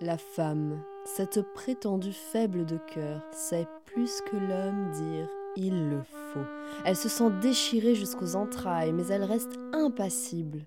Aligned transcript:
La 0.00 0.16
femme, 0.16 0.80
cette 1.04 1.42
prétendue 1.54 2.12
faible 2.12 2.64
de 2.64 2.78
cœur, 2.94 3.20
sait 3.32 3.66
plus 3.84 4.20
que 4.20 4.36
l'homme 4.36 4.92
dire 4.92 5.28
il 5.56 5.90
le 5.90 6.02
faut. 6.04 6.46
Elle 6.84 6.94
se 6.94 7.08
sent 7.08 7.32
déchirée 7.42 7.96
jusqu'aux 7.96 8.36
entrailles, 8.36 8.92
mais 8.92 9.08
elle 9.08 9.24
reste 9.24 9.58
impassible. 9.72 10.66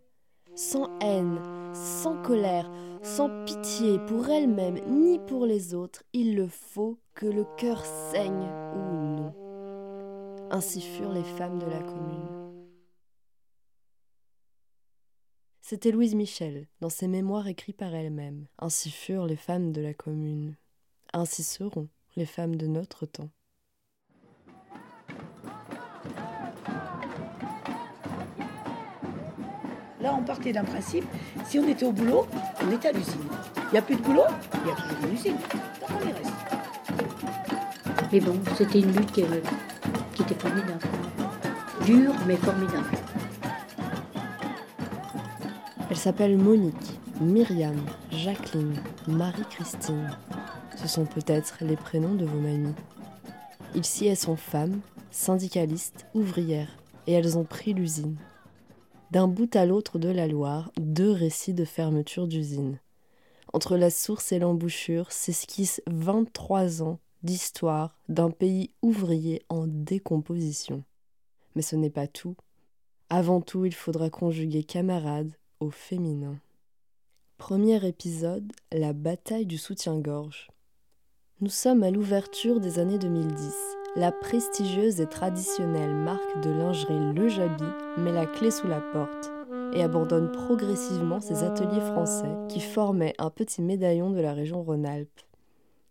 Sans 0.54 0.90
haine, 1.00 1.40
sans 1.74 2.22
colère, 2.22 2.70
sans 3.04 3.30
pitié 3.46 4.00
pour 4.00 4.28
elle-même 4.28 4.80
ni 4.90 5.18
pour 5.18 5.46
les 5.46 5.74
autres, 5.74 6.04
il 6.12 6.36
le 6.36 6.48
faut 6.48 6.98
que 7.14 7.26
le 7.26 7.46
cœur 7.56 7.86
saigne 7.86 8.50
ou 8.76 9.16
non. 9.16 9.34
Ainsi 10.52 10.82
furent 10.82 11.14
les 11.14 11.24
femmes 11.24 11.60
de 11.60 11.68
la 11.68 11.80
commune. 11.80 12.41
C'était 15.72 15.92
Louise 15.92 16.16
Michel, 16.16 16.68
dans 16.82 16.90
ses 16.90 17.08
mémoires 17.08 17.48
écrits 17.48 17.72
par 17.72 17.96
elle-même. 17.96 18.46
Ainsi 18.60 18.92
furent 18.92 19.26
les 19.26 19.38
femmes 19.38 19.72
de 19.72 19.80
la 19.80 19.94
commune. 19.94 20.58
Ainsi 21.14 21.44
seront 21.44 21.88
les 22.18 22.26
femmes 22.26 22.58
de 22.58 22.68
notre 22.68 23.06
temps. 23.06 23.30
Là, 30.02 30.14
on 30.14 30.24
partait 30.26 30.52
d'un 30.52 30.66
principe, 30.66 31.06
si 31.46 31.58
on 31.58 31.66
était 31.70 31.86
au 31.86 31.94
boulot, 31.94 32.28
on 32.62 32.72
était 32.74 32.90
à 32.90 32.92
l'usine. 32.92 33.22
Il 33.70 33.72
n'y 33.72 33.78
a 33.78 33.82
plus 33.82 33.96
de 33.96 34.02
boulot, 34.02 34.26
il 34.54 34.68
y 34.68 34.72
a 34.74 34.76
toujours 34.76 35.06
une 35.08 35.14
usine. 35.14 35.38
Donc 35.80 35.90
on 35.90 36.06
y 36.06 36.12
reste. 36.12 36.34
Mais 38.12 38.20
bon, 38.20 38.38
c'était 38.58 38.82
une 38.82 38.92
lutte 38.92 39.14
qui, 39.14 39.24
qui 40.16 40.22
était 40.22 40.36
formidable. 40.36 40.82
Dure, 41.86 42.14
mais 42.28 42.36
formidable. 42.36 42.90
Elle 45.92 45.98
s'appelle 45.98 46.38
Monique, 46.38 47.02
Myriam, 47.20 47.76
Jacqueline, 48.12 48.82
Marie-Christine. 49.10 50.18
Ce 50.78 50.88
sont 50.88 51.06
peut-être 51.06 51.58
les 51.60 51.76
prénoms 51.76 52.16
de 52.16 52.24
vos 52.24 52.40
mamies. 52.40 52.74
Ils 53.76 53.84
s'y 53.84 54.16
sont 54.16 54.38
femmes, 54.38 54.80
syndicalistes, 55.12 56.06
ouvrières, 56.14 56.78
et 57.08 57.12
elles 57.12 57.38
ont 57.38 57.44
pris 57.44 57.74
l'usine. 57.74 58.16
D'un 59.12 59.28
bout 59.28 59.54
à 59.54 59.66
l'autre 59.66 60.00
de 60.00 60.08
la 60.08 60.30
Loire, 60.30 60.72
deux 60.80 61.12
récits 61.12 61.54
de 61.54 61.66
fermeture 61.66 62.26
d'usine. 62.26 62.80
Entre 63.52 63.76
la 63.76 63.90
source 63.90 64.32
et 64.32 64.40
l'embouchure 64.40 65.12
s'esquissent 65.12 65.82
23 65.88 66.84
ans 66.84 67.00
d'histoire 67.24 67.98
d'un 68.08 68.32
pays 68.32 68.72
ouvrier 68.82 69.44
en 69.50 69.68
décomposition. 69.68 70.86
Mais 71.56 71.62
ce 71.62 71.76
n'est 71.76 71.90
pas 71.90 72.08
tout. 72.08 72.38
Avant 73.10 73.42
tout, 73.42 73.66
il 73.66 73.74
faudra 73.74 74.10
conjuguer 74.10 74.64
camarades 74.64 75.34
féminin. 75.70 76.38
Premier 77.38 77.86
épisode, 77.86 78.52
la 78.72 78.94
bataille 78.94 79.46
du 79.46 79.58
soutien-gorge. 79.58 80.50
Nous 81.42 81.50
sommes 81.50 81.84
à 81.84 81.92
l'ouverture 81.92 82.60
des 82.60 82.80
années 82.80 83.00
2010 83.00 83.54
la 83.96 84.12
prestigieuse 84.12 85.02
et 85.02 85.06
traditionnelle 85.06 85.94
marque 85.94 86.42
de 86.44 86.50
lingerie 86.50 87.14
Le 87.14 87.28
Jabi 87.28 87.66
met 87.98 88.14
la 88.14 88.26
clé 88.26 88.50
sous 88.50 88.68
la 88.68 88.80
porte 88.80 89.32
et 89.74 89.84
abandonne 89.84 90.32
progressivement 90.32 91.20
ses 91.20 91.44
ateliers 91.44 91.82
français 91.82 92.30
qui 92.48 92.62
formaient 92.62 93.16
un 93.18 93.30
petit 93.30 93.62
médaillon 93.62 94.12
de 94.12 94.22
la 94.22 94.34
région 94.34 94.64
Rhône-Alpes. 94.64 95.22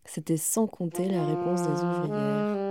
C'était 0.07 0.39
sans 0.39 0.67
compter 0.67 1.09
la 1.09 1.27
réponse 1.27 1.63
des 1.63 1.69
ouvrières. 1.69 2.70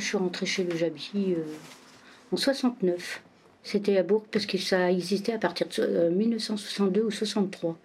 Je 0.00 0.06
suis 0.06 0.16
rentrée 0.16 0.46
chez 0.46 0.64
le 0.64 0.76
Jabi 0.76 1.10
euh, 1.16 1.44
en 2.32 2.36
69. 2.36 3.22
C'était 3.62 3.98
à 3.98 4.02
Bourg 4.02 4.24
parce 4.30 4.46
que 4.46 4.58
ça 4.58 4.90
existait 4.90 5.34
à 5.34 5.38
partir 5.38 5.68
de 5.68 6.08
1962 6.08 7.00
euh, 7.00 7.04
ou 7.04 7.10
63. 7.10 7.78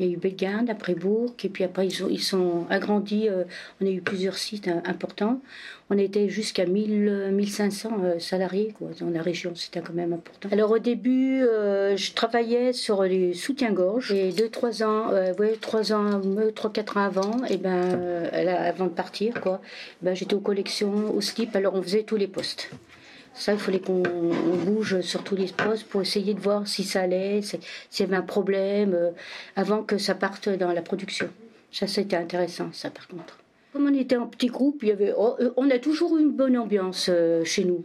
Il 0.00 0.06
y 0.06 0.08
a 0.08 0.12
eu 0.14 0.16
Bellegarde, 0.16 0.70
après 0.70 0.94
Bourg, 0.94 1.34
et 1.44 1.50
puis 1.50 1.62
après 1.62 1.86
ils, 1.86 2.02
ont, 2.02 2.08
ils 2.08 2.22
sont 2.22 2.64
agrandis. 2.70 3.28
Euh, 3.28 3.44
on 3.82 3.86
a 3.86 3.90
eu 3.90 4.00
plusieurs 4.00 4.38
sites 4.38 4.68
importants. 4.86 5.42
On 5.90 5.98
était 5.98 6.30
jusqu'à 6.30 6.64
1500 6.64 7.90
euh, 8.02 8.18
salariés 8.18 8.72
quoi, 8.78 8.88
dans 8.98 9.10
la 9.10 9.20
région, 9.20 9.52
c'était 9.54 9.80
quand 9.80 9.92
même 9.92 10.14
important. 10.14 10.48
Alors 10.52 10.70
au 10.70 10.78
début, 10.78 11.42
euh, 11.42 11.98
je 11.98 12.14
travaillais 12.14 12.72
sur 12.72 13.02
les 13.02 13.34
soutiens-gorge, 13.34 14.10
et 14.12 14.32
deux, 14.32 14.48
trois 14.48 14.82
ans, 14.82 15.10
ouais, 15.38 15.58
trois 15.60 15.92
ans, 15.92 16.18
trois, 16.54 16.72
quatre 16.72 16.96
ans 16.96 17.04
avant, 17.04 17.44
et 17.50 17.58
ben, 17.58 18.30
avant 18.32 18.86
de 18.86 18.90
partir, 18.90 19.34
ben, 20.00 20.14
j'étais 20.14 20.34
aux 20.34 20.40
collections, 20.40 21.14
au 21.14 21.20
slip, 21.20 21.54
alors 21.54 21.74
on 21.74 21.82
faisait 21.82 22.04
tous 22.04 22.16
les 22.16 22.28
postes. 22.28 22.70
Ça, 23.34 23.52
il 23.52 23.58
fallait 23.58 23.80
qu'on 23.80 24.02
bouge 24.64 25.00
sur 25.00 25.22
tous 25.22 25.36
les 25.36 25.46
postes 25.46 25.84
pour 25.84 26.02
essayer 26.02 26.34
de 26.34 26.40
voir 26.40 26.66
si 26.66 26.84
ça 26.84 27.02
allait, 27.02 27.40
s'il 27.42 27.60
y 28.00 28.02
avait 28.02 28.16
un 28.16 28.22
problème, 28.22 28.94
euh, 28.94 29.10
avant 29.56 29.82
que 29.82 29.98
ça 29.98 30.14
parte 30.14 30.48
dans 30.48 30.72
la 30.72 30.82
production. 30.82 31.28
Ça, 31.70 31.86
c'était 31.86 32.16
intéressant, 32.16 32.70
ça, 32.72 32.90
par 32.90 33.06
contre. 33.06 33.38
Comme 33.72 33.86
on 33.86 33.94
était 33.94 34.16
en 34.16 34.26
petit 34.26 34.48
groupe, 34.48 34.82
il 34.82 34.88
y 34.88 34.92
avait, 34.92 35.14
oh, 35.16 35.36
euh, 35.40 35.52
on 35.56 35.70
a 35.70 35.78
toujours 35.78 36.18
eu 36.18 36.20
une 36.20 36.32
bonne 36.32 36.58
ambiance 36.58 37.06
euh, 37.08 37.44
chez 37.44 37.64
nous. 37.64 37.84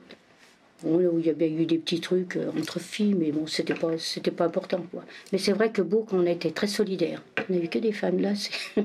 Bon, 0.83 0.99
il 0.99 1.25
y 1.25 1.29
avait 1.29 1.49
eu 1.49 1.65
des 1.65 1.77
petits 1.77 2.01
trucs 2.01 2.37
entre 2.59 2.79
filles, 2.79 3.13
mais 3.13 3.31
bon, 3.31 3.47
c'était 3.47 3.75
pas, 3.75 3.97
c'était 3.97 4.31
pas 4.31 4.45
important, 4.45 4.83
quoi. 4.91 5.05
Mais 5.31 5.37
c'est 5.37 5.53
vrai 5.53 5.71
que 5.71 5.81
Bourg, 5.81 6.07
on 6.11 6.25
été 6.25 6.51
très 6.51 6.67
solidaires. 6.67 7.23
On 7.49 7.53
n'a 7.53 7.59
eu 7.59 7.69
que 7.69 7.79
des 7.79 7.93
femmes 7.93 8.19
là. 8.19 8.33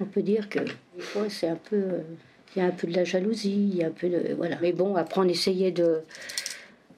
on 0.00 0.04
peut 0.06 0.22
dire 0.22 0.48
que 0.48 0.58
des 0.58 1.00
fois, 1.00 1.26
c'est 1.28 1.46
un 1.46 1.56
peu 1.56 2.00
il 2.54 2.60
y 2.60 2.62
a 2.62 2.66
un 2.66 2.70
peu 2.70 2.86
de 2.86 2.94
la 2.94 3.04
jalousie, 3.04 3.68
il 3.72 3.76
y 3.76 3.84
a 3.84 3.88
un 3.88 3.90
peu 3.90 4.08
de 4.08 4.34
voilà. 4.36 4.56
Mais 4.60 4.72
bon, 4.72 4.96
après 4.96 5.20
on 5.20 5.28
essayait 5.28 5.72
de 5.72 6.02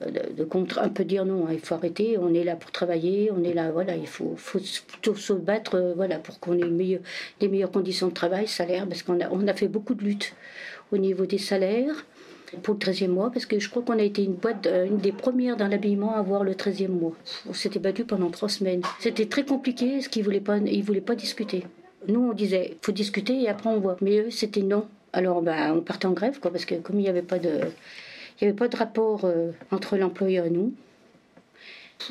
de, 0.09 0.43
contre, 0.43 0.79
un 0.79 0.89
peu 0.89 1.03
dire 1.03 1.25
non, 1.25 1.47
hein, 1.47 1.51
il 1.53 1.59
faut 1.59 1.75
arrêter, 1.75 2.17
on 2.17 2.33
est 2.33 2.43
là 2.43 2.55
pour 2.55 2.71
travailler, 2.71 3.31
on 3.31 3.43
est 3.43 3.53
là, 3.53 3.71
voilà, 3.71 3.95
il 3.95 4.07
faut, 4.07 4.33
faut 4.35 4.59
plutôt 4.87 5.15
se 5.15 5.33
battre, 5.33 5.75
euh, 5.75 5.93
voilà, 5.95 6.19
pour 6.19 6.39
qu'on 6.39 6.57
ait 6.57 6.69
meilleur, 6.69 7.01
des 7.39 7.47
meilleures 7.47 7.71
conditions 7.71 8.07
de 8.07 8.13
travail, 8.13 8.47
salaire, 8.47 8.87
parce 8.87 9.03
qu'on 9.03 9.19
a, 9.19 9.29
on 9.31 9.47
a 9.47 9.53
fait 9.53 9.67
beaucoup 9.67 9.93
de 9.93 10.03
luttes 10.03 10.33
au 10.91 10.97
niveau 10.97 11.25
des 11.25 11.37
salaires 11.37 12.05
pour 12.63 12.73
le 12.73 12.79
13e 12.79 13.07
mois, 13.07 13.31
parce 13.31 13.45
que 13.45 13.59
je 13.59 13.69
crois 13.69 13.81
qu'on 13.81 13.97
a 13.97 14.03
été 14.03 14.23
une 14.23 14.33
boîte, 14.33 14.67
euh, 14.67 14.85
une 14.85 14.97
des 14.97 15.13
premières 15.13 15.55
dans 15.55 15.67
l'habillement 15.67 16.15
à 16.15 16.19
avoir 16.19 16.43
le 16.43 16.53
13e 16.53 16.89
mois. 16.89 17.13
On 17.49 17.53
s'était 17.53 17.79
battu 17.79 18.03
pendant 18.03 18.29
trois 18.29 18.49
semaines. 18.49 18.81
C'était 18.99 19.27
très 19.27 19.45
compliqué, 19.45 19.93
parce 19.93 20.07
qu'ils 20.09 20.21
ne 20.21 20.25
voulaient, 20.25 20.41
pas, 20.41 20.59
voulaient 20.59 21.01
pas 21.01 21.15
discuter. 21.15 21.63
Nous, 22.07 22.19
on 22.19 22.33
disait, 22.33 22.77
faut 22.81 22.91
discuter 22.91 23.41
et 23.43 23.47
après 23.47 23.69
on 23.69 23.79
voit. 23.79 23.95
Mais 24.01 24.19
eux, 24.19 24.31
c'était 24.31 24.63
non. 24.63 24.87
Alors 25.13 25.41
ben, 25.41 25.73
on 25.75 25.81
partait 25.81 26.05
en 26.05 26.13
grève, 26.13 26.39
quoi, 26.39 26.51
parce 26.51 26.65
que 26.65 26.75
comme 26.75 26.97
il 26.99 27.03
n'y 27.03 27.09
avait 27.09 27.21
pas 27.21 27.39
de, 27.39 27.61
il 28.39 28.45
y 28.45 28.47
avait 28.47 28.55
pas 28.55 28.67
de 28.67 28.77
rapport 28.77 29.25
euh, 29.25 29.51
entre 29.71 29.97
l'employeur 29.97 30.45
et 30.45 30.49
nous, 30.49 30.73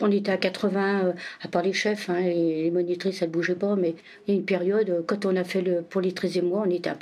on 0.01 0.11
était 0.11 0.33
à 0.33 0.37
80, 0.37 1.05
euh, 1.05 1.13
à 1.43 1.49
part 1.49 1.63
les 1.63 1.73
chefs, 1.73 2.09
hein, 2.11 2.21
les, 2.21 2.63
les, 2.65 2.71
monitrices, 2.71 3.23
elles 3.23 3.29
ne 3.29 3.33
bougeaient 3.33 3.55
pas, 3.55 3.77
mais 3.77 3.95
il 4.27 4.35
y 4.35 4.37
a 4.37 4.41
une 4.41 4.45
période, 4.45 4.91
euh, 4.91 5.03
quand 5.07 5.27
on 5.27 5.37
a 5.37 5.45
fait 5.45 5.63
le, 5.63 5.83
pour 5.83 6.01
les 6.01 6.13
13e 6.13 6.43
mois, 6.43 6.65
on 6.67 6.71
était 6.71 6.91
à 6.91 6.97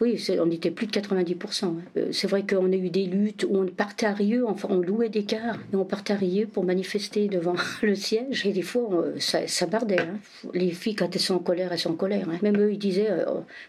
oui, 0.00 0.20
on 0.40 0.50
était 0.50 0.70
plus 0.72 0.86
de 0.86 0.92
90%. 0.92 1.64
Hein. 1.64 1.74
Euh, 1.96 2.08
c'est 2.10 2.26
vrai 2.26 2.44
qu'on 2.44 2.72
a 2.72 2.76
eu 2.76 2.90
des 2.90 3.06
luttes 3.06 3.46
où 3.48 3.56
on 3.56 3.66
partait 3.66 4.06
à 4.06 4.12
Rieux, 4.12 4.44
on 4.46 4.76
louait 4.78 5.08
des 5.08 5.24
cars, 5.24 5.56
et 5.72 5.76
on 5.76 5.84
partait 5.84 6.14
à 6.14 6.16
Rieux 6.16 6.46
pour 6.46 6.64
manifester 6.64 7.28
devant 7.28 7.54
le 7.82 7.94
siège, 7.94 8.46
et 8.46 8.52
des 8.52 8.62
fois, 8.62 9.04
ça, 9.18 9.66
bardait. 9.66 10.00
Hein. 10.00 10.18
Les 10.52 10.70
filles, 10.70 10.96
quand 10.96 11.14
elles 11.14 11.20
sont 11.20 11.34
en 11.34 11.38
colère, 11.38 11.72
elles 11.72 11.78
sont 11.78 11.92
en 11.92 11.96
colère. 11.96 12.26
Même 12.42 12.60
eux, 12.60 12.72
ils 12.72 12.78
disaient, 12.78 13.10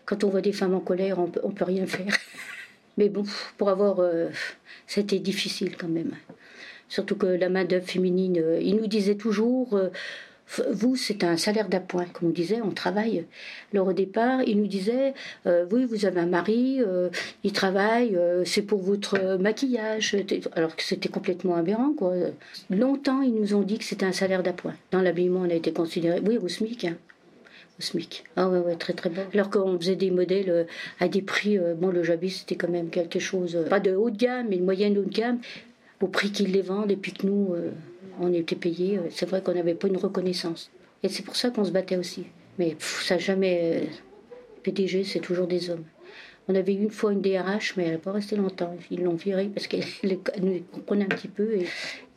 quand 0.06 0.24
on 0.24 0.30
voit 0.30 0.42
des 0.42 0.54
femmes 0.54 0.74
en 0.74 0.80
colère, 0.80 1.20
on 1.20 1.32
on 1.44 1.52
peut 1.52 1.66
rien 1.66 1.86
faire. 1.86 2.18
mais 2.98 3.10
bon, 3.10 3.24
pour 3.58 3.70
avoir... 3.70 4.00
c'était 4.88 5.20
difficile 5.20 5.76
quand 5.78 5.88
même. 5.88 6.12
Surtout 6.90 7.16
que 7.16 7.26
la 7.26 7.50
main-d'œuvre 7.50 7.86
féminine, 7.86 8.38
euh, 8.38 8.60
il 8.62 8.76
nous 8.76 8.88
disait 8.88 9.16
toujours, 9.16 9.76
euh, 9.76 9.90
vous, 10.72 10.96
c'est 10.96 11.24
un 11.24 11.38
salaire 11.38 11.70
d'appoint, 11.70 12.06
comme 12.06 12.30
on 12.30 12.32
disait, 12.32 12.62
on 12.62 12.70
travaille. 12.70 13.26
Alors 13.74 13.88
au 13.88 13.94
départ, 13.94 14.44
il 14.44 14.60
nous 14.60 14.68
disait, 14.68 15.14
euh, 15.48 15.66
oui, 15.72 15.86
vous 15.86 16.06
avez 16.06 16.20
un 16.20 16.28
mari, 16.28 16.82
euh, 16.82 17.10
il 17.44 17.52
travaille, 17.52 18.18
c'est 18.46 18.62
pour 18.62 18.82
votre 18.82 19.38
maquillage. 19.38 20.16
Alors 20.54 20.76
que 20.76 20.84
c'était 20.84 21.10
complètement 21.10 21.56
aberrant, 21.56 21.94
quoi. 21.94 22.14
Longtemps, 22.70 23.22
ils 23.22 23.34
nous 23.34 23.56
ont 23.56 23.64
dit 23.64 23.80
que 23.80 23.84
c'était 23.84 24.06
un 24.06 24.12
salaire 24.12 24.44
d'appoint. 24.44 24.76
Dans 24.92 25.02
l'habillement, 25.02 25.42
on 25.42 25.50
a 25.50 25.56
été 25.56 25.74
considéré, 25.74 26.22
oui, 26.24 26.38
au 26.38 26.48
SMIC. 26.48 26.86
Hein. 26.86 26.98
Au 27.80 27.82
SMIC. 27.82 28.24
Ah 28.36 28.48
ouais, 28.48 28.60
ouais, 28.60 28.76
très 28.76 28.94
très 28.94 29.10
bon. 29.10 29.24
Alors 29.34 29.50
qu'on 29.50 29.78
faisait 29.80 29.96
des 29.96 30.12
modèles 30.12 30.68
à 31.00 31.08
des 31.08 31.24
prix, 31.24 31.58
bon, 31.78 31.90
le 31.90 32.04
Jabis, 32.04 32.42
c'était 32.42 32.56
quand 32.56 32.70
même 32.70 32.90
quelque 32.90 33.20
chose, 33.20 33.58
pas 33.70 33.80
de 33.80 33.96
haut 33.96 34.12
de 34.12 34.18
gamme, 34.18 34.48
mais 34.50 34.58
de 34.58 34.64
moyenne 34.64 34.98
haut 34.98 35.04
de 35.04 35.10
gamme, 35.10 35.40
au 36.02 36.08
prix 36.08 36.32
qu'ils 36.32 36.52
les 36.52 36.62
vendent, 36.62 36.92
et 36.92 36.98
puis 36.98 37.14
que 37.14 37.26
nous 37.26 37.56
on 38.20 38.34
était 38.34 38.56
payé. 38.56 38.98
Euh, 38.98 39.08
c'est 39.10 39.28
vrai 39.28 39.42
qu'on 39.42 39.54
n'avait 39.54 39.76
pas 39.76 39.88
une 39.88 39.98
reconnaissance. 39.98 40.72
Et 41.04 41.10
c'est 41.10 41.24
pour 41.24 41.36
ça 41.36 41.50
qu'on 41.50 41.66
se 41.66 41.72
battait 41.72 41.98
aussi. 41.98 42.26
Mais 42.58 42.76
ça 42.80 43.18
jamais. 43.18 43.84
Euh, 43.84 43.86
PDG, 44.64 45.04
c'est 45.04 45.20
toujours 45.20 45.48
des 45.48 45.70
hommes. 45.70 45.84
On 46.48 46.56
avait 46.56 46.74
une 46.74 46.92
fois 46.92 47.12
une 47.12 47.22
DRH, 47.22 47.76
mais 47.76 47.86
elle 47.86 47.94
n'a 47.94 47.98
pas 47.98 48.12
resté 48.12 48.36
longtemps. 48.36 48.76
Ils 48.92 49.04
l'ont 49.04 49.16
virée 49.16 49.50
parce 49.54 49.68
qu'elle 49.68 49.84
nous 50.42 50.62
comprenait 50.72 51.06
un 51.06 51.10
petit 51.10 51.28
peu 51.28 51.56
et 51.56 51.66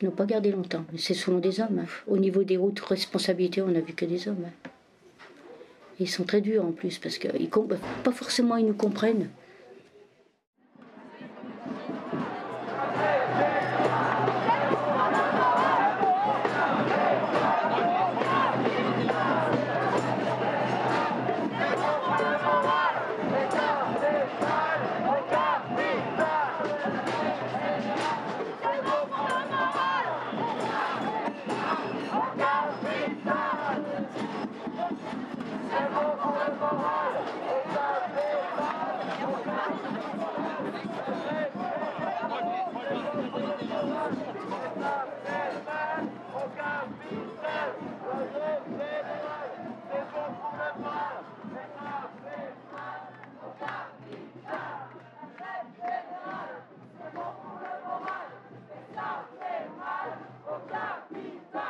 ils 0.00 0.04
n'ont 0.04 0.14
pas 0.14 0.26
gardé 0.26 0.50
longtemps. 0.50 0.84
C'est 0.96 1.14
souvent 1.14 1.38
des 1.38 1.60
hommes. 1.60 1.80
Hein. 1.80 1.86
Au 2.06 2.18
niveau 2.18 2.44
des 2.44 2.56
hautes 2.56 2.80
responsabilités, 2.80 3.62
on 3.62 3.68
n'a 3.68 3.80
vu 3.80 3.94
que 3.94 4.04
des 4.04 4.28
hommes. 4.28 4.44
Hein. 4.46 4.68
Ils 6.00 6.08
sont 6.08 6.24
très 6.24 6.40
durs 6.40 6.64
en 6.64 6.72
plus 6.72 6.98
parce 6.98 7.18
que 7.18 7.28
pas 8.04 8.12
forcément 8.12 8.56
ils 8.56 8.66
nous 8.66 8.74
comprennent. 8.74 9.28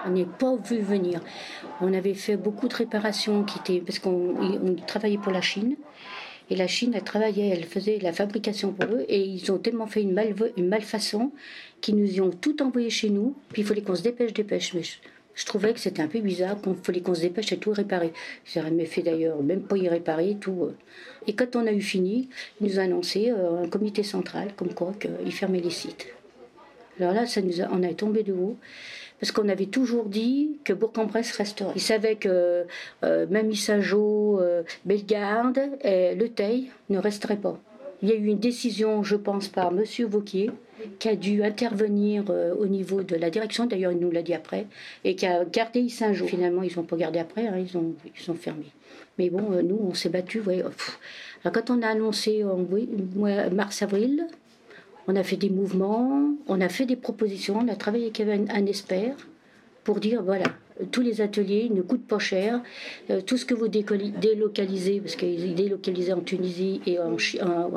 On 0.07 0.11
n'est 0.11 0.25
pas 0.25 0.57
vu 0.57 0.79
venir. 0.81 1.21
On 1.81 1.93
avait 1.93 2.15
fait 2.15 2.37
beaucoup 2.37 2.67
de 2.67 2.75
réparations 2.75 3.45
qui 3.45 3.59
étaient 3.59 3.81
parce 3.85 3.99
qu'on 3.99 4.77
travaillait 4.87 5.19
pour 5.19 5.33
la 5.33 5.43
Chine. 5.43 5.77
Et 6.51 6.57
la 6.57 6.67
Chine, 6.67 6.93
elle 6.95 7.03
travaillait, 7.03 7.49
elle 7.49 7.65
faisait 7.65 7.99
la 8.01 8.13
fabrication 8.13 8.73
pour 8.73 8.91
eux. 8.91 9.05
Et 9.09 9.23
ils 9.23 9.53
ont 9.53 9.59
tellement 9.59 9.87
fait 9.87 10.03
une, 10.03 10.13
mal, 10.13 10.35
une 10.57 10.69
malfaçon 10.69 11.33
qu'ils 11.81 11.97
nous 11.97 12.21
ont 12.21 12.31
tout 12.31 12.63
envoyé 12.63 12.91
chez 12.91 13.11
nous. 13.11 13.35
Puis 13.53 13.63
il 13.63 13.69
fallait 13.69 13.83
qu'on 13.83 13.95
se 13.95 14.03
dépêche, 14.03 14.33
dépêche. 14.33 14.73
Mais 14.75 14.83
je, 14.83 15.47
trouvais 15.47 15.73
que 15.75 15.81
c'était 15.81 16.03
un 16.03 16.09
peu 16.09 16.21
bizarre 16.21 16.61
qu'il 16.61 16.75
fallait 16.77 17.01
qu'on 17.01 17.15
se 17.15 17.21
dépêche 17.21 17.53
et 17.53 17.59
tout 17.59 17.73
réparer. 17.73 18.13
J'ai 18.45 18.63
jamais 18.63 18.87
fait 18.87 19.03
d'ailleurs, 19.03 19.43
même 19.43 19.63
pas 19.63 19.77
y 19.77 19.89
réparer, 19.89 20.37
tout. 20.41 20.65
Euh. 20.65 20.77
Et 21.27 21.35
quand 21.35 21.55
on 21.57 21.67
a 21.67 21.73
eu 21.73 21.83
fini, 21.83 22.29
ils 22.61 22.69
nous 22.69 22.79
ont 22.79 22.83
annoncé 22.83 23.31
euh, 23.31 23.65
un 23.65 23.69
comité 23.69 24.03
central, 24.03 24.55
comme 24.57 24.73
quoi 24.73 24.95
qu'ils 24.99 25.33
fermaient 25.33 25.61
les 25.61 25.71
sites. 25.71 26.07
Alors 26.99 27.13
là, 27.13 27.27
ça 27.27 27.43
nous 27.43 27.61
a, 27.61 27.69
on 27.71 27.83
a 27.83 27.95
tombé 27.95 28.23
de 28.23 28.33
haut 28.33 28.57
parce 29.21 29.33
qu'on 29.33 29.49
avait 29.49 29.67
toujours 29.67 30.07
dit 30.07 30.59
que 30.65 30.73
Bourg-en-Bresse 30.73 31.33
resterait. 31.33 31.73
Ils 31.75 31.81
savaient 31.81 32.17
que 32.17 32.67
euh, 33.05 33.27
même 33.29 33.51
Issageau, 33.51 34.41
euh, 34.41 34.63
Bellegarde 34.85 35.61
et 35.83 36.15
Le 36.15 36.29
Teil 36.29 36.71
ne 36.89 36.99
resteraient 36.99 37.37
pas. 37.37 37.59
Il 38.03 38.09
y 38.09 38.13
a 38.13 38.15
eu 38.15 38.27
une 38.27 38.39
décision, 38.39 39.03
je 39.03 39.17
pense, 39.17 39.49
par 39.49 39.73
M. 39.73 39.83
Vauquier, 40.07 40.51
qui 41.01 41.09
a 41.09 41.17
dû 41.17 41.43
intervenir 41.43 42.25
euh, 42.31 42.55
au 42.55 42.67
niveau 42.67 43.03
de 43.03 43.17
la 43.17 43.31
direction, 43.31 43.67
d'ailleurs 43.67 43.91
il 43.91 43.99
nous 43.99 44.13
l'a 44.13 44.23
dit 44.23 44.35
après, 44.35 44.67
et 45.03 45.17
qui 45.17 45.27
a 45.27 45.45
gardé 45.45 45.81
Issageau. 45.81 46.27
Finalement, 46.27 46.63
ils 46.63 46.77
n'ont 46.77 46.85
pas 46.85 46.97
gardé 46.97 47.19
après, 47.19 47.49
hein, 47.49 47.59
ils, 47.59 47.77
ont, 47.77 47.95
ils 48.17 48.31
ont 48.31 48.35
fermé. 48.35 48.67
Mais 49.19 49.31
bon, 49.31 49.51
nous, 49.65 49.81
on 49.83 49.95
s'est 49.95 50.11
battus. 50.11 50.43
Alors, 50.47 50.71
quand 51.53 51.71
on 51.71 51.83
a 51.83 51.89
annoncé 51.89 52.45
en 52.45 52.65
mars-avril, 53.51 54.29
on 55.09 55.17
a 55.17 55.25
fait 55.25 55.37
des 55.37 55.49
mouvements, 55.49 56.35
on 56.47 56.61
a 56.61 56.69
fait 56.69 56.85
des 56.85 56.95
propositions, 56.95 57.59
on 57.59 57.69
a 57.69 57.77
travaillé 57.77 58.13
avec 58.15 58.21
un, 58.21 58.67
expert 58.67 59.17
pour 59.83 60.01
dire 60.01 60.23
voilà, 60.23 60.45
tous 60.93 61.01
les 61.01 61.23
ateliers 61.23 61.71
ne 61.71 61.81
coûtent 61.81 62.07
pas 62.07 62.19
cher, 62.19 62.61
euh, 63.09 63.23
tout 63.23 63.39
ce 63.39 63.47
que 63.47 63.55
vous 63.55 63.69
délocalisez, 63.69 65.01
parce 65.01 65.17
qu'ils 65.17 65.55
délocalisaient 65.55 66.13
en 66.13 66.21
Tunisie 66.21 66.83
et 66.87 66.99
en, 66.99 67.17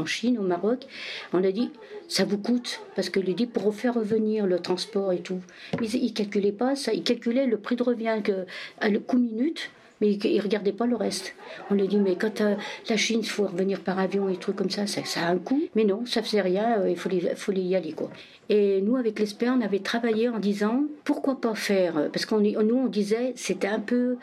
Chine, 0.05 0.37
au 0.39 0.43
Maroc, 0.43 0.85
on 1.31 1.41
a 1.43 1.51
dit 1.51 1.71
ça 2.09 2.25
vous 2.25 2.37
coûte, 2.37 2.81
parce 2.97 3.09
que 3.09 3.21
le 3.21 3.33
dit 3.33 3.47
pour 3.47 3.73
faire 3.73 3.93
revenir 3.93 4.45
le 4.45 4.59
transport 4.59 5.13
et 5.13 5.19
tout. 5.19 5.39
Ils 5.81 6.13
calculaient 6.13 6.51
pas 6.51 6.75
ça, 6.75 6.93
ils 6.93 7.03
calculaient 7.03 7.47
le 7.47 7.57
prix 7.57 7.77
de 7.77 7.83
revient 7.83 8.19
que, 8.21 8.45
à 8.81 8.89
le 8.89 8.99
coût 8.99 9.17
minute 9.17 9.71
mais 10.01 10.13
ils 10.13 10.37
ne 10.37 10.41
regardaient 10.41 10.73
pas 10.73 10.87
le 10.87 10.95
reste. 10.95 11.35
On 11.69 11.75
lui 11.75 11.87
dit, 11.87 11.97
mais 11.97 12.15
quand 12.15 12.41
euh, 12.41 12.55
la 12.89 12.97
Chine, 12.97 13.19
il 13.21 13.29
faut 13.29 13.43
revenir 13.43 13.79
par 13.81 13.99
avion 13.99 14.27
et 14.27 14.35
trucs 14.37 14.55
comme 14.55 14.69
ça, 14.69 14.87
ça, 14.87 15.01
a 15.21 15.29
un 15.29 15.37
coût. 15.37 15.61
Mais 15.75 15.83
non, 15.83 16.05
ça 16.05 16.23
faisait 16.23 16.41
rien, 16.41 16.81
euh, 16.81 16.89
il 16.89 16.97
faut, 16.97 17.51
y 17.51 17.75
aller. 17.75 17.93
Quoi. 17.93 18.09
Et 18.49 18.81
nous, 18.81 18.97
avec 18.97 19.19
l'ESPER, 19.19 19.49
on 19.49 19.61
avait 19.61 19.79
travaillé 19.79 20.27
en 20.27 20.39
disant, 20.39 20.83
pourquoi 21.03 21.39
pas 21.39 21.55
faire 21.55 21.97
euh, 21.97 22.09
Parce 22.09 22.25
qu'on 22.25 22.39
nous, 22.39 22.75
on 22.75 22.87
disait, 22.87 23.33
c'était 23.35 23.67
un 23.67 23.79
peu, 23.79 24.17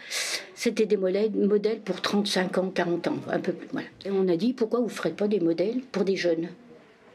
c'était 0.54 0.86
des 0.86 0.96
modèles, 0.96 1.30
modèles 1.30 1.81
pour 1.81 2.00
35 2.00 2.58
ans, 2.58 2.70
40 2.74 3.06
ans, 3.08 3.16
un 3.31 3.38
peu 3.38 3.52
plus. 3.52 3.69
Voilà. 3.72 3.88
Et 4.04 4.10
on 4.10 4.26
a 4.28 4.36
dit, 4.36 4.52
pourquoi 4.52 4.81
vous 4.81 4.86
ne 4.86 4.90
ferez 4.90 5.12
pas 5.12 5.28
des 5.28 5.40
modèles 5.40 5.81
pour 5.92 6.04
des 6.04 6.16
jeunes? 6.16 6.48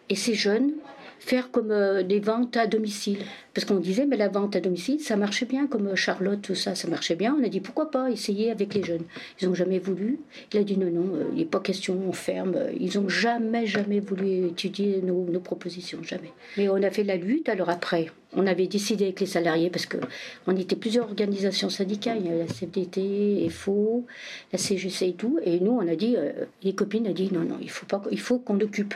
Et 0.10 0.16
ces 0.16 0.34
jeunes, 0.34 0.72
faire 1.24 1.52
comme 1.52 1.72
euh, 1.72 2.04
des 2.04 2.20
ventes 2.20 2.58
à 2.58 2.68
domicile. 2.68 3.20
Parce 3.54 3.66
qu'on 3.66 3.80
disait, 3.80 4.06
mais 4.06 4.18
la 4.18 4.28
vente 4.28 4.56
à 4.56 4.60
domicile, 4.60 5.00
ça 5.00 5.16
marchait 5.16 5.46
bien, 5.46 5.68
comme 5.68 5.88
euh, 5.88 5.96
Charlotte, 5.96 6.42
tout 6.42 6.56
ça, 6.56 6.76
ça 6.76 6.88
marchait 6.90 7.16
bien. 7.16 7.36
On 7.40 7.44
a 7.44 7.48
dit, 7.48 7.62
pourquoi 7.62 7.92
pas 7.92 8.12
essayer 8.12 8.52
avec 8.52 8.74
les 8.74 8.84
jeunes 8.84 9.04
Ils 9.40 9.48
n'ont 9.48 9.54
jamais 9.54 9.80
voulu. 9.80 10.20
Il 10.52 10.60
a 10.60 10.64
dit, 10.64 10.78
non, 10.78 10.92
non, 10.92 11.16
euh, 11.16 11.24
il 11.32 11.38
n'est 11.38 11.46
pas 11.46 11.62
question, 11.62 11.98
on 12.08 12.12
ferme. 12.12 12.58
Ils 12.78 13.00
n'ont 13.00 13.08
jamais, 13.08 13.66
jamais 13.66 14.02
voulu 14.02 14.48
étudier 14.48 15.02
nos, 15.02 15.24
nos, 15.24 15.40
propositions, 15.40 16.04
jamais. 16.04 16.34
Mais 16.58 16.68
on 16.68 16.84
a 16.84 16.92
fait 16.92 17.06
la 17.06 17.16
lutte, 17.16 17.48
alors 17.48 17.70
après, 17.70 18.08
on 18.36 18.46
avait 18.46 18.68
décidé 18.68 19.06
avec 19.06 19.22
les 19.22 19.26
salariés, 19.26 19.70
parce 19.70 19.86
qu'on 19.86 20.58
était 20.58 20.76
plusieurs 20.76 21.06
organisations 21.06 21.70
syndicales, 21.70 22.18
il 22.20 22.28
y 22.28 22.34
a 22.34 22.36
la 22.36 22.48
CFDT, 22.48 23.48
FO, 23.50 24.06
la 24.52 24.60
CGC 24.60 25.08
et 25.08 25.14
tout, 25.14 25.40
et 25.46 25.62
nous, 25.62 25.72
on 25.72 25.88
a 25.88 25.96
dit, 25.96 26.18
les 26.64 26.74
copines 26.74 27.08
ont 27.08 27.14
dit, 27.14 27.30
non, 27.32 27.42
non, 27.42 27.58
il 27.62 27.70
faut, 27.70 27.86
il 28.12 28.20
faut 28.20 28.40
qu'on 28.40 28.60
occupe 28.60 28.96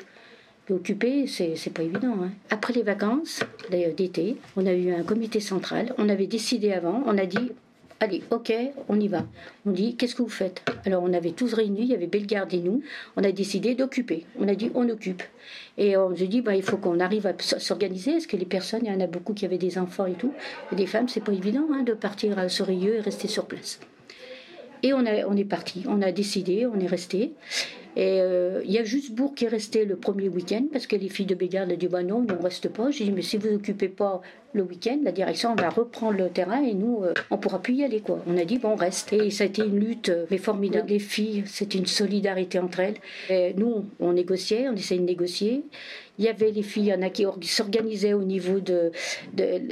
occupé, 0.74 1.28
c'est 1.28 1.74
pas 1.74 1.84
évident. 1.84 2.18
Hein. 2.24 2.32
Après 2.50 2.74
les 2.74 2.84
vacances 2.84 3.42
d'été, 3.70 4.38
on 4.56 4.66
a 4.66 4.74
eu 4.74 4.94
un 4.94 5.04
comité 5.04 5.40
central. 5.40 5.94
On 5.98 6.10
avait 6.10 6.28
décidé 6.28 6.74
avant, 6.74 7.04
on 7.06 7.18
a 7.18 7.26
dit 7.26 7.52
Allez, 8.00 8.22
ok, 8.30 8.54
on 8.90 9.00
y 9.00 9.08
va. 9.08 9.26
On 9.66 9.72
dit, 9.72 9.96
qu'est-ce 9.96 10.14
que 10.14 10.22
vous 10.22 10.30
faites? 10.30 10.64
Alors, 10.86 11.02
on 11.02 11.14
avait 11.14 11.32
tous 11.32 11.52
réunis, 11.54 11.82
il 11.82 11.88
y 11.88 11.96
avait 11.96 12.06
Bellegarde 12.06 12.54
et 12.54 12.60
nous. 12.60 12.84
On 13.16 13.24
a 13.24 13.32
décidé 13.32 13.74
d'occuper. 13.74 14.24
On 14.40 14.48
a 14.48 14.54
dit, 14.54 14.70
on 14.76 14.88
occupe. 14.88 15.24
Et 15.80 15.98
on 15.98 16.16
s'est 16.16 16.28
dit, 16.28 16.42
bah, 16.42 16.56
il 16.56 16.62
faut 16.62 16.78
qu'on 16.78 17.00
arrive 17.00 17.26
à 17.26 17.34
s'organiser. 17.40 18.12
Est-ce 18.12 18.28
que 18.28 18.38
les 18.38 18.46
personnes, 18.46 18.82
il 18.84 18.92
y 18.92 18.96
en 18.96 19.00
a 19.00 19.08
beaucoup 19.08 19.34
qui 19.34 19.46
avaient 19.46 19.58
des 19.58 19.80
enfants 19.80 20.06
et 20.06 20.14
tout. 20.14 20.32
Et 20.72 20.76
des 20.76 20.86
femmes, 20.86 21.08
c'est 21.08 21.24
pas 21.24 21.32
évident 21.32 21.68
hein, 21.74 21.82
de 21.82 21.94
partir 21.94 22.38
à 22.38 22.50
Sorrieux 22.50 22.98
et 22.98 23.00
rester 23.00 23.28
sur 23.28 23.46
place. 23.46 23.80
Et 24.84 24.94
on, 24.94 25.04
a, 25.08 25.26
on 25.26 25.36
est 25.36 25.44
parti, 25.44 25.84
on 25.88 26.04
a 26.04 26.12
décidé, 26.12 26.68
on 26.68 26.80
est 26.80 26.88
resté. 26.88 27.34
Et 27.98 28.22
euh, 28.22 28.62
il 28.64 28.72
y 28.72 28.78
a 28.78 28.84
juste 28.84 29.12
Bourg 29.12 29.34
qui 29.34 29.46
est 29.46 29.48
resté 29.48 29.84
le 29.84 29.96
premier 29.96 30.30
week-end 30.30 30.66
parce 30.72 30.86
que 30.86 30.96
les 30.96 31.10
filles 31.10 31.26
de 31.26 31.34
Bégarde 31.34 31.72
ont 31.72 31.76
dit 31.76 31.88
bah 31.88 32.04
non, 32.04 32.28
on 32.30 32.44
reste 32.44 32.70
pas. 32.70 32.92
J'ai 32.92 33.06
dit 33.06 33.12
mais 33.12 33.24
si 33.24 33.38
vous 33.38 33.50
n'occupez 33.50 33.88
pas 33.88 34.22
le 34.54 34.62
week-end, 34.62 35.00
la 35.04 35.12
direction 35.12 35.56
va 35.56 35.70
reprendre 35.70 36.16
le 36.20 36.30
terrain 36.30 36.62
et 36.62 36.76
nous, 36.76 37.04
euh, 37.04 37.16
on 37.32 37.38
pourra 37.38 37.60
plus 37.60 37.74
y 37.74 37.84
aller 37.84 38.02
quoi. 38.02 38.24
On 38.28 38.38
a 38.38 38.46
dit 38.46 38.60
bon, 38.60 38.70
on 38.70 38.76
reste. 38.76 39.14
Et 39.14 39.32
ça 39.32 39.46
a 39.46 39.48
été 39.48 39.64
une 39.64 39.80
lutte 39.80 40.10
euh, 40.10 40.28
mais 40.30 40.38
formidable. 40.38 40.90
Les 40.90 41.00
filles, 41.00 41.44
c'est 41.48 41.74
une 41.74 41.88
solidarité 41.88 42.60
entre 42.60 42.82
elles. 42.82 43.56
Nous, 43.58 43.86
on 44.00 44.14
négociait, 44.14 44.70
on 44.70 44.74
essayait 44.74 45.02
de 45.02 45.06
négocier. 45.06 45.64
Il 46.20 46.26
y 46.26 46.30
avait 46.30 46.52
les 46.52 46.64
filles, 46.64 46.86
il 46.86 46.90
y 46.90 46.94
en 46.94 47.02
a 47.04 47.10
qui 47.10 47.26
s'organisaient 47.42 48.14
au 48.14 48.24
niveau 48.24 48.60
de, 48.60 48.92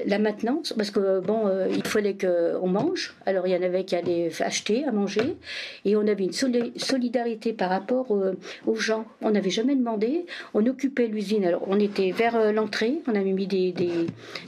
la 0.06 0.20
maintenance, 0.20 0.74
parce 0.78 0.92
que 0.92 1.20
bon, 1.20 1.50
il 1.72 1.84
fallait 1.84 2.16
qu'on 2.16 2.68
mange. 2.68 3.16
Alors 3.26 3.48
il 3.48 3.54
y 3.54 3.58
en 3.58 3.64
avait 3.64 3.84
qui 3.84 3.96
allaient 3.96 4.30
acheter 4.42 4.86
à 4.86 4.92
manger, 4.92 5.38
et 5.86 5.96
on 5.96 6.06
avait 6.06 6.26
une 6.26 6.34
solidarité 6.34 7.52
par 7.52 7.72
rapport 7.72 8.15
aux 8.66 8.76
gens. 8.76 9.06
On 9.22 9.32
n'avait 9.32 9.50
jamais 9.50 9.76
demandé. 9.76 10.26
On 10.54 10.66
occupait 10.66 11.08
l'usine. 11.08 11.46
Alors, 11.46 11.64
on 11.68 11.80
était 11.80 12.12
vers 12.12 12.54
l'entrée, 12.54 13.02
on 13.08 13.16
avait 13.16 13.32
mis 13.32 13.48
des, 13.48 13.74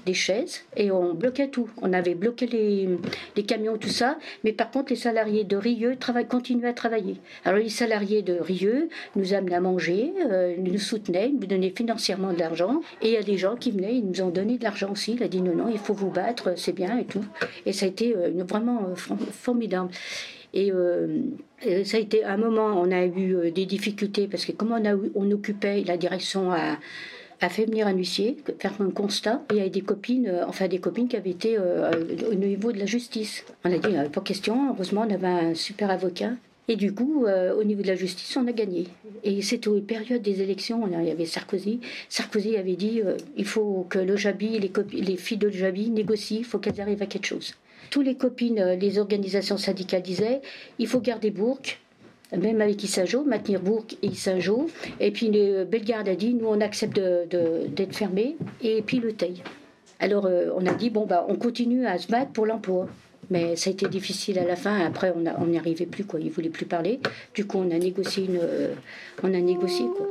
des, 0.06 0.14
chaises 0.14 0.62
et 0.76 0.92
on 0.92 1.14
bloquait 1.14 1.50
tout. 1.50 1.70
On 1.82 1.94
avait 1.94 2.16
bloqué 2.16 2.48
les, 2.48 2.90
les, 3.36 3.44
camions, 3.44 3.78
tout 3.78 3.90
ça. 3.90 4.18
Mais 4.44 4.54
par 4.54 4.72
contre, 4.72 4.92
les 4.92 4.96
salariés 4.96 5.44
de 5.44 5.58
Rieux 5.58 5.98
continuaient 6.30 6.70
à 6.70 6.74
travailler. 6.74 7.18
Alors, 7.46 7.60
les 7.60 7.70
salariés 7.70 8.22
de 8.22 8.34
Rieux 8.34 8.90
nous 9.16 9.34
amenaient 9.34 9.56
à 9.56 9.62
manger, 9.62 10.14
nous 10.58 10.78
soutenaient, 10.78 11.30
nous 11.30 11.46
donnaient 11.46 11.74
financièrement 11.76 12.34
de 12.34 12.40
l'argent. 12.40 12.82
Et 13.02 13.10
il 13.10 13.14
y 13.14 13.18
a 13.18 13.24
des 13.24 13.38
gens 13.38 13.56
qui 13.56 13.72
venaient, 13.72 13.96
ils 13.96 14.06
nous 14.06 14.22
ont 14.22 14.30
donné 14.30 14.58
de 14.58 14.64
l'argent 14.64 14.92
aussi. 14.92 15.14
Il 15.14 15.24
a 15.24 15.28
dit 15.28 15.42
non, 15.42 15.56
non, 15.56 15.70
il 15.70 15.80
faut 15.80 15.94
vous 15.94 16.10
battre, 16.10 16.54
c'est 16.58 16.74
bien 16.74 16.98
et 16.98 17.06
tout. 17.06 17.26
Et 17.66 17.74
ça 17.74 17.86
a 17.86 17.90
été 17.90 18.14
vraiment 18.14 18.94
formidable. 18.96 19.90
Euh, 20.56 20.58
et 20.58 20.72
ça 21.62 21.98
a 21.98 22.00
été 22.00 22.24
un 22.24 22.38
moment, 22.38 22.80
on 22.80 22.92
a 22.92 23.06
eu 23.06 23.36
euh, 23.36 23.52
des 23.52 23.66
difficultés 23.66 24.28
parce 24.28 24.46
que 24.46 24.52
comme 24.52 24.80
on, 25.16 25.32
occupait, 25.32 25.84
la 25.84 25.98
direction 25.98 26.52
a, 26.52 26.78
a 27.42 27.50
fait 27.50 27.66
venir 27.66 27.88
un 27.88 27.94
huissier, 27.94 28.38
faire 28.60 28.74
un 28.80 28.92
constat. 28.92 29.42
Il 29.52 29.58
y 29.58 29.62
avait 29.62 29.70
des 29.70 29.82
copines, 29.82 30.28
euh, 30.28 30.46
enfin 30.48 30.68
des 30.68 30.80
copines 30.80 31.08
qui 31.08 31.16
avaient 31.16 31.32
été 31.32 31.58
au 31.58 32.36
niveau 32.36 32.72
de 32.72 32.80
la 32.80 32.86
justice. 32.86 33.44
On 33.64 33.72
a 33.72 33.78
dit, 33.78 33.96
pas 34.12 34.22
question, 34.22 34.74
heureusement 34.74 35.06
on 35.08 35.14
avait 35.14 35.28
un 35.28 35.56
super 35.56 35.90
avocat. 35.90 36.32
Et 36.70 36.76
du 36.76 36.94
coup, 36.94 37.26
au 37.26 37.64
niveau 37.64 37.82
de 37.82 37.88
la 37.88 37.96
justice, 37.96 38.36
on 38.36 38.46
a 38.46 38.52
gagné. 38.52 38.88
Et 39.24 39.42
c'était 39.42 39.70
aux 39.70 39.80
périodes 39.80 40.22
des 40.22 40.42
élections, 40.42 40.86
il 40.86 41.08
y 41.08 41.12
avait 41.12 41.26
Sarkozy. 41.26 41.80
Sarkozy 42.10 42.58
avait 42.58 42.76
dit, 42.76 43.02
il 43.38 43.46
faut 43.46 43.88
que 43.90 44.00
le 44.00 44.18
Jabi, 44.18 44.60
les, 44.60 44.70
les 44.92 45.16
filles 45.16 45.38
de 45.38 45.50
Jabi 45.50 45.90
négocient, 45.90 46.40
il 46.40 46.44
faut 46.44 46.58
qu'elles 46.58 46.82
arrivent 46.82 47.02
à 47.02 47.06
quelque 47.06 47.26
chose. 47.26 47.54
Tous 47.90 48.02
les 48.02 48.16
copines, 48.16 48.60
euh, 48.60 48.76
les 48.76 49.00
organisations 49.00 49.58
syndicales 49.58 50.02
disaient 50.02 50.42
il 50.80 50.88
faut 50.88 51.00
garder 51.00 51.32
Bourg, 51.32 51.60
même 52.36 52.62
avec 52.62 52.84
Issajo, 52.84 53.24
maintenir 53.24 53.62
Bourg 53.62 53.86
et 54.02 54.08
Issajo. 54.08 54.68
Et 55.00 55.12
puis 55.12 55.30
le 55.32 55.64
Bellegarde 55.64 56.10
a 56.10 56.16
dit 56.16 56.34
nous 56.34 56.48
on 56.48 56.62
accepte 56.62 57.00
d'être 57.00 57.96
fermés, 57.96 58.36
et 58.62 58.82
puis 58.82 59.00
le 59.00 59.14
Teil. 59.14 59.44
Alors 60.00 60.26
euh, 60.26 60.50
on 60.56 60.66
a 60.66 60.74
dit 60.74 60.90
bon 60.90 61.06
bah 61.06 61.26
on 61.30 61.36
continue 61.36 61.86
à 61.86 61.98
se 61.98 62.08
battre 62.08 62.32
pour 62.32 62.46
l'emploi. 62.46 62.88
Mais 63.30 63.58
ça 63.58 63.70
a 63.70 63.74
été 63.74 63.88
difficile 63.88 64.40
à 64.40 64.46
la 64.46 64.56
fin. 64.56 64.80
Après, 64.86 65.14
on 65.14 65.48
n'y 65.48 65.58
arrivait 65.58 65.86
plus, 65.86 66.06
quoi. 66.06 66.18
Ils 66.20 66.32
voulaient 66.32 66.48
plus 66.48 66.66
parler. 66.66 67.02
Du 67.34 67.46
coup, 67.46 67.58
on 67.58 67.70
a 67.72 67.78
négocié 67.78 68.24
une, 68.24 68.40
euh, 68.42 68.74
on 69.22 69.34
a 69.34 69.40
négocié, 69.42 69.86
quoi. 69.98 70.08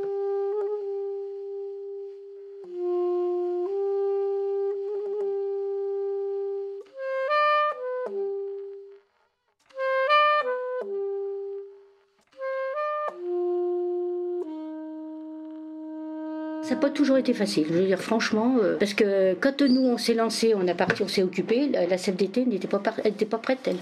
Pas 16.76 16.90
toujours 16.90 17.18
été 17.18 17.34
facile, 17.34 17.66
je 17.68 17.74
veux 17.74 17.86
dire 17.86 18.00
franchement, 18.00 18.56
euh, 18.62 18.76
parce 18.78 18.94
que 18.94 19.34
quand 19.34 19.62
nous 19.62 19.82
on 19.82 19.98
s'est 19.98 20.14
lancé, 20.14 20.54
on 20.54 20.66
a 20.68 20.74
parti, 20.74 21.02
on 21.02 21.08
s'est 21.08 21.22
occupé, 21.22 21.68
la, 21.68 21.96
CFDT 21.96 22.44
n'était 22.46 22.68
pas, 22.68 22.80
n'était 23.04 23.26
pas 23.26 23.38
prête 23.38 23.60
elle. 23.66 23.76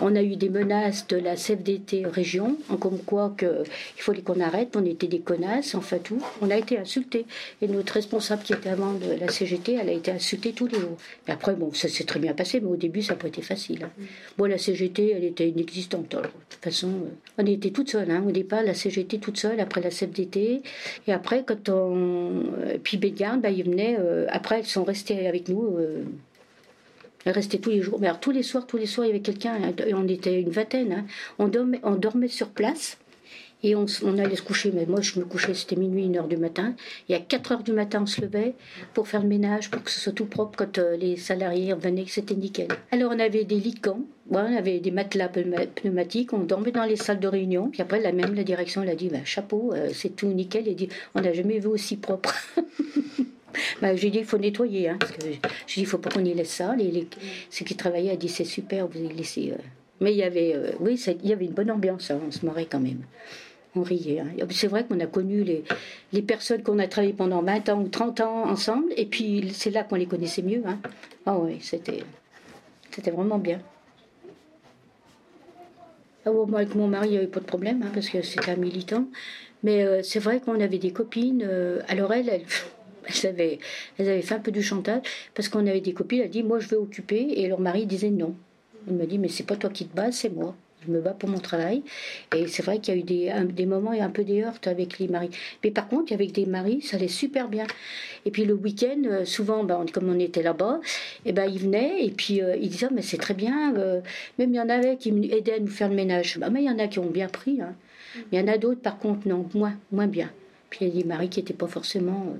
On 0.00 0.14
a 0.14 0.22
eu 0.22 0.36
des 0.36 0.48
menaces 0.48 1.06
de 1.08 1.16
la 1.16 1.34
CFDT 1.34 2.06
région, 2.06 2.56
comme 2.78 3.00
quoi 3.00 3.34
que, 3.36 3.64
il 3.96 4.02
fallait 4.02 4.22
qu'on 4.22 4.40
arrête, 4.40 4.76
on 4.76 4.84
était 4.84 5.08
des 5.08 5.18
connasses, 5.18 5.74
enfin 5.74 5.98
tout. 5.98 6.22
On 6.40 6.50
a 6.50 6.56
été 6.56 6.78
insultés. 6.78 7.26
Et 7.62 7.68
notre 7.68 7.94
responsable 7.94 8.42
qui 8.42 8.52
était 8.52 8.68
avant 8.68 8.92
de 8.92 9.18
la 9.18 9.28
CGT, 9.28 9.74
elle 9.74 9.88
a 9.88 9.92
été 9.92 10.12
insultée 10.12 10.52
tous 10.52 10.68
les 10.68 10.78
jours. 10.78 10.96
Et 11.26 11.32
après, 11.32 11.54
bon, 11.54 11.72
ça 11.74 11.88
s'est 11.88 12.04
très 12.04 12.20
bien 12.20 12.32
passé, 12.32 12.60
mais 12.60 12.68
au 12.68 12.76
début, 12.76 13.02
ça 13.02 13.14
n'a 13.14 13.18
pas 13.18 13.28
été 13.28 13.42
facile. 13.42 13.84
Hein. 13.84 13.90
Bon, 14.36 14.44
la 14.44 14.58
CGT, 14.58 15.14
elle 15.16 15.24
était 15.24 15.48
inexistante. 15.48 16.10
de 16.10 16.18
toute 16.18 16.62
façon, 16.62 16.88
euh, 16.88 17.10
on 17.38 17.46
était 17.46 17.70
toute 17.70 17.90
seule. 17.90 18.10
Hein. 18.10 18.22
Au 18.26 18.30
départ, 18.30 18.62
la 18.62 18.74
CGT 18.74 19.18
toute 19.18 19.38
seule, 19.38 19.58
après 19.58 19.80
la 19.80 19.90
CFDT. 19.90 20.62
Et 21.08 21.12
après, 21.12 21.44
quand 21.44 21.68
on. 21.70 22.17
Euh, 22.18 22.78
puis 22.82 22.96
Bégarde, 22.96 23.40
bah, 23.40 23.50
ils 23.50 23.64
venaient. 23.64 23.96
Euh, 23.98 24.26
après, 24.30 24.58
elles 24.58 24.66
sont 24.66 24.84
restées 24.84 25.26
avec 25.26 25.48
nous. 25.48 25.76
Elle 27.24 27.32
restait 27.32 27.58
tous 27.58 27.70
les 27.70 27.82
jours. 27.82 27.98
Mais 28.00 28.06
alors, 28.06 28.20
tous 28.20 28.30
les 28.30 28.42
soirs, 28.42 28.66
tous 28.66 28.76
les 28.76 28.86
soirs, 28.86 29.06
il 29.06 29.10
y 29.10 29.12
avait 29.12 29.22
quelqu'un. 29.22 29.58
On 29.94 30.08
était 30.08 30.40
une 30.40 30.50
vingtaine. 30.50 30.92
Hein. 30.92 31.04
On 31.38 31.96
dormait 31.96 32.28
sur 32.28 32.48
place. 32.48 32.98
Et 33.62 33.74
on, 33.74 33.86
allait 34.18 34.36
se 34.36 34.42
coucher, 34.42 34.70
mais 34.72 34.86
moi 34.86 35.00
je 35.00 35.18
me 35.18 35.24
couchais, 35.24 35.52
c'était 35.52 35.74
minuit, 35.74 36.04
une 36.04 36.16
heure 36.16 36.28
du 36.28 36.36
matin. 36.36 36.74
Et 37.08 37.14
à 37.14 37.18
4 37.18 37.52
heures 37.52 37.62
du 37.62 37.72
matin, 37.72 38.02
on 38.02 38.06
se 38.06 38.20
levait 38.20 38.54
pour 38.94 39.08
faire 39.08 39.22
le 39.22 39.28
ménage, 39.28 39.70
pour 39.70 39.82
que 39.82 39.90
ce 39.90 40.00
soit 40.00 40.12
tout 40.12 40.26
propre 40.26 40.56
quand 40.56 40.78
euh, 40.78 40.96
les 40.96 41.16
salariés 41.16 41.72
revenaient, 41.72 42.04
que 42.04 42.10
c'était 42.10 42.36
nickel. 42.36 42.68
Alors 42.92 43.12
on 43.14 43.18
avait 43.18 43.44
des 43.44 43.56
licans, 43.58 44.00
on 44.30 44.36
avait 44.36 44.78
des 44.78 44.92
matelas 44.92 45.28
pneumatiques, 45.28 46.32
on 46.32 46.38
dormait 46.38 46.70
dans 46.70 46.84
les 46.84 46.96
salles 46.96 47.18
de 47.18 47.28
réunion. 47.28 47.68
Puis 47.70 47.82
après, 47.82 48.00
la 48.00 48.12
même, 48.12 48.34
la 48.34 48.44
direction, 48.44 48.82
elle 48.82 48.90
a 48.90 48.94
dit 48.94 49.08
bah, 49.08 49.24
chapeau, 49.24 49.72
euh, 49.74 49.88
c'est 49.92 50.14
tout 50.14 50.28
nickel. 50.28 50.68
Et 50.68 50.74
dit 50.74 50.88
on 51.14 51.20
n'a 51.20 51.32
jamais 51.32 51.58
vu 51.58 51.66
aussi 51.66 51.96
propre. 51.96 52.34
Bah, 53.82 53.94
j'ai 53.96 54.10
dit, 54.10 54.18
il 54.18 54.24
faut 54.24 54.38
nettoyer. 54.38 54.88
Hein, 54.88 54.98
j'ai 55.20 55.30
dit, 55.30 55.80
il 55.80 55.86
faut 55.86 55.98
pas 55.98 56.10
qu'on 56.10 56.24
y 56.24 56.34
laisse 56.34 56.50
ça. 56.50 56.74
Les, 56.76 56.90
les, 56.90 57.08
ceux 57.50 57.64
qui 57.64 57.76
travaillaient 57.76 58.12
a 58.12 58.16
dit, 58.16 58.28
c'est 58.28 58.44
super, 58.44 58.86
vous 58.86 58.98
avez 58.98 59.14
laissé. 59.14 59.52
Euh. 59.52 59.62
Mais 60.00 60.12
il 60.12 60.18
y 60.18 60.22
avait, 60.22 60.54
euh, 60.54 60.72
oui, 60.80 61.02
il 61.22 61.28
y 61.28 61.32
avait 61.32 61.46
une 61.46 61.52
bonne 61.52 61.70
ambiance, 61.70 62.10
hein, 62.10 62.20
on 62.26 62.30
se 62.30 62.46
marrait 62.46 62.66
quand 62.66 62.80
même. 62.80 63.02
On 63.76 63.82
riait. 63.82 64.20
Hein. 64.20 64.46
C'est 64.50 64.66
vrai 64.66 64.84
qu'on 64.84 64.98
a 65.00 65.06
connu 65.06 65.44
les, 65.44 65.64
les 66.12 66.22
personnes 66.22 66.62
qu'on 66.62 66.78
a 66.78 66.86
travaillé 66.88 67.12
pendant 67.12 67.42
20 67.42 67.68
ans 67.68 67.82
ou 67.82 67.88
30 67.88 68.20
ans 68.20 68.48
ensemble, 68.48 68.92
et 68.96 69.06
puis 69.06 69.50
c'est 69.52 69.70
là 69.70 69.84
qu'on 69.84 69.96
les 69.96 70.06
connaissait 70.06 70.42
mieux. 70.42 70.62
Hein. 70.66 70.78
Ah 71.26 71.38
oui, 71.38 71.58
c'était, 71.60 72.02
c'était 72.90 73.10
vraiment 73.10 73.38
bien. 73.38 73.60
Ah, 76.24 76.30
moi, 76.30 76.60
avec 76.60 76.74
mon 76.74 76.88
mari, 76.88 77.08
il 77.08 77.10
n'y 77.12 77.16
avait 77.18 77.26
pas 77.26 77.40
de 77.40 77.44
problème, 77.46 77.84
parce 77.92 78.08
que 78.08 78.22
c'était 78.22 78.50
un 78.50 78.56
militant. 78.56 79.06
Mais 79.62 79.82
euh, 79.84 80.02
c'est 80.02 80.20
vrai 80.20 80.40
qu'on 80.40 80.60
avait 80.60 80.78
des 80.78 80.92
copines. 80.92 81.46
alors 81.88 82.12
elle, 82.12 82.28
elle 82.28 82.42
elles 83.08 83.26
avaient, 83.26 83.58
elles 83.98 84.08
avaient 84.08 84.22
fait 84.22 84.34
un 84.34 84.40
peu 84.40 84.50
du 84.50 84.62
chantage 84.62 85.02
parce 85.34 85.48
qu'on 85.48 85.66
avait 85.66 85.80
des 85.80 85.92
copines, 85.92 86.20
elles 86.20 86.30
dit 86.30 86.42
Moi 86.42 86.58
je 86.58 86.68
vais 86.68 86.76
occuper, 86.76 87.40
et 87.40 87.48
leur 87.48 87.60
mari 87.60 87.86
disait 87.86 88.10
non. 88.10 88.34
Il 88.86 88.94
me 88.94 89.06
dit 89.06 89.18
Mais 89.18 89.28
c'est 89.28 89.44
pas 89.44 89.56
toi 89.56 89.70
qui 89.70 89.86
te 89.86 89.94
bats, 89.94 90.12
c'est 90.12 90.30
moi. 90.30 90.54
Je 90.86 90.92
me 90.92 91.00
bats 91.00 91.12
pour 91.12 91.28
mon 91.28 91.38
travail. 91.38 91.82
Et 92.34 92.46
c'est 92.46 92.62
vrai 92.62 92.78
qu'il 92.78 92.94
y 92.94 92.96
a 92.96 93.00
eu 93.00 93.02
des, 93.02 93.32
des 93.52 93.66
moments 93.66 93.92
et 93.92 94.00
un 94.00 94.10
peu 94.10 94.24
des 94.24 94.42
heurts 94.42 94.60
avec 94.66 94.98
les 94.98 95.08
maris. 95.08 95.30
Mais 95.64 95.70
par 95.70 95.88
contre, 95.88 96.12
avec 96.12 96.32
des 96.32 96.46
maris, 96.46 96.82
ça 96.82 96.96
allait 96.96 97.08
super 97.08 97.48
bien. 97.48 97.66
Et 98.24 98.30
puis 98.30 98.44
le 98.44 98.54
week-end, 98.54 99.02
euh, 99.06 99.24
souvent, 99.24 99.64
ben, 99.64 99.84
comme 99.92 100.08
on 100.08 100.18
était 100.18 100.42
là-bas, 100.42 100.80
et 101.24 101.30
eh 101.30 101.32
ben, 101.32 101.46
ils 101.46 101.58
venaient 101.58 102.04
et 102.04 102.10
puis 102.10 102.42
euh, 102.42 102.56
ils 102.56 102.68
disaient 102.68 102.88
Mais 102.92 103.02
c'est 103.02 103.18
très 103.18 103.34
bien. 103.34 103.74
Euh, 103.76 104.00
même 104.38 104.50
il 104.50 104.56
y 104.56 104.60
en 104.60 104.68
avait 104.68 104.96
qui 104.96 105.12
m'aidaient 105.12 105.54
à 105.54 105.60
nous 105.60 105.66
faire 105.66 105.88
le 105.88 105.96
ménage. 105.96 106.38
Ben, 106.38 106.50
mais 106.50 106.62
il 106.62 106.66
y 106.66 106.70
en 106.70 106.78
a 106.78 106.86
qui 106.86 106.98
ont 106.98 107.10
bien 107.10 107.28
pris. 107.28 107.60
Hein. 107.60 107.74
Mais 108.16 108.38
il 108.38 108.40
y 108.40 108.42
en 108.42 108.52
a 108.52 108.58
d'autres, 108.58 108.80
par 108.80 108.98
contre, 108.98 109.26
non, 109.28 109.46
moins, 109.54 109.74
moins 109.92 110.06
bien. 110.06 110.30
Puis 110.70 110.80
il 110.82 110.88
y 110.88 110.90
a 110.90 111.02
des 111.02 111.08
maris 111.08 111.28
qui 111.28 111.40
n'étaient 111.40 111.54
pas 111.54 111.66
forcément 111.66 112.36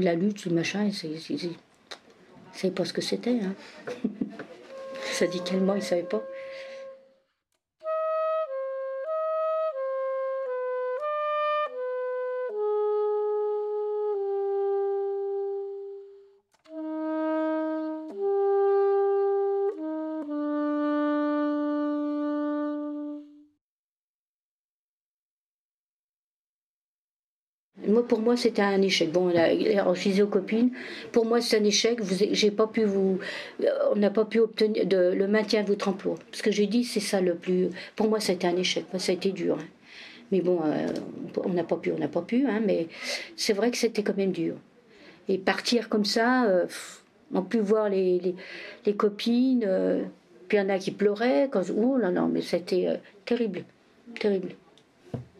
la 0.00 0.14
lutte, 0.14 0.46
le 0.46 0.52
machin, 0.52 0.90
c'est 2.52 2.74
pas 2.74 2.84
ce 2.84 2.92
que 2.92 3.00
c'était. 3.00 3.38
Hein. 3.42 3.54
Syndicalement, 5.12 5.74
ils 5.74 5.78
ne 5.78 5.84
savaient 5.84 6.02
pas. 6.02 6.22
Pour 28.02 28.20
moi, 28.20 28.36
c'était 28.36 28.62
un 28.62 28.80
échec. 28.82 29.10
Bon, 29.12 29.28
alors, 29.28 29.94
je 29.94 30.02
disais 30.02 30.22
aux 30.22 30.26
copines, 30.28 30.70
pour 31.12 31.24
moi, 31.24 31.40
c'est 31.40 31.58
un 31.58 31.64
échec. 31.64 32.00
J'ai 32.32 32.50
pas 32.50 32.66
pu 32.66 32.84
vous, 32.84 33.18
on 33.92 33.96
n'a 33.96 34.10
pas 34.10 34.24
pu 34.24 34.40
obtenir 34.40 34.84
le 34.90 35.26
maintien 35.26 35.62
de 35.62 35.68
votre 35.68 35.88
emploi. 35.88 36.16
Ce 36.32 36.42
que 36.42 36.50
j'ai 36.50 36.66
dit, 36.66 36.84
c'est 36.84 37.00
ça 37.00 37.20
le 37.20 37.34
plus. 37.34 37.68
Pour 37.96 38.08
moi, 38.08 38.20
c'était 38.20 38.46
un 38.46 38.56
échec. 38.56 38.84
ça 38.98 39.12
a 39.12 39.14
été 39.14 39.30
dur. 39.30 39.58
Hein. 39.60 39.64
Mais 40.32 40.40
bon, 40.40 40.60
euh, 40.64 40.88
on 41.44 41.50
n'a 41.50 41.62
pas 41.62 41.76
pu, 41.76 41.92
on 41.92 41.98
n'a 41.98 42.08
pas 42.08 42.22
pu. 42.22 42.46
Hein, 42.46 42.62
mais 42.64 42.88
c'est 43.36 43.52
vrai 43.52 43.70
que 43.70 43.76
c'était 43.76 44.02
quand 44.02 44.16
même 44.16 44.32
dur. 44.32 44.54
Et 45.28 45.38
partir 45.38 45.88
comme 45.88 46.06
ça, 46.06 46.46
euh, 46.46 46.66
on 47.34 47.42
pu 47.42 47.58
voir 47.58 47.90
les, 47.90 48.34
les, 48.84 48.94
copines. 48.94 49.64
Euh, 49.66 50.02
puis 50.48 50.56
il 50.56 50.60
y 50.60 50.64
en 50.64 50.70
a 50.70 50.78
qui 50.78 50.90
pleuraient. 50.90 51.50
Oh 51.76 51.96
là 51.98 52.10
non, 52.10 52.28
mais 52.28 52.40
c'était 52.40 52.98
terrible, 53.26 53.64
terrible. 54.18 54.52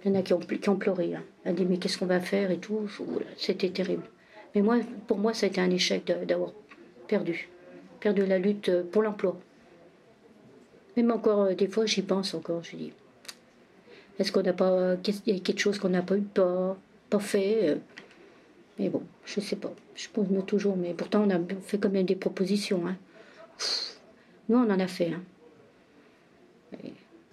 Il 0.04 0.12
y 0.12 0.14
en 0.14 0.18
a 0.18 0.22
qui 0.22 0.34
ont, 0.34 0.40
qui 0.40 0.68
ont 0.68 0.76
pleuré. 0.76 1.14
Hein. 1.14 1.22
Elle 1.44 1.54
dit 1.54 1.64
mais 1.64 1.78
qu'est-ce 1.78 1.98
qu'on 1.98 2.06
va 2.06 2.20
faire 2.20 2.50
et 2.50 2.58
tout? 2.58 2.88
C'était 3.36 3.70
terrible. 3.70 4.04
Mais 4.54 4.62
moi, 4.62 4.78
pour 5.06 5.18
moi, 5.18 5.34
ça 5.34 5.46
a 5.46 5.48
été 5.48 5.60
un 5.60 5.70
échec 5.70 6.12
d'avoir 6.26 6.52
perdu. 7.08 7.48
Perdu 8.00 8.26
la 8.26 8.38
lutte 8.38 8.70
pour 8.90 9.02
l'emploi. 9.02 9.36
Même 10.96 11.10
encore, 11.10 11.42
euh, 11.42 11.54
des 11.54 11.68
fois, 11.68 11.86
j'y 11.86 12.02
pense 12.02 12.34
encore. 12.34 12.62
Je 12.62 12.76
dis, 12.76 12.92
est-ce 14.18 14.30
qu'on 14.30 14.42
n'a 14.42 14.52
pas. 14.52 14.96
Il 15.26 15.34
y 15.34 15.36
a 15.36 15.40
quelque 15.40 15.60
chose 15.60 15.78
qu'on 15.78 15.88
n'a 15.88 16.02
pas 16.02 16.16
eu, 16.16 16.20
pas, 16.20 16.76
pas 17.08 17.18
fait 17.18 17.70
euh? 17.70 17.76
Mais 18.78 18.88
bon, 18.88 19.02
je 19.24 19.40
sais 19.40 19.56
pas. 19.56 19.72
Je 19.94 20.08
pense 20.12 20.26
toujours. 20.46 20.76
Mais 20.76 20.94
pourtant, 20.94 21.24
on 21.26 21.30
a 21.30 21.38
fait 21.62 21.78
quand 21.78 21.90
même 21.90 22.06
des 22.06 22.16
propositions. 22.16 22.86
Hein. 22.86 22.96
Nous, 24.48 24.58
on 24.58 24.70
en 24.70 24.80
a 24.80 24.86
fait. 24.86 25.12
Hein. 25.14 25.22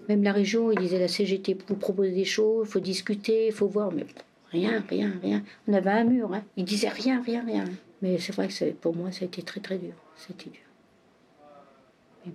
Même 0.10 0.24
la 0.24 0.34
région, 0.34 0.72
il 0.72 0.80
disait 0.80 0.98
la 0.98 1.08
CGT 1.08 1.56
vous 1.68 1.76
propose 1.76 2.10
des 2.10 2.26
choses, 2.26 2.68
faut 2.68 2.80
discuter, 2.80 3.52
faut 3.52 3.68
voir, 3.68 3.92
mais 3.92 4.08
rien, 4.52 4.84
rien, 4.90 5.14
rien. 5.22 5.44
On 5.68 5.74
avait 5.74 5.92
un 5.92 6.04
mur, 6.04 6.34
hein. 6.34 6.44
il 6.58 6.66
disait 6.66 6.90
rien, 6.90 7.22
rien, 7.22 7.46
rien. 7.46 7.66
Mais 8.02 8.18
c'est 8.18 8.34
vrai 8.34 8.48
que 8.48 8.72
pour 8.72 8.96
moi, 8.96 9.12
ça 9.12 9.20
a 9.22 9.26
été 9.26 9.44
très, 9.44 9.60
très 9.60 9.78
dur. 9.78 9.94
C'était 10.16 10.50
dur. 10.50 12.34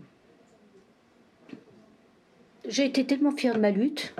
J'ai 2.66 2.86
été 2.86 3.04
tellement 3.04 3.32
fière 3.32 3.56
de 3.56 3.60
ma 3.60 3.72
lutte, 3.72 4.14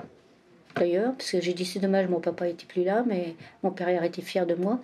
d'ailleurs, 0.75 1.13
parce 1.13 1.31
que 1.31 1.39
j'ai 1.41 1.53
dit 1.53 1.65
c'est 1.65 1.79
dommage, 1.79 2.09
mon 2.09 2.19
papa 2.19 2.47
n'était 2.47 2.65
plus 2.65 2.83
là, 2.83 3.05
mais 3.07 3.35
mon 3.63 3.71
père 3.71 4.03
était 4.03 4.21
fier 4.21 4.45
de 4.45 4.53
moi. 4.53 4.81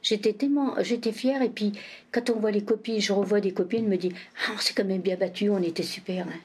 J'étais 0.00 0.32
tellement, 0.32 0.76
j'étais 0.80 1.12
fière, 1.12 1.42
et 1.42 1.50
puis 1.50 1.72
quand 2.12 2.30
on 2.30 2.38
voit 2.38 2.52
les 2.52 2.62
copines, 2.62 3.00
je 3.00 3.12
revois 3.12 3.40
des 3.40 3.52
copines, 3.52 3.88
me 3.88 3.96
dit 3.96 4.14
ah 4.46 4.52
on 4.54 4.58
s'est 4.58 4.74
quand 4.74 4.84
même 4.84 5.02
bien 5.02 5.16
battu, 5.16 5.50
on 5.50 5.60
était 5.60 5.82
super. 5.82 6.26
Hein. 6.28 6.40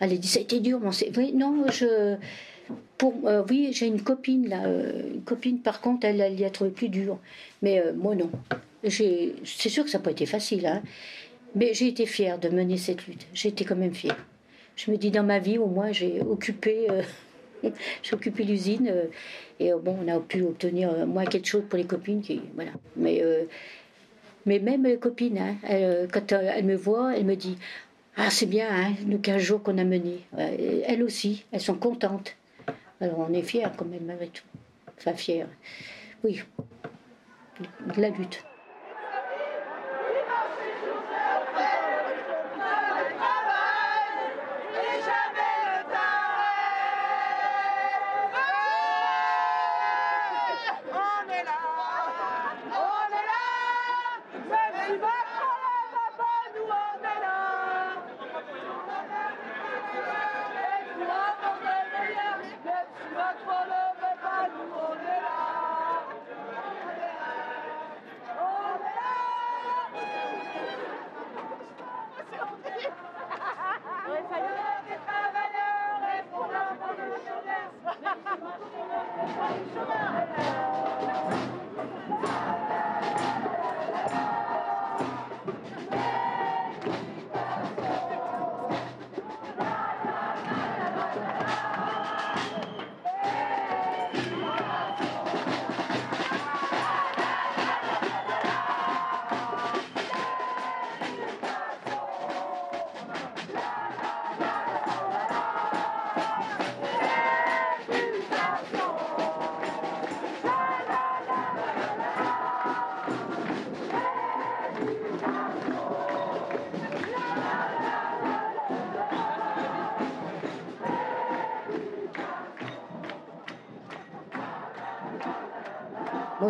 Elle 0.00 0.12
a 0.12 0.16
dit 0.16 0.38
été 0.38 0.60
dur, 0.60 0.80
mais 0.80 0.88
on 0.88 1.18
oui 1.18 1.32
non 1.34 1.66
je 1.68 2.16
pour 2.96 3.14
euh, 3.24 3.44
oui 3.48 3.70
j'ai 3.72 3.86
une 3.86 4.02
copine 4.02 4.48
là, 4.48 4.64
euh, 4.66 5.14
une 5.14 5.22
copine 5.22 5.60
par 5.60 5.80
contre 5.80 6.06
elle, 6.06 6.20
elle 6.20 6.40
y 6.40 6.50
trouvé 6.50 6.70
plus 6.70 6.88
dur, 6.88 7.18
mais 7.62 7.80
euh, 7.80 7.92
moi 7.94 8.14
non. 8.14 8.30
C'est 8.84 9.34
sûr 9.68 9.84
que 9.84 9.90
ça 9.90 9.98
n'a 9.98 10.04
pas 10.04 10.12
été 10.12 10.24
facile, 10.24 10.66
hein, 10.66 10.82
mais 11.54 11.74
j'ai 11.74 11.88
été 11.88 12.06
fière 12.06 12.38
de 12.38 12.48
mener 12.48 12.76
cette 12.76 13.06
lutte. 13.08 13.26
J'ai 13.34 13.48
été 13.48 13.64
quand 13.64 13.74
même 13.74 13.94
fière. 13.94 14.16
Je 14.76 14.92
me 14.92 14.96
dis 14.96 15.10
dans 15.10 15.24
ma 15.24 15.40
vie 15.40 15.58
au 15.58 15.66
moins 15.66 15.90
j'ai 15.92 16.20
occupé 16.20 16.86
j'ai 17.62 18.14
occupé 18.14 18.44
l'usine 18.44 18.92
et 19.58 19.72
bon, 19.72 19.96
on 20.04 20.08
a 20.08 20.20
pu 20.20 20.42
obtenir 20.42 21.06
moins 21.06 21.24
quelque 21.24 21.46
chose 21.46 21.64
pour 21.68 21.78
les 21.78 21.86
copines. 21.86 22.22
Voilà. 22.54 22.70
mais, 22.96 23.22
mais 24.46 24.60
même 24.60 24.84
les 24.84 24.98
copines, 24.98 25.38
hein, 25.38 25.56
quand 26.12 26.32
elles 26.32 26.64
me 26.64 26.76
voient, 26.76 27.16
elles 27.16 27.26
me 27.26 27.34
disent 27.34 27.58
Ah, 28.20 28.30
c'est 28.30 28.46
bien, 28.46 28.66
hein, 28.68 28.94
nos 29.06 29.18
15 29.18 29.40
jours 29.40 29.62
qu'on 29.62 29.78
a 29.78 29.84
menés. 29.84 30.26
elles 30.36 31.04
aussi, 31.04 31.44
elles 31.52 31.60
sont 31.60 31.76
contentes. 31.76 32.36
Alors 33.00 33.20
on 33.20 33.32
est 33.32 33.42
fiers 33.42 33.68
quand 33.76 33.84
même, 33.84 34.06
malgré 34.06 34.26
tout. 34.26 34.42
Enfin, 34.98 35.14
fiers. 35.14 35.46
Oui, 36.24 36.42
de 37.94 38.00
la 38.00 38.08
lutte. 38.08 38.42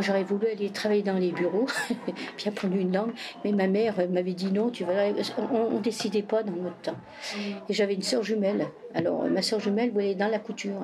J'aurais 0.00 0.24
voulu 0.24 0.46
aller 0.46 0.70
travailler 0.70 1.02
dans 1.02 1.18
les 1.18 1.32
bureaux, 1.32 1.66
puis 2.36 2.48
apprendre 2.48 2.76
une 2.76 2.92
langue, 2.92 3.12
mais 3.44 3.52
ma 3.52 3.66
mère 3.66 3.94
m'avait 4.10 4.32
dit 4.32 4.52
non, 4.52 4.70
tu 4.70 4.84
vas. 4.84 4.92
On, 5.52 5.70
ne 5.70 5.78
décidait 5.80 6.22
pas 6.22 6.42
dans 6.42 6.52
notre 6.52 6.76
temps. 6.76 6.96
Et 7.68 7.72
j'avais 7.72 7.94
une 7.94 8.02
sœur 8.02 8.22
jumelle. 8.22 8.66
Alors, 8.94 9.24
ma 9.24 9.42
sœur 9.42 9.60
jumelle 9.60 9.90
voulait 9.90 10.14
dans 10.14 10.28
la 10.28 10.38
couture. 10.38 10.80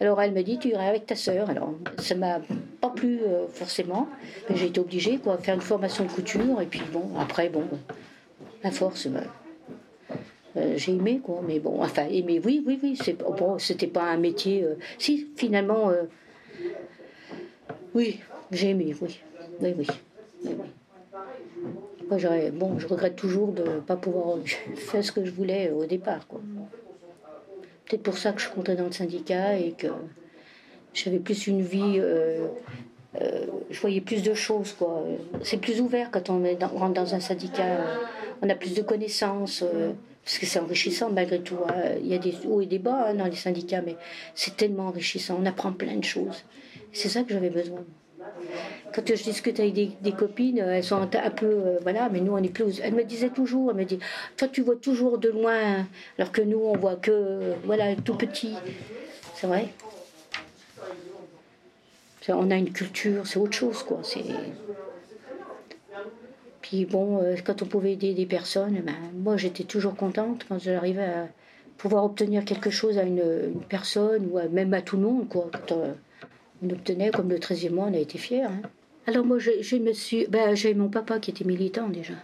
Alors, 0.00 0.20
elle 0.20 0.32
m'a 0.32 0.42
dit, 0.42 0.58
tu 0.58 0.68
irais 0.68 0.88
avec 0.88 1.06
ta 1.06 1.14
sœur. 1.14 1.50
Alors, 1.50 1.74
ça 1.98 2.14
m'a 2.14 2.40
pas 2.80 2.90
plu 2.90 3.20
euh, 3.20 3.46
forcément, 3.48 4.08
mais 4.48 4.56
j'ai 4.56 4.66
été 4.66 4.80
obligée, 4.80 5.18
quoi, 5.18 5.38
faire 5.38 5.54
une 5.54 5.60
formation 5.60 6.04
de 6.04 6.10
couture. 6.10 6.60
Et 6.60 6.66
puis, 6.66 6.82
bon, 6.92 7.10
après, 7.18 7.48
bon, 7.48 7.64
à 8.62 8.70
force. 8.70 9.06
Bah, 9.06 9.20
euh, 10.56 10.74
j'ai 10.78 10.92
aimé 10.92 11.20
quoi 11.22 11.42
mais 11.46 11.60
bon 11.60 11.82
enfin 11.82 12.06
aimé 12.10 12.40
oui 12.42 12.64
oui 12.66 12.80
oui 12.82 12.98
c'était 13.58 13.86
pas 13.86 14.04
un 14.04 14.16
métier 14.16 14.64
euh, 14.64 14.76
si 14.96 15.28
finalement 15.36 15.90
oui 17.94 18.20
j'ai 18.50 18.70
aimé, 18.70 18.94
oui. 19.00 19.20
Oui, 19.60 19.74
oui. 19.76 19.86
Bon, 22.52 22.78
je 22.78 22.86
regrette 22.86 23.16
toujours 23.16 23.52
de 23.52 23.62
ne 23.62 23.80
pas 23.80 23.96
pouvoir 23.96 24.38
faire 24.76 25.04
ce 25.04 25.12
que 25.12 25.24
je 25.24 25.30
voulais 25.30 25.70
au 25.70 25.86
départ. 25.86 26.26
Quoi. 26.28 26.40
Peut-être 27.84 28.02
pour 28.02 28.18
ça 28.18 28.32
que 28.32 28.40
je 28.40 28.48
suis 28.48 28.76
dans 28.76 28.84
le 28.84 28.92
syndicat 28.92 29.58
et 29.58 29.72
que 29.72 29.88
j'avais 30.94 31.18
plus 31.18 31.46
une 31.46 31.62
vie. 31.62 31.98
Euh, 31.98 32.46
euh, 33.20 33.46
je 33.70 33.80
voyais 33.80 34.00
plus 34.00 34.22
de 34.22 34.34
choses. 34.34 34.72
quoi. 34.72 35.04
C'est 35.42 35.56
plus 35.56 35.80
ouvert 35.80 36.10
quand 36.10 36.30
on, 36.30 36.44
est 36.44 36.62
rentre 36.62 36.94
dans 36.94 37.14
un 37.14 37.20
syndicat. 37.20 37.78
on 38.42 38.48
a 38.48 38.54
plus 38.54 38.74
de 38.74 38.82
connaissances. 38.82 39.62
Euh, 39.62 39.92
parce 40.24 40.38
que 40.38 40.46
c'est 40.46 40.58
enrichissant 40.58 41.10
malgré 41.10 41.40
tout. 41.40 41.58
Hein. 41.68 41.94
Il 42.00 42.08
y 42.08 42.14
a 42.14 42.18
des 42.18 42.34
hauts 42.46 42.60
et 42.60 42.66
des 42.66 42.80
bas 42.80 43.06
hein, 43.08 43.14
dans 43.14 43.26
les 43.26 43.36
syndicats, 43.36 43.80
mais 43.80 43.96
c'est 44.34 44.56
tellement 44.56 44.88
enrichissant. 44.88 45.38
On 45.40 45.46
apprend 45.46 45.72
plein 45.72 45.96
de 45.96 46.04
choses. 46.04 46.44
C'est 46.92 47.08
ça 47.08 47.22
que 47.22 47.32
j'avais 47.32 47.50
besoin 47.50 47.84
quand 48.96 49.14
je 49.14 49.22
discute 49.22 49.60
avec 49.60 49.74
des, 49.74 50.12
copines, 50.12 50.58
elles 50.58 50.82
sont 50.82 50.96
un, 50.96 51.30
peu, 51.30 51.46
euh, 51.46 51.78
voilà, 51.82 52.08
mais 52.08 52.20
nous 52.20 52.32
on 52.32 52.42
est 52.42 52.48
plus. 52.48 52.80
Elle 52.82 52.94
me 52.94 53.04
disait 53.04 53.28
toujours, 53.28 53.70
elle 53.70 53.76
me 53.76 53.84
dit, 53.84 53.98
toi 54.38 54.48
tu 54.48 54.62
vois 54.62 54.76
toujours 54.76 55.18
de 55.18 55.28
loin, 55.28 55.86
alors 56.18 56.32
que 56.32 56.40
nous 56.40 56.60
on 56.60 56.76
voit 56.78 56.96
que, 56.96 57.52
voilà, 57.64 57.94
tout 57.94 58.14
petit. 58.14 58.54
C'est 59.34 59.46
vrai. 59.46 59.68
On 62.28 62.50
a 62.50 62.56
une 62.56 62.72
culture, 62.72 63.26
c'est 63.26 63.38
autre 63.38 63.52
chose, 63.52 63.82
quoi. 63.82 64.00
Puis 66.62 66.86
bon, 66.86 67.22
euh, 67.22 67.36
quand 67.44 67.62
on 67.62 67.66
pouvait 67.66 67.92
aider 67.92 68.14
des 68.14 68.26
personnes, 68.26 68.80
ben, 68.80 68.94
moi 69.14 69.36
j'étais 69.36 69.62
toujours 69.62 69.94
contente 69.94 70.44
quand 70.48 70.58
j'arrivais 70.58 71.04
à 71.04 71.28
pouvoir 71.76 72.04
obtenir 72.04 72.44
quelque 72.44 72.70
chose 72.70 72.98
à 72.98 73.02
une, 73.02 73.60
personne 73.68 74.26
ou 74.32 74.40
même 74.50 74.72
à 74.74 74.80
tout 74.80 74.96
le 74.96 75.02
monde, 75.02 75.28
quoi. 75.28 75.50
Euh, 75.70 75.92
on 76.62 76.70
obtenait, 76.70 77.10
comme 77.10 77.28
le 77.28 77.38
13e 77.38 77.70
mois, 77.70 77.86
on 77.90 77.94
a 77.94 77.98
été 77.98 78.16
fiers. 78.16 78.42
Hein. 78.42 78.62
Alors 79.06 79.24
moi, 79.24 79.38
je, 79.38 79.76
me 79.76 79.92
suis... 79.92 80.26
Ben, 80.26 80.54
j'ai 80.54 80.74
mon 80.74 80.88
papa 80.88 81.18
qui 81.20 81.30
était 81.30 81.44
militant 81.44 81.88
déjà. 81.88 82.14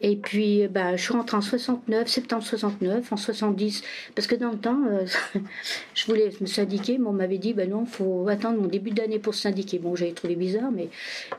Et 0.00 0.16
puis, 0.16 0.66
ben, 0.68 0.96
je 0.96 1.02
suis 1.02 1.12
rentrée 1.12 1.36
en 1.36 1.40
69, 1.40 2.08
septembre 2.08 2.42
69, 2.44 3.12
en 3.12 3.16
70, 3.16 3.82
parce 4.14 4.26
que 4.26 4.34
dans 4.34 4.50
le 4.50 4.58
temps, 4.58 4.80
euh, 4.86 5.06
je 5.94 6.06
voulais 6.06 6.30
me 6.40 6.46
syndiquer, 6.46 6.98
mais 6.98 7.06
on 7.06 7.12
m'avait 7.12 7.38
dit, 7.38 7.54
ben 7.54 7.70
non, 7.70 7.84
il 7.84 7.90
faut 7.90 8.28
attendre 8.28 8.60
mon 8.60 8.66
début 8.66 8.90
d'année 8.90 9.18
pour 9.18 9.34
se 9.34 9.42
syndiquer. 9.42 9.78
Bon, 9.78 9.94
j'avais 9.94 10.12
trouvé 10.12 10.34
bizarre, 10.34 10.70
mais 10.72 10.88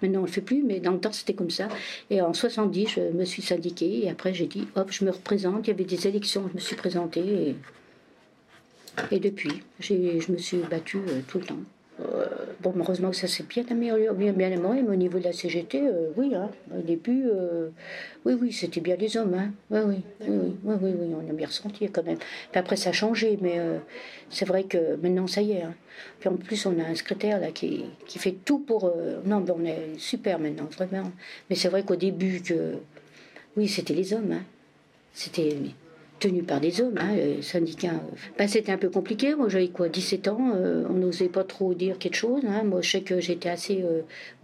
maintenant 0.01 0.19
on 0.19 0.23
ne 0.23 0.27
le 0.27 0.31
fait 0.31 0.41
plus, 0.41 0.63
mais 0.63 0.79
dans 0.79 0.91
le 0.91 0.99
temps, 0.99 1.11
c'était 1.11 1.33
comme 1.33 1.51
ça. 1.51 1.67
Et 2.09 2.21
en 2.21 2.33
70, 2.33 2.89
je 2.89 3.01
me 3.01 3.25
suis 3.25 3.41
syndiquée, 3.41 4.05
et 4.05 4.09
après, 4.09 4.33
j'ai 4.33 4.47
dit, 4.47 4.67
hop, 4.75 4.91
je 4.91 5.05
me 5.05 5.11
représente. 5.11 5.67
Il 5.67 5.71
y 5.71 5.73
avait 5.73 5.83
des 5.83 6.07
élections, 6.07 6.47
je 6.49 6.55
me 6.55 6.59
suis 6.59 6.75
présentée, 6.75 7.55
et, 9.11 9.15
et 9.15 9.19
depuis, 9.19 9.61
je 9.79 10.31
me 10.31 10.37
suis 10.37 10.57
battue 10.57 10.97
euh, 10.97 11.19
tout 11.27 11.39
le 11.39 11.45
temps. 11.45 11.59
Euh, 12.01 12.25
bon, 12.59 12.73
heureusement 12.77 13.11
que 13.11 13.15
ça 13.15 13.27
s'est 13.27 13.43
bien 13.43 13.63
amélioré, 13.69 14.09
bien, 14.13 14.33
bien 14.33 14.47
amélioré, 14.47 14.81
mais 14.81 14.89
au 14.89 14.95
niveau 14.95 15.17
de 15.17 15.23
la 15.23 15.31
CGT, 15.31 15.81
euh, 15.81 16.09
oui, 16.17 16.35
hein, 16.35 16.49
au 16.77 16.81
début, 16.81 17.23
euh, 17.27 17.69
oui, 18.25 18.33
oui, 18.39 18.51
c'était 18.51 18.81
bien 18.81 18.97
les 18.97 19.15
hommes, 19.15 19.33
hein, 19.33 19.51
oui, 19.71 19.79
oui, 19.85 20.03
oui, 20.27 20.51
oui, 20.63 20.75
oui, 20.81 20.93
oui, 20.99 21.15
on 21.15 21.29
a 21.29 21.33
bien 21.33 21.47
ressenti 21.47 21.87
quand 21.89 22.03
même. 22.03 22.17
Puis 22.17 22.59
après, 22.59 22.75
ça 22.75 22.89
a 22.89 22.93
changé, 22.93 23.39
mais 23.41 23.59
c'est 24.29 24.45
vrai 24.45 24.63
que 24.63 24.95
maintenant, 24.97 25.27
ça 25.27 25.41
y 25.41 25.53
est. 25.53 25.61
Hein. 25.61 25.73
Puis 26.19 26.27
en 26.27 26.35
plus, 26.35 26.65
on 26.65 26.77
a 26.79 26.83
un 26.83 26.95
secrétaire 26.95 27.39
là 27.39 27.51
qui, 27.51 27.85
qui 28.07 28.19
fait 28.19 28.35
tout 28.43 28.59
pour. 28.59 28.93
non, 29.25 29.39
ben, 29.39 29.55
on 29.57 29.63
est 29.65 29.97
super 29.97 30.39
maintenant, 30.39 30.65
vraiment. 30.65 31.11
Mais 31.49 31.55
c'est 31.55 31.69
vrai 31.69 31.83
qu'au 31.83 31.95
début, 31.95 32.41
que 32.41 32.73
oui, 33.55 33.69
c'était 33.69 33.93
les 33.93 34.13
hommes, 34.13 34.33
hein. 34.33 34.43
c'était 35.13 35.55
tenu 36.25 36.43
par 36.43 36.59
des 36.59 36.81
hommes, 36.81 36.97
hein, 36.97 37.15
les 37.15 37.41
syndicats. 37.41 38.01
Ben, 38.37 38.47
c'était 38.47 38.71
un 38.71 38.77
peu 38.77 38.89
compliqué. 38.89 39.35
Moi, 39.35 39.49
j'avais 39.49 39.67
quoi, 39.67 39.89
17 39.89 40.27
ans. 40.27 40.53
on 40.89 40.93
n'osait 40.93 41.29
pas 41.29 41.43
trop 41.43 41.73
dire 41.73 41.97
quelque 41.99 42.15
chose. 42.15 42.41
Hein. 42.47 42.63
Moi, 42.63 42.81
je 42.81 42.91
sais 42.91 43.01
que 43.01 43.19
j'étais 43.19 43.49
assez 43.49 43.83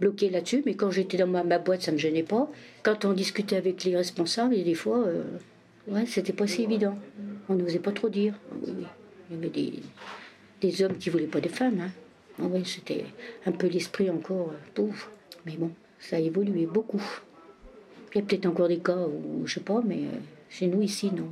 bloquée 0.00 0.30
là-dessus, 0.30 0.62
mais 0.64 0.74
quand 0.74 0.90
j'étais 0.90 1.16
dans 1.16 1.26
ma, 1.26 1.58
boîte, 1.58 1.82
ça 1.82 1.92
me 1.92 1.98
gênait 1.98 2.22
pas. 2.22 2.48
Quand 2.82 3.04
on 3.04 3.12
discutait 3.12 3.56
avec 3.56 3.82
les 3.84 3.96
responsables, 3.96 4.54
des 4.62 4.74
fois, 4.74 5.04
ouais, 5.88 6.06
c'était 6.06 6.32
pas 6.32 6.46
si 6.46 6.62
évident. 6.62 6.96
On 7.48 7.54
n'osait 7.54 7.80
pas 7.80 7.92
trop 7.92 8.08
dire. 8.08 8.34
Il 9.30 9.36
y 9.36 9.38
avait 9.38 9.50
des, 10.60 10.84
hommes 10.84 10.96
qui 10.98 11.10
voulaient 11.10 11.26
pas 11.26 11.40
des 11.40 11.48
femmes. 11.48 11.80
Hein. 11.80 11.90
Ah 12.38 12.46
oui, 12.50 12.62
c'était 12.64 13.04
un 13.46 13.52
peu 13.52 13.66
l'esprit 13.66 14.08
encore. 14.08 14.52
Mais 15.46 15.56
bon, 15.56 15.70
ça 15.98 16.16
a 16.16 16.18
évolué 16.20 16.66
beaucoup. 16.66 17.02
Il 18.14 18.18
y 18.18 18.20
a 18.20 18.24
peut-être 18.24 18.46
encore 18.46 18.68
des 18.68 18.78
cas 18.78 18.96
où, 18.96 19.46
je 19.46 19.54
sais 19.54 19.60
pas, 19.60 19.80
mais 19.84 20.04
euh, 20.04 20.18
chez 20.50 20.66
nous 20.66 20.82
ici, 20.82 21.10
non. 21.14 21.28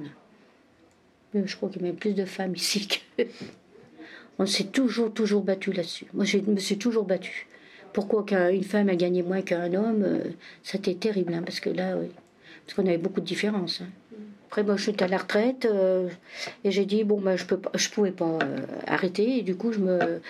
Je 1.35 1.57
crois 1.57 1.69
qu'il 1.69 1.83
y 1.83 1.85
a 1.85 1.89
même 1.89 1.97
plus 1.97 2.15
de 2.15 2.25
femmes 2.25 2.55
ici 2.55 2.89
que. 2.89 3.23
On 4.39 4.47
s'est 4.47 4.65
toujours, 4.65 5.13
toujours 5.13 5.43
battu 5.43 5.71
là-dessus. 5.73 6.07
Moi, 6.15 6.25
je 6.25 6.39
me 6.39 6.57
suis 6.57 6.79
toujours 6.79 7.05
battue. 7.05 7.47
Pourquoi 7.93 8.25
qu'une 8.25 8.65
femme 8.65 8.89
a 8.89 8.97
gagné 8.97 9.23
moins 9.23 9.43
qu'un 9.43 9.75
homme, 9.75 10.03
euh, 10.03 10.21
c'était 10.63 10.95
terrible, 10.95 11.35
hein, 11.35 11.43
parce 11.45 11.61
que 11.61 11.69
là, 11.69 11.97
parce 12.65 12.75
qu'on 12.75 12.87
avait 12.87 12.97
beaucoup 12.97 13.21
de 13.21 13.27
différences. 13.27 13.83
Hein. 13.83 13.89
Après, 14.47 14.63
moi, 14.63 14.77
je 14.77 14.91
suis 14.91 14.95
à 14.99 15.09
la 15.09 15.19
retraite 15.19 15.67
euh, 15.67 16.09
et 16.65 16.71
j'ai 16.71 16.87
dit 16.87 17.05
bon, 17.05 17.21
ben, 17.21 17.37
je 17.37 17.45
peux, 17.45 17.61
je 17.75 17.91
pouvais 17.91 18.13
pas 18.13 18.39
arrêter 18.87 19.39
et 19.39 19.43
du 19.43 19.57
coup, 19.57 19.73
je 19.73 19.79
me, 19.79 20.21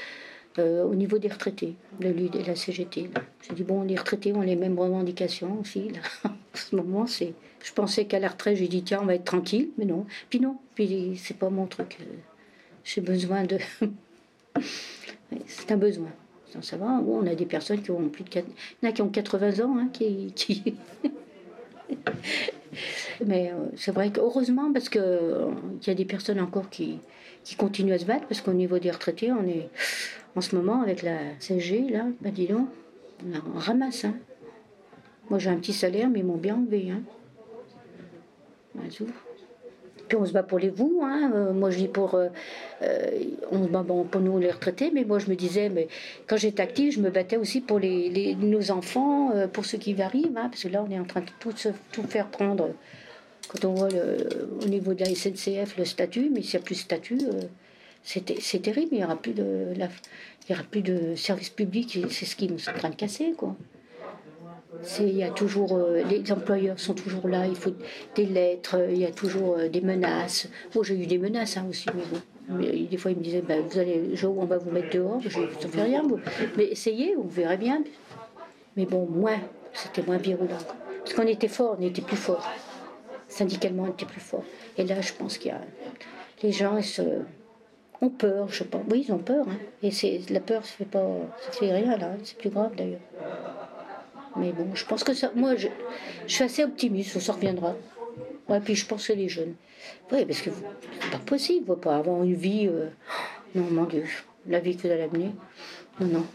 euh, 0.59 0.83
au 0.83 0.97
niveau 0.97 1.19
des 1.19 1.29
retraités, 1.29 1.75
de 2.01 2.45
la 2.45 2.57
CGT. 2.57 3.11
J'ai 3.47 3.55
dit, 3.55 3.63
bon, 3.63 3.83
les 3.83 3.95
retraités 3.95 4.33
ont 4.33 4.41
les 4.41 4.57
mêmes 4.57 4.79
revendications 4.79 5.61
aussi. 5.61 5.93
en 6.55 6.59
ce 6.59 6.77
moment, 6.77 7.07
c'est. 7.07 7.35
Je 7.63 7.73
pensais 7.73 8.07
qu'à 8.07 8.19
la 8.19 8.29
retraite, 8.29 8.57
j'ai 8.57 8.69
dit, 8.69 8.83
tiens, 8.83 9.01
on 9.03 9.07
va 9.07 9.15
être 9.15 9.25
tranquille, 9.25 9.69
mais 9.77 9.85
non. 9.85 10.07
Puis 10.31 10.41
non, 10.41 10.57
puis 10.75 11.21
c'est 11.23 11.37
pas 11.37 11.51
mon 11.51 11.67
truc. 11.67 11.99
J'ai 12.85 13.01
besoin 13.01 13.45
de. 13.45 13.59
c'est 15.47 15.71
un 15.71 15.77
besoin. 15.77 16.11
Ça 16.63 16.77
va, 16.77 17.01
on 17.07 17.27
a 17.27 17.35
des 17.35 17.47
personnes 17.47 17.81
qui 17.81 17.91
ont 17.91 18.09
plus 18.09 18.25
de. 18.25 18.31
Il 18.35 18.43
y 18.83 18.87
en 18.87 18.91
a 18.91 18.93
qui 18.93 19.03
ont 19.03 19.09
80 19.09 19.65
ans, 19.65 19.77
hein, 19.79 19.89
qui. 19.93 20.35
mais 23.27 23.53
euh, 23.53 23.67
c'est 23.77 23.93
vrai 23.93 24.11
que 24.11 24.21
heureusement, 24.21 24.73
parce 24.73 24.89
qu'il 24.89 25.01
euh, 25.01 25.51
y 25.87 25.91
a 25.91 25.95
des 25.95 26.05
personnes 26.05 26.41
encore 26.41 26.69
qui, 26.71 26.99
qui 27.45 27.55
continuent 27.55 27.93
à 27.93 27.99
se 27.99 28.05
battre, 28.05 28.27
parce 28.27 28.41
qu'au 28.41 28.53
niveau 28.53 28.79
des 28.79 28.91
retraités, 28.91 29.31
on 29.33 29.47
est 29.47 29.69
en 30.37 30.41
ce 30.41 30.55
moment, 30.57 30.83
avec 30.83 31.03
la 31.03 31.19
CG, 31.39 31.89
là, 31.91 32.07
bah 32.21 32.31
dis 32.31 32.47
donc, 32.47 32.69
on, 33.25 33.59
ramasse. 33.59 34.05
Hein. 34.05 34.15
Moi, 35.31 35.39
j'ai 35.39 35.51
un 35.51 35.57
petit 35.57 35.73
salaire, 35.73 36.11
mais 36.11 36.19
ils 36.19 36.25
m'ont 36.25 36.37
bien 36.37 36.57
enlevé. 36.57 36.91
Hein. 36.91 37.03
Puis 40.09 40.19
on 40.19 40.27
se 40.27 40.33
bat 40.33 40.43
pour 40.43 40.59
les 40.59 40.71
vous. 40.71 41.01
Hein. 41.05 41.31
Euh, 41.33 41.53
moi, 41.53 41.71
je 41.71 41.79
dis 41.79 41.89
pour. 41.89 42.15
Euh, 42.15 42.29
euh, 42.83 43.11
on 43.53 43.63
se 43.63 43.69
bat 43.69 43.85
pour 43.85 44.21
nous, 44.21 44.39
les 44.41 44.51
retraités, 44.51 44.91
mais 44.93 45.05
moi, 45.05 45.21
je 45.21 45.31
me 45.31 45.37
disais, 45.37 45.69
mais 45.69 45.87
quand 46.27 46.37
j'étais 46.37 46.63
active, 46.63 46.93
je 46.93 47.01
me 47.01 47.11
battais 47.11 47.37
aussi 47.37 47.61
pour 47.61 47.79
les, 47.79 48.35
nos 48.35 48.73
enfants, 48.73 49.31
pour 49.53 49.65
ceux 49.65 49.79
qui 49.79 50.01
arrivent, 50.03 50.37
hein, 50.37 50.49
parce 50.51 50.65
que 50.65 50.69
là, 50.69 50.85
on 50.87 50.91
est 50.91 50.99
en 50.99 51.05
train 51.05 51.21
de 51.21 51.31
tout, 51.39 51.55
tout 51.93 52.03
faire 52.03 52.27
prendre. 52.27 52.71
Quand 53.49 53.65
on 53.67 53.75
voit 53.75 53.89
au 54.63 54.67
niveau 54.67 54.95
de 54.95 55.05
la 55.05 55.15
SNCF 55.15 55.77
le 55.77 55.85
statut, 55.85 56.31
mais 56.33 56.43
s'il 56.43 56.59
n'y 56.59 56.63
a 56.63 56.65
plus 56.65 56.75
de 56.75 56.81
statut, 56.81 57.19
c'est 58.03 58.63
terrible, 58.63 58.89
il 58.93 58.99
n'y 58.99 59.05
aura 59.05 59.17
plus 59.17 59.33
de, 59.33 59.75
plus 60.71 60.83
de 60.83 61.15
service 61.15 61.51
public, 61.51 61.99
c'est 62.11 62.27
ce 62.27 62.35
qui 62.35 62.47
est 62.47 62.69
en 62.69 62.73
train 62.73 62.91
de 62.91 62.97
casser, 62.97 63.33
quoi. 63.37 63.57
Il 65.01 65.17
y 65.17 65.23
a 65.23 65.31
toujours, 65.31 65.77
euh, 65.77 66.03
les 66.09 66.33
employeurs 66.33 66.79
sont 66.79 66.95
toujours 66.95 67.29
là, 67.29 67.47
il 67.47 67.57
faut 67.57 67.73
des 68.15 68.27
lettres, 68.27 68.79
il 68.91 68.99
y 68.99 69.05
a 69.05 69.11
toujours 69.11 69.57
euh, 69.59 69.69
des 69.69 69.81
menaces. 69.81 70.49
Moi, 70.75 70.85
j'ai 70.85 70.95
eu 70.95 71.07
des 71.07 71.19
menaces 71.19 71.57
hein, 71.57 71.67
aussi, 71.69 71.87
des 72.91 72.97
fois, 72.97 73.11
ils 73.11 73.17
me 73.17 73.23
disaient, 73.23 73.43
ben, 73.43 73.63
vous 73.63 73.79
allez, 73.79 74.03
on 74.25 74.45
va 74.45 74.59
vous 74.59 74.71
mettre 74.71 74.91
dehors. 74.91 75.21
Je 75.21 75.39
ne 75.39 75.47
fais 75.47 75.83
rien, 75.83 76.03
mais 76.57 76.65
essayez, 76.65 77.15
vous 77.15 77.29
verrez 77.29 77.57
bien. 77.57 77.85
Mais 78.77 78.87
bon, 78.87 79.07
moins, 79.07 79.39
c'était 79.73 80.03
moins 80.03 80.17
virulent. 80.17 80.59
Parce 80.99 81.15
qu'on 81.15 81.27
était 81.27 81.49
fort, 81.49 81.77
on 81.79 81.83
était 81.83 82.03
plus 82.03 82.17
fort. 82.17 82.49
Syndicalement, 83.29 83.85
on 83.85 83.91
était 83.93 84.07
plus 84.07 84.21
fort. 84.21 84.45
Et 84.77 84.85
là, 84.85 85.01
je 85.01 85.13
pense 85.13 85.39
qu'il 85.39 85.53
y 85.53 85.55
a. 85.55 85.61
Les 86.43 86.53
gens, 86.53 86.79
ils 86.79 87.25
ont 88.01 88.09
peur, 88.09 88.49
je 88.49 88.65
pense. 88.65 88.83
Oui, 88.91 89.05
ils 89.07 89.13
ont 89.13 89.19
peur. 89.19 89.47
Hein. 89.49 89.59
Et 89.83 89.91
c'est 89.91 90.21
la 90.31 90.41
peur, 90.41 90.65
ça 90.65 90.73
fait 90.73 90.85
pas, 90.85 91.07
ça 91.41 91.53
fait 91.53 91.73
rien 91.73 91.97
là. 91.97 92.13
C'est 92.25 92.37
plus 92.37 92.51
grave 92.51 92.75
d'ailleurs. 92.77 93.01
Mais 94.37 94.53
bon, 94.53 94.75
je 94.75 94.85
pense 94.85 95.05
que 95.05 95.15
ça. 95.15 95.33
Moi, 95.35 95.57
je, 95.57 95.69
suis 96.27 96.45
assez 96.45 96.65
optimiste. 96.65 97.19
Ça 97.19 97.33
reviendra. 97.33 97.75
Ouais, 98.49 98.61
puis 98.61 98.75
je 98.75 98.87
pense 98.87 99.07
que 99.07 99.13
les 99.13 99.29
jeunes. 99.29 99.55
Oui, 100.13 100.25
parce 100.25 100.41
que 100.41 100.51
c'est 101.01 101.11
pas 101.11 101.19
possible. 101.19 101.71
On 101.71 101.77
pas 101.77 101.97
avoir 101.97 102.23
une 102.23 102.35
vie. 102.35 102.69
Euh, 102.69 102.89
non, 103.55 103.65
mon 103.71 103.85
Dieu, 103.85 104.05
la 104.47 104.61
vie 104.61 104.77
que 104.77 104.89
allez 104.89 105.03
amener. 105.03 105.31
Non, 106.01 106.07
non. 106.07 106.27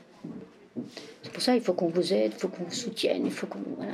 C'est 1.23 1.31
pour 1.31 1.41
ça 1.41 1.55
il 1.55 1.61
faut 1.61 1.73
qu'on 1.73 1.87
vous 1.87 2.13
aide, 2.13 2.33
il 2.35 2.39
faut 2.39 2.49
qu'on 2.49 2.63
vous 2.63 2.71
soutienne, 2.71 3.25
il 3.25 3.31
faut 3.31 3.47
qu'on. 3.47 3.59
Voilà. 3.77 3.93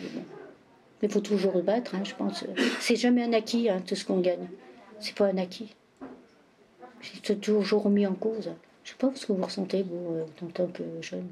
Mais 0.00 1.08
il 1.08 1.10
faut 1.10 1.20
toujours 1.20 1.62
battre, 1.62 1.94
hein, 1.94 2.02
je 2.04 2.14
pense. 2.14 2.44
C'est 2.80 2.96
jamais 2.96 3.22
un 3.22 3.32
acquis, 3.32 3.68
hein, 3.68 3.80
tout 3.86 3.94
ce 3.94 4.04
qu'on 4.04 4.20
gagne. 4.20 4.48
C'est 4.98 5.14
pas 5.14 5.26
un 5.26 5.38
acquis. 5.38 5.74
C'est 7.22 7.40
toujours 7.40 7.84
remis 7.84 8.06
en 8.06 8.14
cause. 8.14 8.50
Je 8.82 8.90
sais 8.90 8.96
pas 8.98 9.10
ce 9.14 9.26
que 9.26 9.32
vous 9.32 9.44
ressentez, 9.44 9.82
vous, 9.82 10.14
euh, 10.14 10.24
en 10.42 10.46
tant 10.46 10.66
que 10.66 10.82
jeune. 11.00 11.28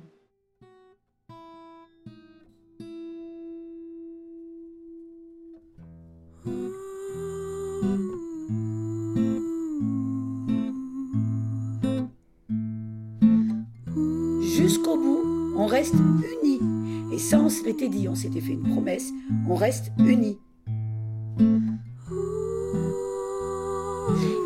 L'était 17.66 17.88
dit, 17.88 18.08
on 18.08 18.14
s'était 18.14 18.40
fait 18.40 18.52
une 18.52 18.62
promesse, 18.62 19.10
on 19.48 19.56
reste 19.56 19.90
unis. 19.98 20.38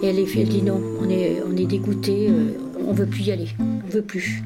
Et 0.03 0.07
elle, 0.07 0.19
elle 0.19 0.49
dit 0.49 0.63
non, 0.63 0.81
on 0.99 1.07
est, 1.11 1.43
on 1.47 1.55
est 1.55 1.67
dégoûté, 1.67 2.31
euh, 2.31 2.53
on 2.79 2.95
veut 2.95 3.05
plus 3.05 3.25
y 3.25 3.33
aller, 3.33 3.49
on 3.59 3.89
veut 3.91 4.01
plus. 4.01 4.43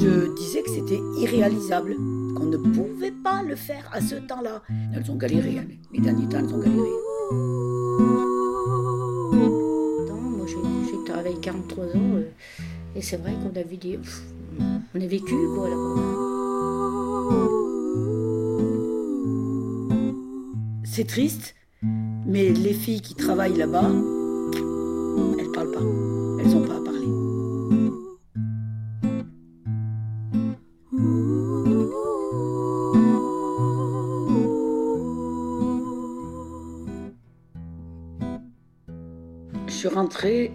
Je 0.00 0.34
disais 0.34 0.62
que 0.62 0.70
c'était 0.70 0.98
irréalisable, 1.20 1.94
qu'on 2.34 2.46
ne 2.46 2.56
pouvait 2.56 3.12
pas 3.12 3.44
le 3.44 3.54
faire 3.54 3.88
à 3.92 4.00
ce 4.00 4.16
temps-là. 4.16 4.60
Elles 4.92 5.08
ont 5.08 5.16
galéré, 5.16 5.60
hein, 5.60 5.66
les 5.92 6.00
derniers 6.00 6.28
temps, 6.28 6.38
elles 6.40 6.52
ont 6.52 6.58
galéré. 6.58 6.88
moi, 10.10 10.46
j'ai 10.46 11.12
travaillé 11.12 11.36
43 11.40 11.84
ans, 11.84 11.88
euh, 11.94 12.24
et 12.96 13.02
c'est 13.02 13.18
vrai 13.18 13.34
qu'on 13.34 13.56
a 13.56 13.62
vu 13.62 13.76
des. 13.76 14.00
On 14.96 15.00
a 15.00 15.06
vécu, 15.06 15.34
quoi, 15.56 15.68
là-bas. 15.68 15.94
C'est 20.84 21.08
triste, 21.08 21.56
mais 21.82 22.50
les 22.50 22.72
filles 22.72 23.00
qui 23.00 23.16
travaillent 23.16 23.56
là-bas, 23.56 23.90
elles 25.36 25.50
parlent 25.50 25.72
pas. 25.72 25.80
Elles 26.38 26.50
n'ont 26.50 26.64
pas 26.64 26.76
à 26.76 26.80
parler. 26.80 27.08
Je 39.66 39.72
suis 39.72 39.88
rentrée 39.88 40.52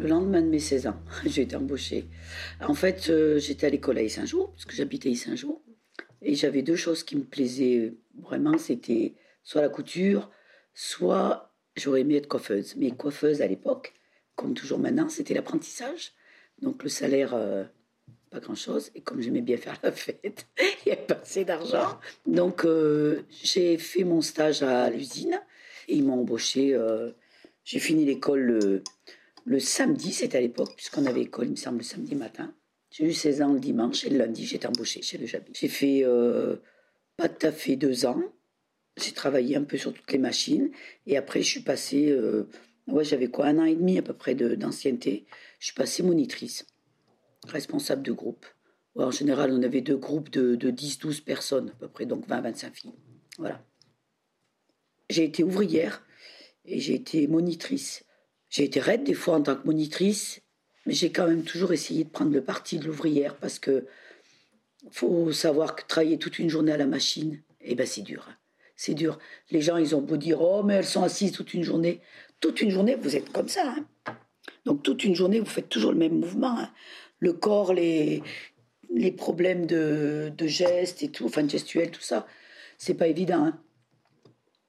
le 0.00 0.08
lendemain 0.08 0.40
de 0.40 0.48
mes 0.48 0.58
16 0.58 0.86
ans. 0.86 1.00
J'ai 1.26 1.42
été 1.42 1.56
embauchée. 1.56 2.06
En 2.60 2.74
fait, 2.74 3.08
euh, 3.10 3.38
j'étais 3.38 3.66
à 3.66 3.70
l'école 3.70 3.98
à 3.98 4.08
Saint-Jean, 4.08 4.46
parce 4.46 4.64
que 4.64 4.74
j'habitais 4.74 5.10
à 5.10 5.14
Saint-Jean. 5.14 5.60
Et 6.22 6.34
j'avais 6.34 6.62
deux 6.62 6.76
choses 6.76 7.02
qui 7.02 7.16
me 7.16 7.24
plaisaient 7.24 7.94
vraiment, 8.18 8.58
c'était 8.58 9.14
soit 9.42 9.62
la 9.62 9.68
couture, 9.68 10.30
soit 10.74 11.54
j'aurais 11.76 12.02
aimé 12.02 12.16
être 12.16 12.28
coiffeuse. 12.28 12.76
Mais 12.76 12.90
coiffeuse 12.90 13.42
à 13.42 13.46
l'époque, 13.46 13.92
comme 14.36 14.54
toujours 14.54 14.78
maintenant, 14.78 15.08
c'était 15.08 15.34
l'apprentissage. 15.34 16.12
Donc 16.60 16.82
le 16.82 16.88
salaire, 16.88 17.34
euh, 17.34 17.64
pas 18.30 18.40
grand-chose. 18.40 18.90
Et 18.94 19.00
comme 19.00 19.20
j'aimais 19.20 19.40
bien 19.40 19.56
faire 19.56 19.78
la 19.82 19.92
fête, 19.92 20.46
il 20.58 20.88
n'y 20.88 20.92
avait 20.92 21.06
pas 21.06 21.20
assez 21.22 21.44
d'argent. 21.44 21.98
Donc 22.26 22.64
euh, 22.64 23.22
j'ai 23.42 23.78
fait 23.78 24.04
mon 24.04 24.20
stage 24.20 24.62
à 24.62 24.88
l'usine 24.90 25.40
et 25.88 25.96
ils 25.96 26.04
m'ont 26.04 26.20
embauché. 26.20 26.74
Euh, 26.74 27.12
j'ai 27.64 27.78
fini 27.78 28.04
l'école 28.04 28.40
le, 28.40 28.82
le, 29.44 29.58
samedi, 29.58 30.12
c'était 30.12 30.38
à 30.38 30.40
l'époque, 30.40 30.74
puisqu'on 30.76 31.06
avait 31.06 31.22
école, 31.22 31.46
il 31.46 31.52
me 31.52 31.56
semble, 31.56 31.78
le 31.78 31.84
samedi 31.84 32.14
matin. 32.14 32.54
J'ai 32.90 33.04
eu 33.04 33.12
16 33.12 33.42
ans 33.42 33.52
le 33.52 33.60
dimanche 33.60 34.04
et 34.04 34.10
le 34.10 34.18
lundi, 34.18 34.44
j'étais 34.44 34.66
embauchée 34.66 35.02
chez 35.02 35.16
le 35.18 35.26
Jabi. 35.26 35.52
J'ai 35.54 35.68
fait 35.68 36.04
pas 37.20 37.28
tout 37.28 37.46
à 37.46 37.52
fait 37.52 37.76
deux 37.76 38.06
ans. 38.06 38.22
J'ai 38.96 39.12
travaillé 39.12 39.56
un 39.56 39.64
peu 39.64 39.76
sur 39.76 39.92
toutes 39.92 40.10
les 40.10 40.18
machines. 40.18 40.70
Et 41.06 41.16
après, 41.16 41.42
je 41.42 41.48
suis 41.48 41.60
passée. 41.60 42.10
Euh, 42.10 42.48
ouais, 42.88 43.04
j'avais 43.04 43.28
quoi 43.28 43.46
Un 43.46 43.58
an 43.58 43.64
et 43.64 43.74
demi 43.74 43.98
à 43.98 44.02
peu 44.02 44.14
près 44.14 44.34
d'ancienneté. 44.34 45.26
Je 45.58 45.66
suis 45.66 45.74
passée 45.74 46.02
monitrice, 46.02 46.66
responsable 47.46 48.02
de 48.02 48.12
groupe. 48.12 48.46
en 48.96 49.10
général, 49.10 49.52
on 49.52 49.62
avait 49.62 49.82
deux 49.82 49.96
groupes 49.96 50.30
de, 50.30 50.56
de 50.56 50.70
10-12 50.70 51.22
personnes, 51.22 51.68
à 51.70 51.74
peu 51.74 51.88
près, 51.88 52.06
donc 52.06 52.26
20-25 52.26 52.72
filles. 52.72 52.94
Voilà. 53.38 53.64
j'ai 55.08 55.24
été 55.24 55.44
ouvrière 55.44 56.04
et 56.64 56.80
j'ai 56.80 56.94
été 56.94 57.26
monitrice. 57.26 58.04
J'ai 58.50 58.64
été 58.64 58.80
raide 58.80 59.04
des 59.04 59.14
fois 59.14 59.36
en 59.36 59.42
tant 59.42 59.56
que 59.56 59.64
monitrice, 59.64 60.42
mais 60.84 60.92
j'ai 60.92 61.12
quand 61.12 61.26
même 61.26 61.44
toujours 61.44 61.72
essayé 61.72 62.04
de 62.04 62.10
prendre 62.10 62.32
le 62.32 62.42
parti 62.42 62.78
de 62.78 62.86
l'ouvrière 62.86 63.36
parce 63.36 63.58
que 63.58 63.86
faut 64.90 65.32
savoir 65.32 65.76
que 65.76 65.86
travailler 65.86 66.18
toute 66.18 66.38
une 66.38 66.48
journée 66.48 66.72
à 66.72 66.76
la 66.76 66.86
machine, 66.86 67.42
eh 67.60 67.74
ben 67.74 67.86
c'est 67.86 68.02
dur. 68.02 68.28
C'est 68.76 68.94
dur. 68.94 69.18
Les 69.50 69.60
gens, 69.60 69.76
ils 69.76 69.94
ont 69.94 70.00
beau 70.00 70.16
dire, 70.16 70.40
oh, 70.40 70.62
mais 70.62 70.74
elles 70.74 70.86
sont 70.86 71.02
assises 71.02 71.32
toute 71.32 71.54
une 71.54 71.62
journée. 71.62 72.00
Toute 72.40 72.62
une 72.62 72.70
journée, 72.70 72.96
vous 72.96 73.14
êtes 73.14 73.30
comme 73.30 73.48
ça. 73.48 73.74
Hein. 74.06 74.16
Donc 74.64 74.82
toute 74.82 75.04
une 75.04 75.14
journée, 75.14 75.38
vous 75.38 75.46
faites 75.46 75.68
toujours 75.68 75.92
le 75.92 75.98
même 75.98 76.18
mouvement. 76.18 76.58
Hein. 76.58 76.70
Le 77.18 77.34
corps, 77.34 77.74
les, 77.74 78.22
les 78.92 79.12
problèmes 79.12 79.66
de, 79.66 80.32
de 80.36 80.46
gestes 80.46 81.02
et 81.02 81.10
tout, 81.10 81.26
enfin 81.26 81.46
gestuels, 81.46 81.90
tout 81.90 82.00
ça, 82.00 82.26
c'est 82.78 82.94
pas 82.94 83.08
évident. 83.08 83.44
Hein. 83.44 83.60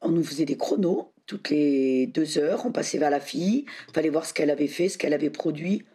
On 0.01 0.09
nous 0.09 0.23
faisait 0.23 0.45
des 0.45 0.57
chronos 0.57 1.13
toutes 1.31 1.49
les 1.49 2.07
deux 2.07 2.37
heures, 2.39 2.65
on 2.65 2.73
passait 2.73 2.97
vers 2.97 3.09
la 3.09 3.21
fille, 3.21 3.63
fallait 3.93 4.09
voir 4.09 4.25
ce 4.25 4.33
qu'elle 4.33 4.49
avait 4.49 4.67
fait, 4.67 4.89
ce 4.89 4.97
qu'elle 4.97 5.13
avait 5.13 5.29
produit. 5.29 5.85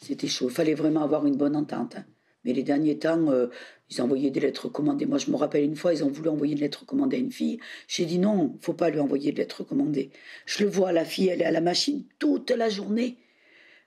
C'était 0.00 0.28
chaud, 0.28 0.48
fallait 0.48 0.74
vraiment 0.74 1.02
avoir 1.02 1.26
une 1.26 1.36
bonne 1.36 1.56
entente. 1.56 1.96
Mais 2.44 2.52
les 2.52 2.62
derniers 2.62 3.00
temps, 3.00 3.32
euh, 3.32 3.48
ils 3.90 4.00
envoyaient 4.00 4.30
des 4.30 4.38
lettres 4.38 4.66
recommandées. 4.66 5.06
Moi, 5.06 5.18
je 5.18 5.32
me 5.32 5.36
rappelle 5.36 5.64
une 5.64 5.74
fois, 5.74 5.92
ils 5.92 6.04
ont 6.04 6.08
voulu 6.08 6.28
envoyer 6.28 6.52
une 6.52 6.60
lettre 6.60 6.82
recommandée 6.82 7.16
à 7.16 7.18
une 7.18 7.32
fille. 7.32 7.58
J'ai 7.88 8.04
dit 8.04 8.20
non, 8.20 8.56
faut 8.60 8.74
pas 8.74 8.90
lui 8.90 9.00
envoyer 9.00 9.32
de 9.32 9.38
lettre 9.38 9.62
recommandée. 9.62 10.10
Je 10.46 10.62
le 10.62 10.70
vois, 10.70 10.92
la 10.92 11.04
fille, 11.04 11.26
elle 11.26 11.42
est 11.42 11.44
à 11.44 11.50
la 11.50 11.60
machine 11.60 12.04
toute 12.20 12.52
la 12.52 12.68
journée. 12.68 13.18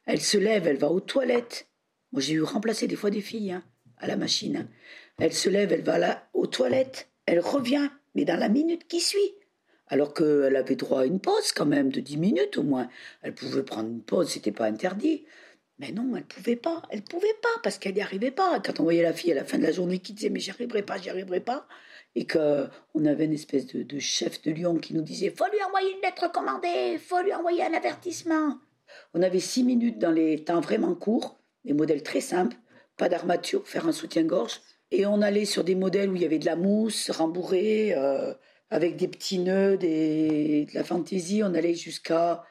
Elle 0.05 0.19
se 0.19 0.38
lève, 0.38 0.67
elle 0.67 0.79
va 0.79 0.91
aux 0.91 0.99
toilettes. 0.99 1.69
Moi, 2.12 2.21
j'ai 2.21 2.34
eu 2.34 2.41
remplacer 2.41 2.88
des 2.88 2.97
fois 2.97 3.10
des 3.10 3.21
filles 3.21 3.53
hein, 3.53 3.63
à 3.99 4.07
la 4.07 4.17
machine. 4.17 4.67
Elle 5.17 5.31
se 5.31 5.47
lève, 5.47 5.71
elle 5.71 5.84
va 5.84 5.97
là, 5.97 6.27
aux 6.34 6.47
toilettes, 6.47 7.10
elle 7.25 7.39
revient, 7.39 7.88
mais 8.15 8.25
dans 8.25 8.38
la 8.38 8.49
minute 8.49 8.86
qui 8.89 8.99
suit. 8.99 9.34
Alors 9.91 10.13
qu'elle 10.13 10.56
avait 10.56 10.77
droit 10.77 11.01
à 11.01 11.06
une 11.06 11.19
pause 11.19 11.51
quand 11.51 11.65
même 11.65 11.91
de 11.91 11.99
dix 11.99 12.15
minutes 12.15 12.58
au 12.58 12.63
moins. 12.63 12.88
Elle 13.21 13.36
pouvait 13.36 13.62
prendre 13.62 13.89
une 13.89 14.01
pause, 14.01 14.30
c'était 14.30 14.54
pas 14.54 14.65
interdit. 14.65 15.25
Mais 15.80 15.91
non, 15.91 16.15
elle 16.15 16.23
pouvait 16.23 16.56
pas. 16.56 16.82
Elle 16.91 17.01
pouvait 17.01 17.36
pas 17.41 17.49
parce 17.62 17.77
qu'elle 17.77 17.95
n'y 17.95 18.01
arrivait 18.01 18.32
pas. 18.32 18.62
Quand 18.62 18.80
on 18.80 18.84
voyait 18.84 19.04
la 19.04 19.12
fille 19.12 19.34
à 19.34 19.36
la 19.36 19.43
fin 19.43 19.58
de 19.58 19.63
la 19.63 19.73
journée 19.73 19.99
qui 19.99 20.13
disait 20.13 20.30
mais 20.30 20.39
j'y 20.39 20.51
arriverai 20.51 20.82
pas, 20.82 20.97
j'y 20.97 21.10
arriverai 21.10 21.41
pas, 21.41 21.67
et 22.15 22.25
qu'on 22.25 23.06
avait 23.06 23.25
une 23.25 23.34
espèce 23.34 23.67
de, 23.67 23.99
chef 23.99 24.41
de 24.43 24.51
lion 24.51 24.77
qui 24.77 24.93
nous 24.93 25.01
disait 25.01 25.30
faut 25.30 25.51
lui 25.51 25.62
envoyer 25.62 25.91
une 25.91 26.01
lettre 26.01 26.32
commandée, 26.32 26.97
faut 26.97 27.21
lui 27.21 27.34
envoyer 27.34 27.65
un 27.65 27.73
avertissement. 27.73 28.60
On 29.13 29.21
avait 29.21 29.41
six 29.41 29.63
minutes 29.63 29.99
dans 29.99 30.12
les 30.12 30.41
temps 30.41 30.62
vraiment 30.62 30.95
courts, 30.95 31.38
des 31.65 31.73
modèles 31.73 32.04
très 32.04 32.21
simples, 32.21 32.56
pas 32.95 33.10
d'armature, 33.10 33.67
faire 33.67 33.88
un 33.88 33.91
soutien-gorge, 33.91 34.62
et 34.91 35.06
on 35.06 35.21
allait 35.21 35.45
sur 35.45 35.65
des 35.65 35.75
modèles 35.75 36.10
où 36.10 36.15
il 36.15 36.21
y 36.21 36.25
avait 36.25 36.39
de 36.39 36.45
la 36.45 36.56
mousse 36.56 37.12
rembourrée, 37.12 37.93
euh, 37.93 38.34
avec 38.71 38.95
des 38.95 39.10
petits 39.10 39.38
nœuds, 39.38 39.77
de 39.77 40.73
la 40.73 40.84
fantaisie. 40.84 41.43
On 41.43 41.53
allait 41.53 41.75
jusqu'à 41.75 42.43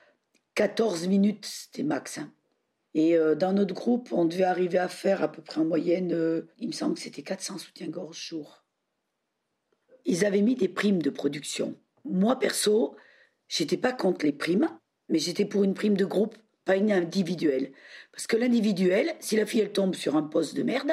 14 0.54 1.08
minutes, 1.08 1.46
c'était 1.46 1.82
max. 1.82 2.18
Hein. 2.18 2.32
Et 2.94 3.16
euh, 3.16 3.34
dans 3.34 3.52
notre 3.52 3.74
groupe, 3.74 4.12
on 4.12 4.26
devait 4.26 4.44
arriver 4.44 4.78
à 4.78 4.88
faire 4.88 5.22
à 5.22 5.32
peu 5.32 5.42
près 5.42 5.60
en 5.60 5.64
moyenne, 5.64 6.12
euh, 6.12 6.42
il 6.58 6.68
me 6.68 6.72
semble 6.72 6.94
que 6.94 7.00
c'était 7.00 7.22
400 7.22 7.58
soutiens-gorge 7.58 8.18
jour. 8.18 8.64
Ils 10.04 10.24
avaient 10.24 10.42
mis 10.42 10.56
des 10.56 10.68
primes 10.68 11.00
de 11.00 11.10
production. 11.10 11.76
Moi, 12.04 12.38
perso, 12.38 12.96
j'étais 13.48 13.76
pas 13.76 13.92
contre 13.92 14.26
les 14.26 14.32
primes, 14.32 14.68
mais 15.08 15.18
j'étais 15.18 15.44
pour 15.44 15.64
une 15.64 15.74
prime 15.74 15.96
de 15.96 16.04
groupe, 16.04 16.36
pas 16.64 16.76
une 16.76 16.92
individuelle. 16.92 17.72
Parce 18.12 18.26
que 18.26 18.36
l'individuel, 18.36 19.14
si 19.20 19.36
la 19.36 19.46
fille 19.46 19.60
elle 19.60 19.72
tombe 19.72 19.94
sur 19.94 20.16
un 20.16 20.22
poste 20.22 20.56
de 20.56 20.62
merde, 20.62 20.92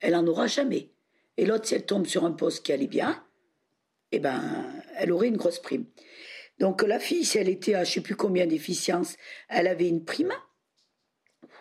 elle 0.00 0.14
en 0.14 0.26
aura 0.26 0.46
jamais. 0.46 0.90
Et 1.36 1.46
l'autre, 1.46 1.66
si 1.66 1.74
elle 1.74 1.86
tombe 1.86 2.06
sur 2.06 2.24
un 2.24 2.32
poste 2.32 2.64
qui 2.64 2.72
allait 2.72 2.86
bien, 2.86 3.24
eh 4.16 4.18
ben, 4.20 4.64
elle 4.96 5.12
aurait 5.12 5.28
une 5.28 5.36
grosse 5.36 5.60
prime. 5.60 5.86
Donc 6.58 6.82
la 6.82 6.98
fille, 6.98 7.24
si 7.24 7.38
elle 7.38 7.48
était 7.48 7.74
à 7.74 7.84
je 7.84 7.92
sais 7.92 8.00
plus 8.00 8.16
combien 8.16 8.46
d'efficience, 8.46 9.16
elle 9.48 9.66
avait 9.66 9.88
une 9.88 10.04
prime 10.04 10.32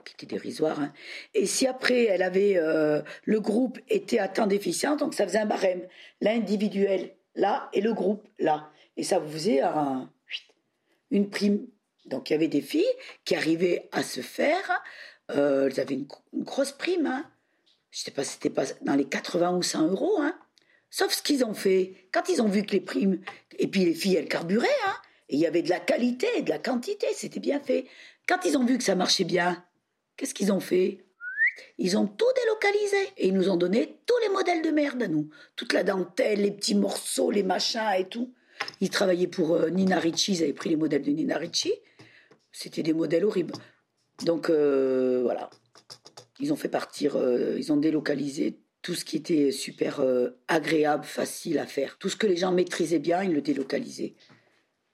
qui 0.04 0.14
était 0.14 0.36
dérisoire. 0.36 0.80
Hein. 0.80 0.94
Et 1.34 1.46
si 1.46 1.66
après, 1.66 2.06
elle 2.06 2.24
avait 2.24 2.58
euh, 2.58 3.02
le 3.24 3.40
groupe 3.40 3.80
était 3.90 4.20
à 4.20 4.28
tant 4.28 4.48
d'efficience, 4.48 4.98
donc 4.98 5.14
ça 5.14 5.26
faisait 5.26 5.40
un 5.40 5.46
barème. 5.46 5.88
L'individuel 6.22 7.16
là 7.36 7.70
et 7.74 7.82
le 7.82 7.94
groupe 7.94 8.28
là. 8.40 8.70
Et 8.98 9.04
ça 9.04 9.20
vous 9.20 9.32
faisait 9.32 9.62
une 11.10 11.30
prime. 11.30 11.68
Donc 12.06 12.30
il 12.30 12.34
y 12.34 12.36
avait 12.36 12.48
des 12.48 12.62
filles 12.62 12.84
qui 13.26 13.36
arrivaient 13.36 13.88
à 13.92 14.04
se 14.04 14.22
faire, 14.22 14.84
euh, 15.32 15.70
elles 15.70 15.80
avaient 15.80 15.96
une, 15.96 16.08
grosse 16.34 16.74
prime. 16.74 17.06
Hein. 17.06 17.26
Je 17.92 18.00
sais 18.00 18.12
pas, 18.12 18.24
c'était 18.24 18.50
pas 18.50 18.66
dans 18.82 18.96
les 18.96 19.06
80 19.06 19.56
ou 19.56 19.64
100 19.64 19.88
euros. 19.88 20.20
Hein. 20.20 20.38
Sauf 20.96 21.12
ce 21.12 21.24
qu'ils 21.24 21.44
ont 21.44 21.56
fait, 21.56 21.96
quand 22.12 22.30
ils 22.30 22.40
ont 22.40 22.48
vu 22.48 22.62
que 22.62 22.74
les 22.74 22.82
primes, 22.82 23.20
et 23.58 23.68
puis 23.68 23.84
les 23.84 23.96
filles, 23.96 24.18
elles 24.18 24.28
carburaient, 24.28 24.68
hein, 24.86 24.96
et 25.30 25.38
il 25.38 25.40
y 25.40 25.48
avait 25.48 25.64
de 25.64 25.70
la 25.70 25.80
qualité 25.80 26.28
et 26.38 26.44
de 26.44 26.50
la 26.52 26.60
quantité, 26.60 27.08
c'était 27.16 27.40
bien 27.40 27.60
fait. 27.60 27.86
Quand 28.28 28.46
ils 28.46 28.58
ont 28.58 28.64
vu 28.64 28.78
que 28.78 28.84
ça 28.84 28.94
marchait 28.94 29.24
bien, 29.24 29.66
Qu'est-ce 30.18 30.34
qu'ils 30.34 30.52
ont 30.52 30.60
fait? 30.60 31.06
Ils 31.78 31.98
ont 31.98 32.08
tout 32.08 32.26
délocalisé 32.36 33.10
et 33.18 33.28
ils 33.28 33.34
nous 33.34 33.50
ont 33.50 33.58
donné 33.58 33.98
tous 34.06 34.18
les 34.22 34.30
modèles 34.30 34.62
de 34.62 34.70
merde 34.70 35.04
à 35.04 35.08
nous. 35.08 35.30
Toute 35.56 35.74
la 35.74 35.84
dentelle, 35.84 36.42
les 36.42 36.52
petits 36.52 36.76
morceaux, 36.76 37.32
les 37.32 37.44
machins 37.44 37.92
et 37.98 38.08
tout. 38.08 38.34
Ils 38.80 38.90
travaillaient 38.90 39.28
pour 39.28 39.56
euh, 39.56 39.70
Nina 39.70 40.00
Ricci, 40.00 40.34
ils 40.34 40.44
avaient 40.44 40.54
pris 40.54 40.70
les 40.70 40.76
modèles 40.76 41.02
de 41.02 41.12
Nina 41.12 41.38
Ricci. 41.38 41.74
C'était 42.52 42.84
des 42.84 42.94
modèles 42.94 43.26
horribles. 43.26 43.54
Donc 44.24 44.50
euh, 44.50 45.22
voilà. 45.24 45.50
Ils 46.40 46.54
ont 46.54 46.56
fait 46.56 46.70
partir, 46.70 47.16
euh, 47.16 47.56
ils 47.58 47.72
ont 47.72 47.78
délocalisé 47.78 48.60
tout 48.84 48.94
ce 48.94 49.04
qui 49.04 49.18
était 49.18 49.52
super 49.52 50.02
agréable, 50.48 51.06
facile 51.06 51.58
à 51.58 51.66
faire. 51.66 51.98
Tout 51.98 52.10
ce 52.10 52.16
que 52.16 52.28
les 52.28 52.36
gens 52.36 52.52
maîtrisaient 52.52 53.00
bien, 53.00 53.24
ils 53.24 53.34
le 53.34 53.42
délocalisaient. 53.42 54.14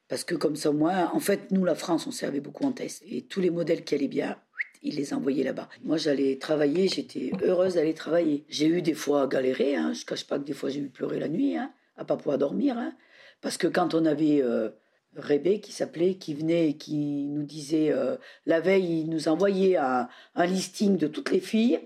Parce 0.08 0.24
que 0.24 0.36
comme 0.36 0.56
ça, 0.56 0.72
moi, 0.72 1.12
en 1.14 1.20
fait, 1.20 1.52
nous, 1.52 1.64
la 1.66 1.76
France, 1.76 2.08
on 2.08 2.12
servait 2.12 2.40
beaucoup 2.40 2.66
en 2.66 2.72
test. 2.72 3.04
Et 3.08 3.22
tous 3.22 3.42
les 3.42 3.52
modèles 3.52 3.84
qui 3.84 3.96
allaient 3.96 4.08
bien, 4.08 4.38
il 4.82 4.96
les 4.96 5.14
envoyait 5.14 5.44
là-bas. 5.44 5.70
Moi, 5.84 5.98
j'allais 5.98 6.38
travailler, 6.38 6.88
j'étais 6.88 7.32
heureuse 7.44 7.76
d'aller 7.76 7.94
travailler. 7.94 8.46
J'ai 8.50 8.68
eu 8.68 8.82
des 8.82 8.94
fois 8.96 9.28
galéré, 9.28 9.76
hein, 9.76 9.94
je 9.94 10.06
cache 10.06 10.26
pas 10.26 10.40
que 10.40 10.46
des 10.46 10.54
fois 10.54 10.70
j'ai 10.70 10.80
eu 10.80 10.90
pleurer 10.90 11.20
la 11.20 11.28
nuit, 11.28 11.58
hein, 11.58 11.72
à 11.96 12.06
pas 12.06 12.18
pouvoir 12.18 12.38
dormir. 12.38 12.78
Hein. 12.78 12.94
parce 13.42 13.58
que 13.58 13.68
quand 13.68 13.94
on 13.94 14.06
avait 14.06 14.42
euh, 14.42 14.70
Rébé 15.16 15.60
qui 15.60 15.72
s'appelait, 15.72 16.16
qui 16.16 16.34
venait 16.34 16.70
et 16.70 16.78
qui 16.78 17.26
nous 17.28 17.44
disait, 17.44 17.92
euh, 17.92 18.16
la 18.46 18.60
veille, 18.60 19.02
il 19.02 19.10
nous 19.10 19.28
envoyait 19.28 19.78
un, 19.78 20.08
un, 20.36 20.46
listing 20.46 20.98
de 20.98 21.08
toutes 21.08 21.32
les 21.32 21.40
filles, 21.40 21.80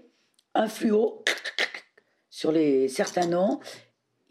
un 0.53 0.67
fluo 0.67 1.23
sur 2.33 2.51
les, 2.51 2.87
certains 2.87 3.27
noms. 3.27 3.59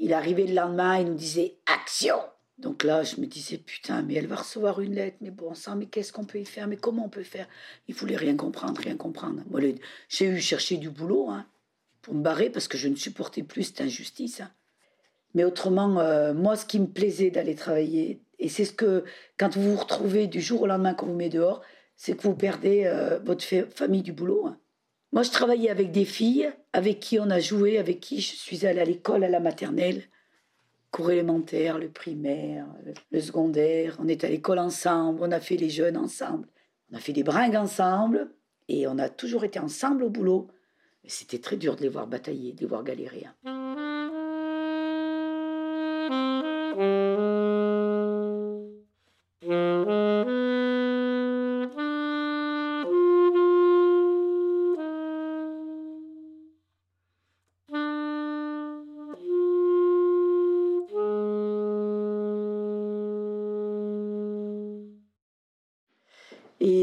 Il 0.01 0.13
arrivait 0.13 0.47
le 0.47 0.55
lendemain, 0.55 0.99
il 0.99 1.07
nous 1.07 1.15
disait 1.15 1.55
action 1.67 2.17
donc 2.59 2.85
là, 2.85 3.03
je 3.03 3.21
me 3.21 3.27
disais, 3.27 3.59
putain, 3.59 4.03
mais 4.03 4.15
elle 4.15 4.29
va 4.29 4.37
recevoir 4.37 4.81
une 4.81 4.95
lettre, 4.95 5.17
mais 5.21 5.33
bon 5.33 5.53
sang, 5.53 5.75
mais 5.75 5.87
qu'est-ce 5.87 6.13
qu'on 6.13 6.25
peut 6.25 6.39
y 6.39 6.45
faire? 6.45 6.69
Mais 6.69 6.77
comment 6.77 7.07
on 7.07 7.09
peut 7.09 7.25
faire? 7.25 7.49
Il 7.89 7.95
voulait 7.95 8.15
rien 8.15 8.37
comprendre, 8.37 8.81
rien 8.81 8.97
comprendre. 8.97 9.43
Moi, 9.51 9.61
j'ai 10.09 10.27
eu 10.27 10.41
chercher 10.41 10.77
du 10.77 10.89
boulot 10.89 11.29
hein, 11.29 11.45
pour 12.03 12.15
me 12.15 12.23
barrer 12.23 12.51
parce 12.51 12.69
que 12.69 12.79
je 12.79 12.87
ne 12.87 12.95
supportais 12.95 13.43
plus 13.43 13.65
cette 13.65 13.81
injustice. 13.81 14.43
Hein. 14.43 14.51
Mais 15.35 15.43
autrement, 15.43 15.99
euh, 15.99 16.35
moi, 16.35 16.55
ce 16.55 16.65
qui 16.65 16.79
me 16.79 16.87
plaisait 16.87 17.31
d'aller 17.31 17.57
travailler, 17.57 18.23
et 18.39 18.49
c'est 18.49 18.67
ce 18.67 18.73
que, 18.73 19.03
quand 19.39 19.57
vous 19.57 19.73
vous 19.73 19.81
retrouvez 19.81 20.29
du 20.29 20.41
jour 20.41 20.63
au 20.63 20.67
lendemain 20.69 20.95
qu'on 20.95 21.07
vous 21.07 21.17
met 21.17 21.31
dehors, 21.31 21.63
c'est 21.97 22.17
que 22.17 22.23
vous 22.23 22.37
perdez 22.37 22.85
euh, 22.85 23.19
votre 23.25 23.45
famille 23.75 24.03
du 24.03 24.13
boulot. 24.13 24.47
Hein. 24.47 24.59
Moi, 25.13 25.23
je 25.23 25.31
travaillais 25.31 25.71
avec 25.71 25.93
des 25.93 26.07
filles 26.07 26.53
avec 26.73 27.01
qui 27.01 27.21
on 27.21 27.29
a 27.29 27.39
joué, 27.39 27.79
avec 27.79 28.01
qui 28.01 28.21
je 28.21 28.35
suis 28.35 28.67
allée 28.67 28.81
à 28.81 28.85
l'école, 28.85 29.25
à 29.25 29.29
la 29.29 29.41
maternelle 29.41 30.03
cours 30.93 31.11
élémentaire, 31.11 31.79
le 31.79 31.89
primaire, 31.89 32.67
le 33.11 33.21
secondaire. 33.21 33.97
On 33.99 34.09
est 34.09 34.25
à 34.25 34.29
l'école 34.29 34.59
ensemble, 34.59 35.21
on 35.23 35.33
a 35.33 35.41
fait 35.41 35.57
les 35.57 35.71
jeunes 35.71 35.97
ensemble, 35.97 36.47
on 36.93 36.97
a 36.97 37.01
fait 37.01 37.15
des 37.15 37.23
bringues 37.25 37.57
ensemble 37.57 38.31
et 38.69 38.87
on 38.87 38.99
a 38.99 39.09
toujours 39.09 39.45
été 39.45 39.59
ensemble 39.59 40.05
au 40.05 40.11
boulot. 40.11 40.49
C'était 41.07 41.39
très 41.39 41.57
dur 41.57 41.77
de 41.77 41.83
les 41.83 41.89
voir 41.89 42.07
batailler, 42.07 42.53
de 42.53 42.61
les 42.61 42.67
voir 42.67 42.85
galérer. 42.85 43.25
Hein. 43.27 43.63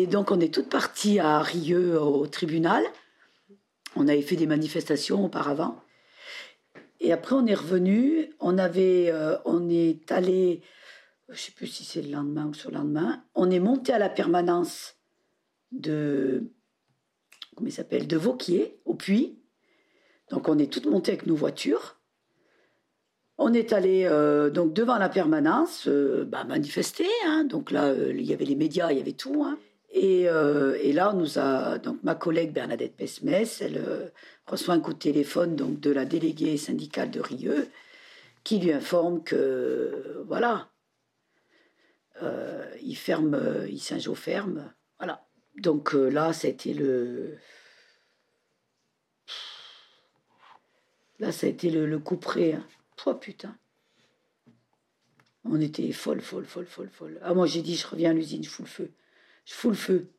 Donc 0.10 0.32
on 0.32 0.40
est 0.40 0.54
toutes 0.54 0.70
parties 0.70 1.20
à 1.20 1.40
Rieux 1.40 2.00
au 2.00 2.28
tribunal. 2.28 2.84
On 3.96 4.08
avait 4.08 4.22
fait 4.22 4.36
des 4.36 4.48
manifestations 4.48 5.24
auparavant. 5.26 5.82
Et 7.00 7.14
après 7.14 7.36
on 7.36 7.46
est 7.46 7.56
revenu. 7.56 8.34
On 8.40 8.58
avait, 8.58 9.10
euh, 9.12 9.38
on 9.46 9.70
est 9.70 10.12
allé, 10.12 10.62
je 11.30 11.40
sais 11.40 11.52
plus 11.52 11.68
si 11.68 11.84
c'est 11.84 12.02
le 12.02 12.12
lendemain 12.12 12.48
ou 12.48 12.54
sur 12.54 12.72
le 12.72 12.78
lendemain. 12.78 13.24
On 13.36 13.50
est 13.50 13.60
monté 13.60 13.94
à 13.94 14.00
la 14.00 14.10
permanence 14.10 14.96
de, 15.72 16.52
comment 17.56 17.70
s'appelle, 17.70 18.08
de 18.08 18.18
Vauquier 18.18 18.80
au 18.86 18.96
Puy. 18.96 19.40
Donc 20.30 20.48
on 20.48 20.58
est 20.60 20.72
toutes 20.72 20.86
montées 20.86 21.14
avec 21.14 21.26
nos 21.26 21.36
voitures. 21.36 22.00
On 23.38 23.54
est 23.54 23.72
allé 23.72 24.04
euh, 24.04 24.50
donc 24.50 24.74
devant 24.74 24.98
la 24.98 25.08
permanence 25.08 25.88
euh, 25.88 26.26
bah, 26.26 26.44
manifester. 26.44 27.08
Hein. 27.26 27.46
donc 27.46 27.72
là, 27.72 27.94
il 27.94 28.22
y 28.22 28.34
avait 28.34 28.46
les 28.46 28.56
médias, 28.56 28.92
il 28.92 28.98
y 28.98 29.02
avait 29.02 29.14
tout. 29.14 29.44
Hein. 29.46 29.58
Et, 29.92 30.24
et, 30.24 30.94
là, 30.94 31.14
nous 31.14 31.40
a 31.40 31.80
donc 31.80 32.04
ma 32.04 32.16
collègue 32.16 32.54
Bernadette 32.54 32.96
Pesmès, 32.96 33.62
elle 33.62 34.12
reçoit 34.46 34.76
un 34.76 34.80
coup 34.80 34.94
de 34.94 35.00
téléphone 35.00 35.56
donc 35.56 35.80
de 35.80 35.92
la 35.92 36.06
déléguée 36.06 36.58
syndicale 36.58 37.10
de 37.10 37.20
Rieux, 37.20 37.70
qui 38.44 38.60
lui 38.60 38.72
informe 38.72 39.24
que 39.24 40.24
voilà, 40.28 40.70
il 42.82 42.96
ferme, 42.96 43.66
il 43.68 43.80
Saint-Jean 43.80 44.14
ferme, 44.14 44.72
voilà. 45.00 45.26
Donc 45.58 45.94
là, 45.94 46.32
le 46.66 47.38
là, 51.20 51.32
ça 51.32 51.48
a 51.48 51.50
été 51.50 51.70
le, 51.70 51.86
le 51.86 52.00
coup 52.00 52.18
près. 52.18 52.54
Hein. 52.54 52.66
Oh 53.06 53.14
putain. 53.14 53.58
On 55.46 55.60
était 55.62 55.92
folle, 55.92 56.22
folle, 56.22 56.46
folle, 56.46 56.66
folle, 56.66 56.90
folle. 56.90 57.20
Ah, 57.24 57.34
moi 57.34 57.48
j'ai 57.48 57.62
dit, 57.62 57.76
je 57.76 57.88
reviens 57.88 58.12
à 58.12 58.14
l'usine, 58.14 58.44
je 58.44 58.50
fous 58.50 58.64
le 58.64 58.68
feu. 58.68 58.92
Je 59.50 59.56
fous 59.56 59.70
le 59.70 59.76
feu. 59.76 60.12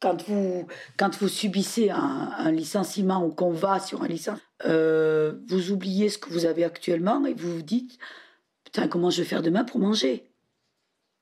Quand 0.00 0.22
vous, 0.26 0.66
quand 0.96 1.14
vous 1.18 1.28
subissez 1.28 1.90
un, 1.90 2.50
licenciement 2.50 3.24
ou 3.24 3.30
qu'on 3.30 3.50
va 3.50 3.78
sur 3.78 4.02
un 4.02 4.08
licenciement, 4.08 4.40
euh, 4.64 5.34
vous 5.48 5.70
oubliez 5.70 6.08
ce 6.08 6.16
que 6.16 6.30
vous 6.30 6.46
avez 6.46 6.64
actuellement 6.64 7.26
et 7.26 7.34
vous 7.34 7.56
vous 7.56 7.62
dites, 7.62 7.98
putain, 8.64 8.88
comment 8.88 9.10
je 9.10 9.20
vais 9.20 9.28
faire 9.28 9.42
demain 9.42 9.64
pour 9.64 9.80
manger? 9.80 10.30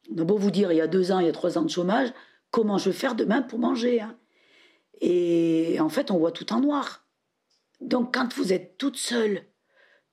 Beau 0.09 0.39
vous 0.39 0.53
dire, 0.53 0.71
il 0.71 0.77
y 0.77 0.81
a 0.81 0.87
deux 0.87 1.11
ans, 1.11 1.19
il 1.19 1.27
y 1.27 1.29
a 1.29 1.33
trois 1.33 1.59
ans 1.59 1.63
de 1.63 1.71
chômage, 1.71 2.11
comment 2.51 2.79
je 2.79 2.91
vais 2.91 2.97
faire 2.97 3.17
demain 3.17 3.43
pour 3.43 3.59
manger 3.59 4.01
hein? 4.01 4.17
Et 5.01 5.79
en 5.81 5.89
fait, 5.89 6.13
on 6.13 6.19
voit 6.19 6.33
tout 6.33 6.53
en 6.53 6.61
noir. 6.61 7.09
Donc 7.81 8.15
quand 8.15 8.33
vous 8.35 8.53
êtes 8.53 8.79
toute 8.79 8.97
seule, 8.97 9.43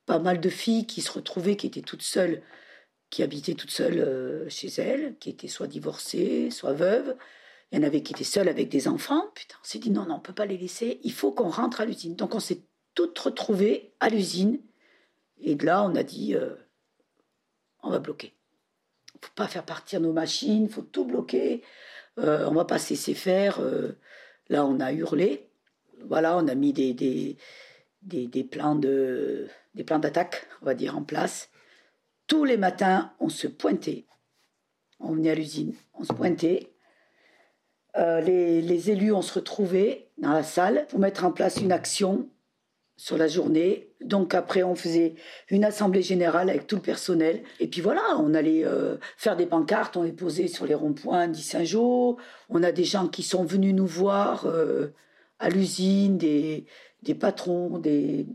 pas 0.07 0.17
mal 0.17 0.41
de 0.41 0.49
filles 0.49 0.87
qui 0.87 1.01
se 1.01 1.11
retrouvaient, 1.11 1.57
qui 1.57 1.67
étaient 1.67 1.81
toutes 1.81 2.01
seules, 2.01 2.41
qui 3.11 3.21
habitaient 3.21 3.53
toutes 3.53 3.71
seules 3.71 3.99
euh, 3.99 4.49
chez 4.49 4.69
elles, 4.81 5.15
qui 5.19 5.29
étaient 5.29 5.49
soit 5.49 5.67
divorcées, 5.67 6.49
soit 6.49 6.73
veuves. 6.73 7.15
Il 7.71 7.77
y 7.77 7.81
en 7.81 7.85
avait 7.85 8.01
qui 8.01 8.13
étaient 8.13 8.23
seules 8.23 8.47
avec 8.49 8.69
des 8.69 8.87
enfants. 8.87 9.29
Putain, 9.35 9.57
on 9.61 9.67
s'est 9.67 9.79
dit 9.79 9.91
non, 9.91 10.05
non, 10.05 10.15
on 10.15 10.19
peut 10.19 10.33
pas 10.33 10.45
les 10.47 10.57
laisser. 10.57 10.99
Il 11.03 11.11
faut 11.11 11.31
qu'on 11.31 11.49
rentre 11.49 11.81
à 11.81 11.85
l'usine. 11.85 12.15
Donc 12.15 12.33
on 12.33 12.39
s'est 12.39 12.63
toutes 12.95 13.19
retrouvées 13.19 13.93
à 13.99 14.09
l'usine. 14.09 14.59
Et 15.41 15.55
de 15.55 15.65
là, 15.65 15.83
on 15.83 15.93
a 15.95 16.03
dit 16.03 16.35
euh, 16.35 16.55
on 17.83 17.91
va 17.91 17.99
bloquer. 17.99 18.33
Il 19.15 19.19
faut 19.25 19.33
pas 19.35 19.47
faire 19.47 19.65
partir 19.65 19.99
nos 19.99 20.13
machines, 20.13 20.63
il 20.63 20.69
faut 20.69 20.81
tout 20.81 21.05
bloquer. 21.05 21.63
Euh, 22.17 22.47
on 22.49 22.53
va 22.53 22.65
pas 22.65 22.79
se 22.79 22.91
laisser 22.91 23.13
faire. 23.13 23.61
là, 24.49 24.65
on 24.65 24.79
a 24.79 24.93
hurlé. 24.93 25.49
Voilà, 26.05 26.37
on 26.37 26.47
a 26.47 26.55
mis 26.55 26.73
des, 26.73 26.93
des, 26.93 27.37
des 28.01 28.43
plans 28.43 28.75
de 28.75 29.47
des 29.75 29.83
plans 29.83 29.99
d'attaque, 29.99 30.47
on 30.61 30.65
va 30.65 30.73
dire, 30.73 30.97
en 30.97 31.03
place. 31.03 31.50
Tous 32.31 32.45
les 32.45 32.55
matins, 32.55 33.11
on 33.19 33.27
se 33.27 33.45
pointait. 33.45 34.05
On 35.01 35.11
venait 35.15 35.31
à 35.31 35.35
l'usine, 35.35 35.73
on 35.95 36.05
se 36.05 36.13
pointait. 36.13 36.71
Euh, 37.97 38.21
les, 38.21 38.89
élus, 38.89 39.11
on 39.11 39.21
se 39.21 39.33
retrouvait 39.33 40.07
dans 40.17 40.31
la 40.31 40.41
salle 40.41 40.87
pour 40.87 40.99
mettre 40.99 41.25
en 41.25 41.33
place 41.33 41.57
une 41.57 41.73
action 41.73 42.29
sur 42.95 43.17
la 43.17 43.27
journée. 43.27 43.91
Donc 43.99 44.33
après, 44.33 44.63
on 44.63 44.75
faisait 44.75 45.15
une 45.49 45.65
assemblée 45.65 46.03
générale 46.03 46.49
avec 46.49 46.67
tout 46.67 46.77
le 46.77 46.81
personnel. 46.81 47.43
Et 47.59 47.67
puis 47.67 47.81
voilà, 47.81 48.01
on 48.19 48.33
allait 48.33 48.63
euh, 48.63 48.95
faire 49.17 49.35
des 49.35 49.45
pancartes, 49.45 49.97
on 49.97 50.03
les 50.03 50.13
posait 50.13 50.47
sur 50.47 50.65
les 50.65 50.73
ronds-points 50.73 51.27
d'Issingeau. 51.27 52.17
On 52.47 52.63
a 52.63 52.71
des 52.71 52.85
gens 52.85 53.09
qui 53.09 53.23
sont 53.23 53.43
venus 53.43 53.75
nous 53.75 53.87
voir 53.87 54.45
euh, 54.45 54.93
à 55.39 55.49
l'usine, 55.49 56.17
des, 56.17 56.65
patrons, 57.19 57.77
des, 57.77 58.25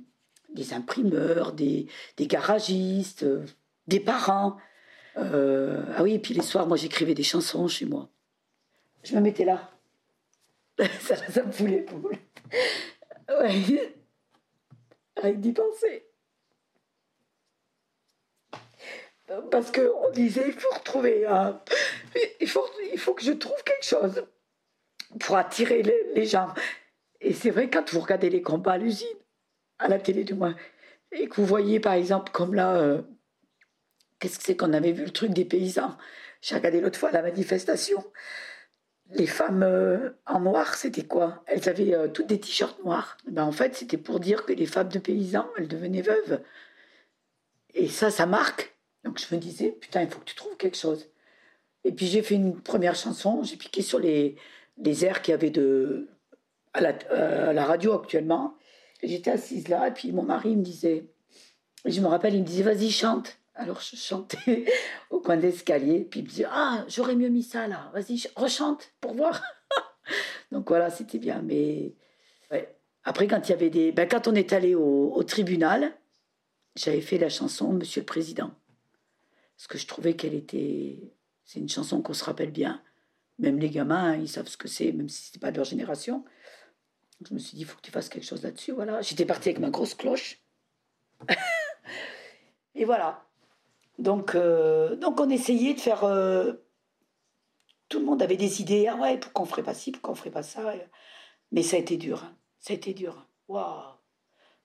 imprimeurs, 0.72 1.54
des, 1.54 1.88
garagistes, 2.18 3.24
des 3.86 4.00
parents. 4.00 4.56
Euh, 5.16 5.82
ah 5.96 6.02
oui, 6.02 6.14
et 6.14 6.18
puis 6.18 6.34
les 6.34 6.42
soirs, 6.42 6.66
moi 6.66 6.76
j'écrivais 6.76 7.14
des 7.14 7.22
chansons 7.22 7.68
chez 7.68 7.86
moi. 7.86 8.08
Je 9.02 9.14
me 9.14 9.20
mettais 9.20 9.44
là. 9.44 9.70
ça, 11.00 11.44
me 11.44 11.52
fout 11.52 11.68
les 11.68 11.82
poules. 11.82 12.16
Ouais. 13.28 13.92
Avec 15.16 15.40
d'y 15.40 15.52
penser. 15.52 16.06
Parce 19.50 19.72
qu'on 19.72 20.10
disait, 20.12 20.44
il 20.46 20.52
faut 20.52 20.72
retrouver. 20.72 21.26
Il 22.40 22.48
faut, 22.48 22.64
il 22.92 22.98
faut 23.00 23.14
que 23.14 23.24
je 23.24 23.32
trouve 23.32 23.60
quelque 23.64 23.84
chose 23.84 24.24
pour 25.18 25.36
attirer 25.36 25.82
les, 25.82 26.12
les 26.14 26.24
gens. 26.24 26.54
Et 27.20 27.32
c'est 27.32 27.50
vrai, 27.50 27.68
quand 27.68 27.92
vous 27.92 28.00
regardez 28.00 28.30
les 28.30 28.42
combats 28.42 28.74
à 28.74 28.78
l'usine, 28.78 29.08
à 29.80 29.88
la 29.88 29.98
télé 29.98 30.22
du 30.22 30.34
moins, 30.34 30.54
et 31.12 31.28
que 31.28 31.36
vous 31.36 31.46
voyez 31.46 31.80
par 31.80 31.94
exemple 31.94 32.32
comme 32.32 32.54
là, 32.54 32.76
euh, 32.76 33.02
qu'est-ce 34.18 34.38
que 34.38 34.44
c'est 34.44 34.56
qu'on 34.56 34.72
avait 34.72 34.92
vu 34.92 35.04
le 35.04 35.10
truc 35.10 35.32
des 35.32 35.44
paysans? 35.44 35.96
J'ai 36.42 36.54
regardé 36.54 36.80
l'autre 36.80 36.98
fois 36.98 37.10
la 37.10 37.22
manifestation. 37.22 38.04
Les 39.10 39.26
femmes 39.26 39.62
euh, 39.62 40.10
en 40.26 40.40
noir, 40.40 40.74
c'était 40.74 41.04
quoi? 41.04 41.44
Elles 41.46 41.68
avaient 41.68 41.94
euh, 41.94 42.08
toutes 42.08 42.26
des 42.26 42.40
t-shirts 42.40 42.84
noirs. 42.84 43.16
Ben, 43.28 43.44
en 43.44 43.52
fait, 43.52 43.76
c'était 43.76 43.98
pour 43.98 44.18
dire 44.20 44.44
que 44.44 44.52
les 44.52 44.66
femmes 44.66 44.88
de 44.88 44.98
paysans, 44.98 45.48
elles 45.56 45.68
devenaient 45.68 46.02
veuves. 46.02 46.42
Et 47.74 47.88
ça, 47.88 48.10
ça 48.10 48.26
marque. 48.26 48.74
Donc 49.04 49.20
je 49.20 49.32
me 49.34 49.40
disais, 49.40 49.70
putain, 49.70 50.02
il 50.02 50.08
faut 50.08 50.18
que 50.18 50.24
tu 50.24 50.34
trouves 50.34 50.56
quelque 50.56 50.76
chose. 50.76 51.08
Et 51.84 51.92
puis 51.92 52.06
j'ai 52.06 52.22
fait 52.22 52.34
une 52.34 52.60
première 52.60 52.96
chanson, 52.96 53.44
j'ai 53.44 53.56
piqué 53.56 53.80
sur 53.80 54.00
les, 54.00 54.34
les 54.78 55.04
airs 55.04 55.22
qu'il 55.22 55.30
y 55.30 55.34
avait 55.34 55.50
de, 55.50 56.08
à, 56.72 56.80
la, 56.80 56.96
à 57.10 57.52
la 57.52 57.64
radio 57.64 57.92
actuellement. 57.92 58.56
J'étais 59.02 59.30
assise 59.30 59.68
là, 59.68 59.86
et 59.86 59.92
puis 59.92 60.10
mon 60.10 60.24
mari 60.24 60.56
me 60.56 60.64
disait, 60.64 61.06
je 61.84 62.00
me 62.00 62.08
rappelle, 62.08 62.34
il 62.34 62.40
me 62.40 62.46
disait, 62.46 62.64
vas-y, 62.64 62.90
chante. 62.90 63.38
Alors 63.56 63.80
je 63.80 63.96
chantais 63.96 64.66
au 65.10 65.20
coin 65.20 65.36
d'escalier, 65.36 66.04
puis 66.04 66.20
il 66.20 66.22
me 66.24 66.28
disait, 66.28 66.46
ah, 66.48 66.84
j'aurais 66.88 67.16
mieux 67.16 67.28
mis 67.28 67.42
ça 67.42 67.66
là, 67.66 67.90
vas-y, 67.92 68.22
rechante 68.36 68.92
pour 69.00 69.14
voir. 69.14 69.42
Donc 70.52 70.68
voilà, 70.68 70.90
c'était 70.90 71.18
bien. 71.18 71.42
Mais 71.42 71.94
après, 73.06 73.28
quand 73.28 73.48
il 73.48 73.50
y 73.50 73.54
avait 73.54 73.70
des. 73.70 73.92
Ben, 73.92 74.08
quand 74.08 74.26
on 74.26 74.34
est 74.34 74.52
allé 74.52 74.74
au, 74.74 75.22
tribunal, 75.22 75.96
j'avais 76.74 77.00
fait 77.00 77.18
la 77.18 77.28
chanson 77.28 77.72
Monsieur 77.72 78.00
le 78.00 78.06
Président. 78.06 78.50
Parce 79.56 79.68
que 79.68 79.78
je 79.78 79.86
trouvais 79.86 80.16
qu'elle 80.16 80.34
était. 80.34 81.14
C'est 81.44 81.60
une 81.60 81.68
chanson 81.68 82.02
qu'on 82.02 82.14
se 82.14 82.24
rappelle 82.24 82.50
bien. 82.50 82.82
Même 83.38 83.60
les 83.60 83.70
gamins, 83.70 84.16
ils 84.16 84.28
savent 84.28 84.48
ce 84.48 84.56
que 84.56 84.66
c'est, 84.66 84.90
même 84.90 85.08
si 85.08 85.28
ce 85.28 85.36
n'est 85.36 85.40
pas 85.40 85.52
de 85.52 85.56
leur 85.56 85.64
génération. 85.64 86.24
Je 87.24 87.32
me 87.32 87.38
suis 87.38 87.54
dit, 87.54 87.62
il 87.62 87.64
faut 87.64 87.76
que 87.76 87.82
tu 87.82 87.92
fasses 87.92 88.08
quelque 88.08 88.26
chose 88.26 88.42
là-dessus. 88.42 88.72
Voilà. 88.72 89.00
J'étais 89.02 89.24
partie 89.24 89.50
avec 89.50 89.60
ma 89.60 89.70
grosse 89.70 89.94
cloche. 89.94 90.40
et 92.74 92.84
voilà. 92.84 93.24
Donc, 93.98 94.34
euh, 94.34 94.96
donc 94.96 95.20
on 95.20 95.30
essayait 95.30 95.74
de 95.74 95.80
faire. 95.80 96.04
Euh, 96.04 96.52
tout 97.88 97.98
le 97.98 98.04
monde 98.04 98.22
avait 98.22 98.36
des 98.36 98.60
idées. 98.60 98.88
Ah 98.88 98.96
ouais, 98.96 99.18
pourquoi 99.18 99.44
on 99.44 99.46
ferait 99.46 99.62
pas 99.62 99.74
ci, 99.74 99.92
pourquoi 99.92 100.12
on 100.12 100.16
ferait 100.16 100.30
pas 100.30 100.42
ça? 100.42 100.74
Mais 101.52 101.62
ça 101.62 101.76
a 101.76 101.80
été 101.80 101.96
dur. 101.96 102.24
Hein. 102.24 102.36
Ça 102.58 102.72
a 102.72 102.76
été 102.76 102.94
dur. 102.94 103.26
Waouh. 103.48 103.96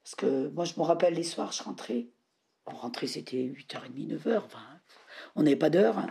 Parce 0.04 0.16
que 0.16 0.50
moi, 0.50 0.66
je 0.66 0.74
me 0.78 0.82
rappelle 0.84 1.14
les 1.14 1.24
soirs, 1.24 1.52
je 1.52 1.64
rentrais. 1.64 2.08
On 2.66 2.76
rentrait, 2.76 3.08
c'était 3.08 3.38
8h30, 3.38 4.08
9h. 4.08 4.38
Enfin, 4.38 4.60
on 5.36 5.44
n'avait 5.44 5.56
pas 5.56 5.70
d'heure. 5.70 6.00
Hein. 6.00 6.08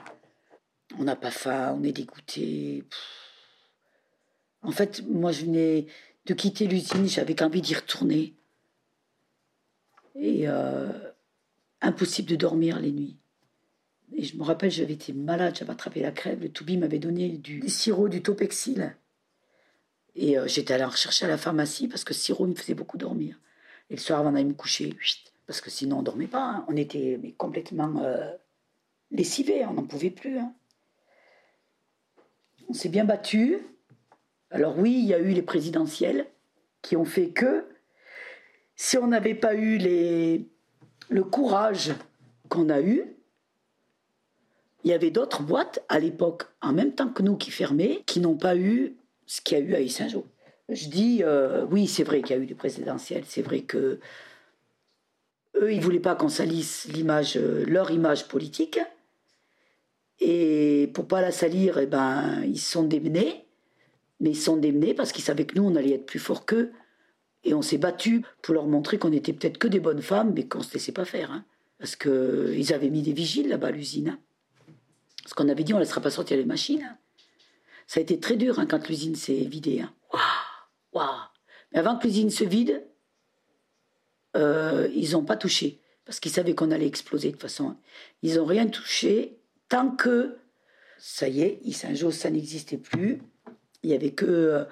On 0.99 1.05
n'a 1.05 1.17
pas 1.17 1.31
faim, 1.31 1.77
on 1.79 1.83
est 1.83 1.93
dégoûté. 1.93 2.85
En 4.63 4.73
fait, 4.73 5.03
moi, 5.09 5.33
je 5.33 5.47
venais 5.47 5.87
de 6.27 6.35
quitter 6.35 6.67
l'usine, 6.67 7.09
j'avais 7.09 7.35
qu'envie 7.35 7.63
d'y 7.63 7.75
retourner. 7.75 8.35
Et 10.17 10.49
euh, 10.49 10.89
impossible 11.81 12.29
de 12.29 12.37
dormir 12.37 12.79
les 12.79 12.93
nuits. 12.93 13.17
Et 14.15 14.25
je 14.25 14.37
me 14.37 14.43
rappelle, 14.43 14.71
j'avais 14.71 14.95
été 14.95 15.13
malade, 15.13 15.57
j'avais 15.59 15.71
attrapé 15.71 16.01
la 16.01 16.11
crève. 16.11 16.41
Le 16.41 16.49
Toubi 16.49 16.77
m'avait 16.77 16.99
donné 16.99 17.29
du 17.29 17.69
sirop, 17.69 18.09
du 18.09 18.23
Topexil. 18.23 18.97
Et 20.17 20.39
euh, 20.39 20.47
j'étais 20.47 20.75
allée 20.75 20.85
en 20.85 20.89
rechercher 20.89 21.27
à 21.27 21.29
la 21.29 21.39
pharmacie 21.39 21.89
parce 21.89 22.05
que 22.05 22.13
ce 22.13 22.21
sirop 22.21 22.47
me 22.47 22.55
faisait 22.55 22.75
beaucoup 22.75 22.99
dormir. 22.99 23.39
Et 23.89 23.95
le 23.95 24.01
soir, 24.01 24.21
avant 24.21 24.33
d'aller 24.33 24.45
me 24.45 24.55
coucher, 24.55 24.97
parce 25.47 25.61
que 25.61 25.71
sinon 25.71 25.97
on 25.97 26.01
ne 26.01 26.05
dormait 26.05 26.27
pas. 26.27 26.43
Hein. 26.43 26.65
On 26.69 26.77
était 26.77 27.19
mais 27.23 27.33
complètement 27.33 28.03
euh, 28.03 28.31
lessivés, 29.11 29.65
on 29.67 29.75
n'en 29.75 29.85
pouvait 29.85 30.11
plus. 30.11 30.39
Hein. 30.39 30.53
On 32.69 32.73
s'est 32.73 32.89
bien 32.89 33.05
battu. 33.05 33.59
Alors 34.51 34.79
oui, 34.79 34.93
il 34.93 35.07
y 35.07 35.15
a 35.15 35.19
eu 35.19 35.31
les 35.31 35.43
présidentielles 35.43 36.27
qui 36.83 36.97
ont 36.97 37.05
fait 37.05 37.31
que 37.31 37.67
si 38.77 38.97
on 38.97 39.09
n'avait 39.09 39.35
pas 39.35 39.55
eu 39.55 39.77
les, 39.77 40.49
le 41.11 41.23
courage 41.23 41.93
qu'on 42.49 42.71
a 42.71 42.81
eu, 42.81 43.05
il 44.85 44.91
y 44.91 44.95
avait 44.95 45.11
d'autres 45.11 45.43
boîtes 45.43 45.85
à 45.91 45.99
l'époque, 45.99 46.45
en 46.63 46.73
même 46.73 46.95
temps 46.95 47.11
que 47.11 47.23
nous, 47.23 47.37
qui 47.37 47.51
fermaient, 47.51 48.03
qui 48.07 48.21
n'ont 48.21 48.37
pas 48.37 48.57
eu 48.57 48.97
ce 49.27 49.43
qu'il 49.43 49.59
y 49.59 49.61
a 49.61 49.65
eu 49.65 49.75
à 49.75 49.89
Saint-Jean. 49.89 50.25
Je 50.71 50.89
dis, 50.89 51.21
euh, 51.23 51.67
oui, 51.71 51.87
c'est 51.87 52.05
vrai 52.05 52.23
qu'il 52.23 52.35
y 52.35 52.39
a 52.39 52.43
eu 52.43 52.47
des 52.47 52.55
présidentielles, 52.55 53.25
c'est 53.27 53.43
vrai 53.43 53.61
que 53.61 54.01
eux, 55.57 55.73
ils 55.73 55.83
voulaient 55.83 56.01
pas 56.01 56.15
qu'on 56.15 56.31
salisse 56.31 56.89
euh, 57.37 57.65
leur 57.67 57.91
image 57.91 58.27
politique, 58.29 58.81
et 60.19 60.91
pour 60.95 61.07
pas 61.07 61.21
la 61.21 61.33
salir, 61.33 61.79
eh 61.79 61.87
ben, 61.87 62.43
ils 62.45 62.61
sont 62.61 62.85
démenés 62.85 63.45
mais 64.21 64.31
ils 64.31 64.37
sont 64.37 64.57
démenés 64.57 64.95
parce 64.95 65.13
qu'ils 65.13 65.25
savaient 65.25 65.47
que 65.47 65.59
nous, 65.59 65.65
on 65.65 65.75
allait 65.75 65.95
être 65.95 66.07
plus 66.07 66.19
forts 66.19 66.47
qu'eux. 66.47 66.71
Et 67.45 67.55
on 67.55 67.63
s'est 67.63 67.79
battu 67.79 68.23
pour 68.43 68.55
leur 68.55 68.67
montrer 68.67 68.99
qu'on 68.99 69.13
était 69.13 69.33
peut-être 69.33 69.59
que 69.59 69.69
des 69.69 69.81
bonnes 69.81 70.03
femmes, 70.03 70.33
mais 70.35 70.47
qu'on 70.47 70.59
ne 70.59 70.65
se 70.65 70.75
laissait 70.75 70.93
pas 70.93 71.05
faire. 71.07 71.31
Hein. 71.33 71.45
Parce 71.79 71.97
qu'ils 71.97 72.73
avaient 72.75 72.91
mis 72.91 73.03
des 73.03 73.13
vigiles 73.15 73.49
là-bas 73.49 73.69
à 73.69 73.71
l'usine. 73.71 74.11
hein. 74.11 74.19
Parce 75.23 75.35
qu'on 75.35 75.49
avait 75.49 75.65
dit 75.65 75.73
on 75.73 75.77
ne 75.77 75.83
laissera 75.83 76.01
pas 76.01 76.11
sortir 76.11 76.37
les 76.37 76.45
machines. 76.45 76.83
hein. 76.83 76.99
Ça 77.87 77.99
a 77.99 78.03
été 78.03 78.21
très 78.21 78.37
dur 78.37 78.59
hein, 78.59 78.67
quand 78.67 78.89
l'usine 78.89 79.15
s'est 79.17 79.45
vidée. 79.45 79.81
hein. 79.81 79.93
Waouh, 80.13 80.23
waouh. 81.05 81.21
Mais 81.73 81.79
avant 81.79 81.97
que 81.97 82.07
l'usine 82.07 82.31
se 82.31 82.45
vide, 82.45 82.85
euh, 84.37 84.89
ils 84.95 85.13
n'ont 85.13 85.25
pas 85.25 85.37
touché. 85.37 85.81
Parce 86.05 86.21
qu'ils 86.21 86.33
savaient 86.33 86.55
qu'on 86.55 86.71
allait 86.71 86.87
exploser 86.87 87.29
de 87.29 87.33
toute 87.33 87.43
façon. 87.43 87.71
hein. 87.71 87.79
Ils 88.23 88.37
n'ont 88.37 88.45
rien 88.45 88.67
touché 88.67 89.39
tant 89.69 89.91
que, 89.91 90.37
ça 90.99 91.29
y 91.29 91.41
est, 91.43 91.61
Saint-Jean, 91.73 92.11
ça 92.11 92.31
n'existait 92.31 92.77
plus. 92.79 93.23
Il 93.83 93.91
n'y 93.91 93.97
avait 93.97 94.11
que 94.11 94.27
euh, 94.27 94.65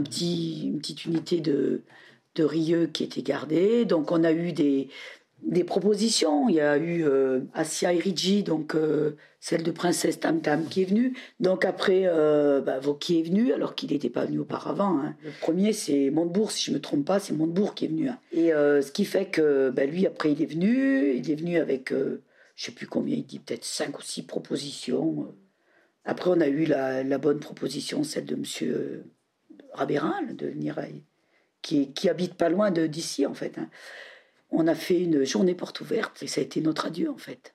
petit, 0.00 0.66
une 0.66 0.78
petite 0.78 1.04
unité 1.06 1.40
de, 1.40 1.82
de 2.36 2.44
Rieux 2.44 2.86
qui 2.86 3.04
était 3.04 3.22
gardée. 3.22 3.84
Donc 3.84 4.12
on 4.12 4.22
a 4.24 4.32
eu 4.32 4.52
des, 4.52 4.88
des 5.42 5.64
propositions. 5.64 6.48
Il 6.48 6.54
y 6.56 6.60
a 6.60 6.78
eu 6.78 7.04
euh, 7.04 7.40
Asia 7.52 7.92
Irigi, 7.92 8.42
donc 8.42 8.74
euh, 8.74 9.16
celle 9.40 9.62
de 9.62 9.70
Princesse 9.72 10.20
Tam 10.20 10.40
Tam 10.40 10.64
qui 10.66 10.82
est 10.82 10.84
venue. 10.86 11.16
Donc 11.40 11.64
après, 11.64 12.02
euh, 12.06 12.60
bah, 12.60 12.78
Vauquier 12.78 13.20
est 13.20 13.22
venu, 13.24 13.52
alors 13.52 13.74
qu'il 13.74 13.90
n'était 13.90 14.08
pas 14.08 14.24
venu 14.24 14.38
auparavant. 14.38 14.98
hein. 15.00 15.16
Le 15.24 15.30
premier, 15.40 15.72
c'est 15.72 16.10
Montebourg, 16.10 16.50
si 16.52 16.66
je 16.66 16.70
ne 16.70 16.76
me 16.76 16.80
trompe 16.80 17.04
pas, 17.04 17.18
c'est 17.18 17.34
Montebourg 17.34 17.74
qui 17.74 17.84
est 17.86 17.88
venu. 17.88 18.08
hein. 18.08 18.18
Et 18.32 18.54
euh, 18.54 18.80
ce 18.82 18.90
qui 18.92 19.04
fait 19.04 19.26
que 19.26 19.70
bah, 19.70 19.84
lui, 19.84 20.06
après, 20.06 20.32
il 20.32 20.40
est 20.40 20.46
venu. 20.46 21.14
Il 21.16 21.30
est 21.30 21.34
venu 21.34 21.58
avec, 21.58 21.90
je 21.90 21.96
ne 21.96 22.18
sais 22.56 22.72
plus 22.72 22.86
combien, 22.86 23.16
il 23.16 23.26
dit 23.26 23.40
peut-être 23.40 23.64
cinq 23.64 23.98
ou 23.98 24.02
six 24.02 24.22
propositions. 24.22 25.34
Après, 26.04 26.30
on 26.30 26.40
a 26.40 26.48
eu 26.48 26.66
la, 26.66 27.18
bonne 27.18 27.40
proposition, 27.40 28.04
celle 28.04 28.26
de 28.26 28.36
Monsieur 28.36 29.04
Rabérin, 29.72 30.20
là, 30.26 30.32
de 30.32 30.46
venir, 30.46 30.78
qui, 31.62 32.08
habite 32.08 32.34
pas 32.34 32.48
loin 32.48 32.70
d'ici, 32.70 33.26
en 33.26 33.34
fait. 33.34 33.58
hein. 33.58 33.70
On 34.50 34.68
a 34.68 34.74
fait 34.74 35.00
une 35.00 35.24
journée 35.24 35.54
porte 35.54 35.80
ouverte 35.80 36.22
et 36.22 36.26
ça 36.26 36.40
a 36.40 36.44
été 36.44 36.60
notre 36.60 36.86
adieu, 36.86 37.10
en 37.10 37.18
fait. 37.18 37.54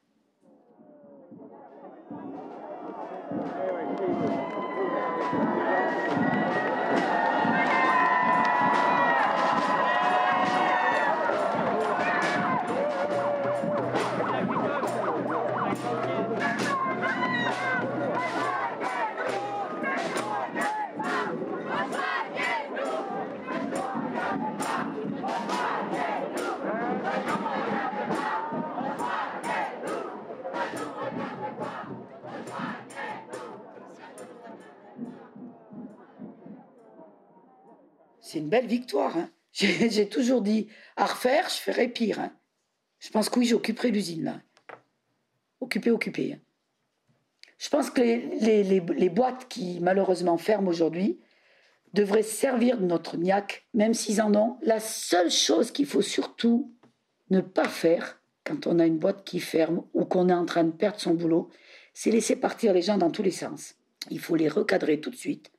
C'est 38.29 38.37
une 38.37 38.49
belle 38.49 38.67
victoire. 38.67 39.17
hein. 39.17 39.31
J'ai 39.53 40.07
toujours 40.07 40.43
dit, 40.43 40.67
à 40.95 41.07
refaire, 41.07 41.49
je 41.49 41.55
ferais 41.55 41.87
pire. 41.87 42.19
hein. 42.19 42.31
Je 42.99 43.09
pense 43.09 43.27
que 43.27 43.39
oui, 43.39 43.47
j'occuperai 43.47 43.89
l'usine. 43.89 44.43
Occupé, 45.61 45.89
occupé. 45.89 46.33
hein. 46.33 46.39
Je 47.57 47.69
pense 47.69 47.89
que 47.89 48.01
les, 48.01 48.17
les- 48.39 48.63
les- 48.63 48.79
les 48.81 49.09
boîtes 49.09 49.47
qui 49.49 49.79
malheureusement 49.81 50.37
ferment 50.37 50.67
aujourd'hui 50.69 51.19
devraient 51.93 52.21
servir 52.21 52.77
de 52.77 52.85
notre 52.85 53.17
niaque, 53.17 53.67
même 53.73 53.95
s'ils 53.95 54.21
en 54.21 54.35
ont. 54.35 54.57
La 54.61 54.79
seule 54.79 55.31
chose 55.31 55.71
qu'il 55.71 55.87
faut 55.87 56.03
surtout 56.03 56.71
ne 57.31 57.41
pas 57.41 57.67
faire 57.67 58.21
quand 58.43 58.67
on 58.67 58.77
a 58.77 58.85
une 58.85 58.99
boîte 58.99 59.23
qui 59.25 59.39
ferme 59.39 59.83
ou 59.95 60.05
qu'on 60.05 60.29
est 60.29 60.33
en 60.33 60.45
train 60.45 60.65
de 60.65 60.71
perdre 60.71 60.99
son 60.99 61.15
boulot, 61.15 61.49
c'est 61.95 62.11
laisser 62.11 62.35
partir 62.35 62.73
les 62.73 62.83
gens 62.83 62.99
dans 62.99 63.09
tous 63.09 63.23
les 63.23 63.31
sens. 63.31 63.73
Il 64.11 64.19
faut 64.19 64.35
les 64.35 64.49
recadrer 64.49 65.01
tout 65.01 65.09
de 65.09 65.15
suite 65.15 65.51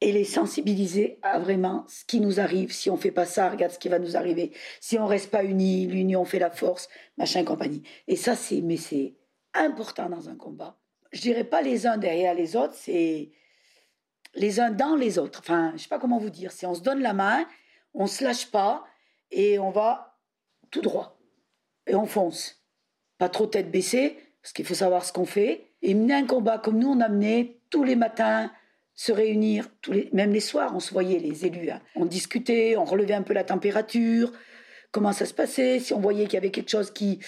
et 0.00 0.12
les 0.12 0.24
sensibiliser 0.24 1.18
à 1.22 1.38
vraiment 1.38 1.84
ce 1.88 2.04
qui 2.04 2.20
nous 2.20 2.38
arrive. 2.38 2.72
Si 2.72 2.90
on 2.90 2.96
fait 2.96 3.10
pas 3.10 3.24
ça, 3.24 3.48
regarde 3.48 3.72
ce 3.72 3.78
qui 3.78 3.88
va 3.88 3.98
nous 3.98 4.16
arriver. 4.16 4.52
Si 4.80 4.98
on 4.98 5.06
reste 5.06 5.30
pas 5.30 5.42
unis, 5.42 5.86
l'union 5.86 6.24
fait 6.24 6.38
la 6.38 6.50
force, 6.50 6.88
machin 7.16 7.44
compagnie. 7.44 7.82
Et 8.06 8.16
ça, 8.16 8.36
c'est, 8.36 8.60
mais 8.60 8.76
c'est 8.76 9.14
important 9.54 10.08
dans 10.08 10.28
un 10.28 10.36
combat. 10.36 10.78
Je 11.12 11.20
dirais 11.20 11.44
pas 11.44 11.62
les 11.62 11.86
uns 11.86 11.96
derrière 11.96 12.34
les 12.34 12.56
autres, 12.56 12.74
c'est 12.74 13.30
les 14.34 14.60
uns 14.60 14.70
dans 14.70 14.96
les 14.96 15.18
autres. 15.18 15.40
Enfin, 15.40 15.72
je 15.76 15.82
sais 15.82 15.88
pas 15.88 15.98
comment 15.98 16.18
vous 16.18 16.30
dire. 16.30 16.52
C'est 16.52 16.66
on 16.66 16.74
se 16.74 16.82
donne 16.82 17.00
la 17.00 17.14
main, 17.14 17.46
on 17.94 18.06
se 18.06 18.22
lâche 18.22 18.50
pas 18.50 18.84
et 19.30 19.58
on 19.58 19.70
va 19.70 20.18
tout 20.70 20.82
droit 20.82 21.18
et 21.86 21.94
on 21.94 22.06
fonce. 22.06 22.62
Pas 23.18 23.30
trop 23.30 23.46
tête 23.46 23.70
baissée 23.70 24.18
parce 24.42 24.52
qu'il 24.52 24.66
faut 24.66 24.74
savoir 24.74 25.04
ce 25.04 25.12
qu'on 25.12 25.24
fait 25.24 25.72
et 25.80 25.94
mener 25.94 26.14
un 26.14 26.26
combat 26.26 26.58
comme 26.58 26.78
nous 26.78 26.88
on 26.88 27.00
a 27.00 27.08
mené 27.08 27.60
tous 27.70 27.84
les 27.84 27.96
matins 27.96 28.50
se 28.96 29.12
réunir, 29.12 29.68
tous 29.82 29.92
les, 29.92 30.08
même 30.12 30.32
les 30.32 30.40
soirs, 30.40 30.72
on 30.74 30.80
se 30.80 30.92
voyait, 30.92 31.18
les 31.18 31.46
élus. 31.46 31.70
hein. 31.70 31.80
On 31.94 32.06
discutait, 32.06 32.76
on 32.76 32.84
relevait 32.84 33.14
un 33.14 33.22
peu 33.22 33.34
la 33.34 33.44
température, 33.44 34.32
comment 34.90 35.12
ça 35.12 35.26
se 35.26 35.34
passait, 35.34 35.78
si 35.78 35.92
on 35.92 36.00
voyait 36.00 36.24
qu'il 36.24 36.34
y 36.34 36.38
avait 36.38 36.50
quelque 36.50 36.70
chose 36.70 36.90
qui. 36.90 37.20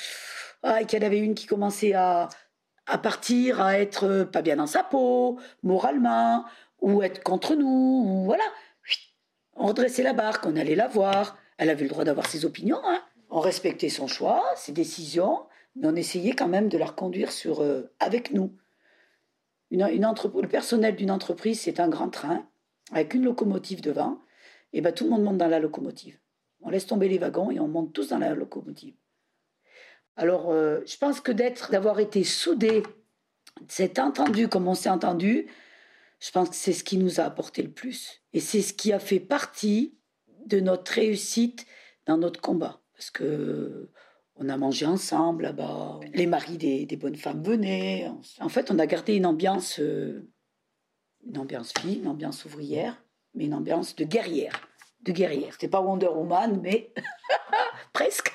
Ah, 0.63 0.83
qu'il 0.83 0.99
y 0.99 1.03
en 1.05 1.07
avait 1.07 1.21
une 1.21 1.35
qui 1.35 1.47
commençait 1.47 1.93
à, 1.93 2.29
à 2.87 2.99
partir, 2.99 3.61
à 3.61 3.79
être 3.79 4.05
euh, 4.05 4.25
pas 4.25 4.43
bien 4.43 4.57
dans 4.57 4.67
sa 4.67 4.83
peau, 4.83 5.39
moralement, 5.63 6.45
ou 6.81 7.03
être 7.03 7.23
contre 7.23 7.55
nous, 7.55 8.03
ou 8.07 8.25
voilà. 8.25 8.43
On 9.55 9.67
redressait 9.67 10.03
la 10.03 10.15
barque, 10.15 10.47
on 10.47 10.57
allait 10.57 10.75
la 10.75 10.89
voir. 10.89 11.37
Elle 11.59 11.71
avait 11.71 11.83
le 11.83 11.91
droit 11.91 12.05
d'avoir 12.05 12.27
ses 12.27 12.45
opinions, 12.45 12.81
hein. 12.85 13.03
On 13.31 13.41
respectait 13.41 13.91
son 13.91 14.07
choix, 14.07 14.43
ses 14.57 14.73
décisions, 14.73 15.41
mais 15.77 15.87
on 15.87 15.95
essayait 15.95 16.33
quand 16.33 16.49
même 16.49 16.69
de 16.69 16.79
la 16.79 16.87
reconduire 16.87 17.31
sur, 17.31 17.63
euh, 17.63 17.93
avec 18.01 18.33
nous. 18.33 18.57
Une, 19.71 19.83
une 19.83 20.05
entrep- 20.05 20.41
le 20.41 20.49
personnel 20.49 20.97
d'une 20.97 21.11
entreprise, 21.11 21.61
c'est 21.61 21.81
un 21.81 21.89
grand 21.89 22.11
train 22.11 22.47
avec 22.93 23.15
une 23.15 23.25
locomotive 23.25 23.81
devant. 23.81 24.21
Et 24.73 24.81
ben 24.81 24.93
tout 24.93 25.05
le 25.05 25.11
monde 25.11 25.23
monte 25.23 25.39
dans 25.39 25.49
la 25.49 25.61
locomotive. 25.61 26.19
On 26.61 26.71
laisse 26.71 26.87
tomber 26.87 27.09
les 27.09 27.19
wagons 27.19 27.51
et 27.51 27.61
on 27.61 27.69
monte 27.69 27.93
tous 27.93 28.09
dans 28.09 28.19
la 28.19 28.35
locomotive. 28.35 28.95
Alors, 30.17 30.51
euh, 30.51 30.81
je 30.85 30.97
pense 30.97 31.21
que 31.21 31.33
d'être, 31.33 31.71
d'avoir 31.71 32.01
été 32.01 32.25
soudés, 32.25 32.83
s'être 33.69 33.99
entendu 33.99 34.49
comme 34.49 34.67
on 34.69 34.75
s'est 34.75 34.91
entendu, 34.91 35.47
je 36.21 36.31
pense 36.33 36.51
que 36.51 36.57
c'est 36.57 36.73
ce 36.73 36.83
qui 36.83 36.97
nous 36.97 37.21
a 37.21 37.25
apporté 37.25 37.63
le 37.63 37.71
plus. 37.71 38.23
Et 38.33 38.41
c'est 38.41 38.63
ce 38.63 38.75
qui 38.75 38.93
a 38.93 38.99
fait 38.99 39.21
partie 39.21 39.97
de 40.47 40.61
notre 40.61 40.93
réussite 40.93 41.65
dans 42.07 42.19
notre 42.19 42.41
combat. 42.41 42.81
Parce 42.95 43.11
que 43.11 43.91
on 44.39 44.49
a 44.49 44.57
mangé 44.57 44.87
ensemble 44.87 45.43
là-bas. 45.45 46.01
Les 46.15 46.27
maris 46.27 46.59
des, 46.59 46.97
bonnes 46.97 47.17
femmes 47.17 47.43
venaient. 47.43 48.11
En 48.41 48.49
fait, 48.49 48.71
on 48.71 48.79
a 48.79 48.87
gardé 48.87 49.15
une 49.15 49.27
ambiance, 49.27 49.81
euh, 49.81 50.31
une 51.27 51.39
ambiance 51.39 51.73
fille, 51.81 51.99
une 51.99 52.09
ambiance 52.09 52.45
ouvrière, 52.45 53.03
mais 53.35 53.47
une 53.47 53.55
ambiance 53.55 53.97
de 53.97 54.05
guerrière. 54.05 54.69
De 55.03 55.13
guerrière. 55.13 55.53
C'était 55.53 55.69
pas 55.69 55.81
Wonder 55.81 56.09
Woman, 56.09 56.61
mais 56.63 56.93
presque. 57.93 58.33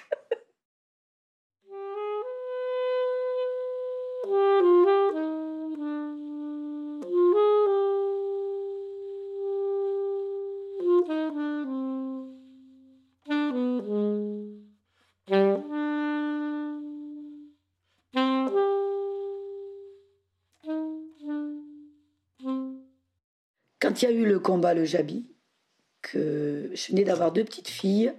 Eu 24.11 24.25
le 24.25 24.39
combat 24.39 24.73
Le 24.73 24.85
Jabi, 24.85 25.25
que 26.01 26.69
je 26.73 26.87
venais 26.89 27.03
d'avoir 27.03 27.31
deux 27.31 27.43
petites 27.43 27.69
filles, 27.69 28.13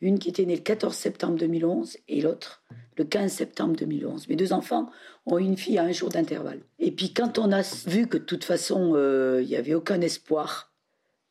une 0.00 0.18
qui 0.18 0.28
était 0.28 0.44
née 0.44 0.56
le 0.56 0.62
14 0.62 0.94
septembre 0.94 1.38
2011 1.38 1.96
et 2.08 2.20
l'autre 2.20 2.62
le 2.96 3.04
15 3.04 3.32
septembre 3.32 3.76
2011. 3.76 4.28
Mes 4.28 4.36
deux 4.36 4.52
enfants 4.52 4.90
ont 5.26 5.38
eu 5.38 5.44
une 5.44 5.56
fille 5.56 5.78
à 5.78 5.84
un 5.84 5.92
jour 5.92 6.08
d'intervalle. 6.10 6.60
Et 6.78 6.90
puis 6.90 7.14
quand 7.14 7.38
on 7.38 7.52
a 7.52 7.62
vu 7.86 8.06
que 8.08 8.18
de 8.18 8.24
toute 8.24 8.44
façon, 8.44 8.92
euh, 8.94 9.40
il 9.42 9.48
n'y 9.48 9.56
avait 9.56 9.74
aucun 9.74 10.00
espoir 10.00 10.72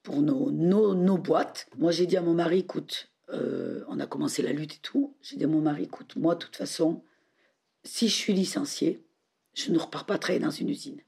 pour 0.04 0.22
nos, 0.22 0.50
nos, 0.52 0.96
nos 0.96 1.18
boîtes, 1.18 1.68
moi 1.78 1.92
j'ai 1.92 2.08
dit 2.08 2.18
à 2.18 2.22
mon 2.22 2.34
mari, 2.34 2.60
écoute, 2.60 3.12
euh, 3.34 3.84
on 3.88 4.00
a 4.00 4.08
commencé 4.08 4.42
la 4.42 4.52
lutte 4.52 4.76
et 4.76 4.80
tout, 4.82 5.16
j'ai 5.22 5.38
dit 5.38 5.44
à 5.44 5.48
mon 5.48 5.62
mari, 5.62 5.84
écoute, 5.84 6.16
moi 6.16 6.36
de 6.36 6.40
toute 6.40 6.56
façon, 6.56 7.04
si 7.84 8.08
je 8.08 8.16
suis 8.16 8.34
licenciée, 8.34 9.04
je 9.54 9.72
ne 9.72 9.78
repars 9.78 10.06
pas 10.06 10.18
travailler 10.18 10.44
dans 10.44 10.50
une 10.50 10.70
usine. 10.70 11.02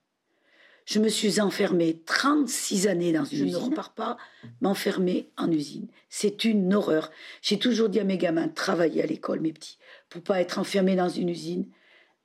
Je 0.85 0.99
me 0.99 1.07
suis 1.07 1.39
enfermée 1.39 2.01
36 2.05 2.87
années 2.87 3.13
dans 3.13 3.23
une 3.23 3.47
usine. 3.47 3.49
Je 3.49 3.57
ne 3.57 3.63
repars 3.63 3.93
pas 3.93 4.17
m'enfermer 4.61 5.29
en 5.37 5.49
usine. 5.51 5.87
C'est 6.09 6.43
une 6.43 6.73
horreur. 6.73 7.11
J'ai 7.41 7.57
toujours 7.57 7.89
dit 7.89 7.99
à 7.99 8.03
mes 8.03 8.17
gamins, 8.17 8.49
travaillez 8.49 9.01
à 9.01 9.05
l'école, 9.05 9.39
mes 9.39 9.53
petits, 9.53 9.77
pour 10.09 10.21
pas 10.21 10.41
être 10.41 10.59
enfermés 10.59 10.95
dans 10.95 11.09
une 11.09 11.29
usine. 11.29 11.67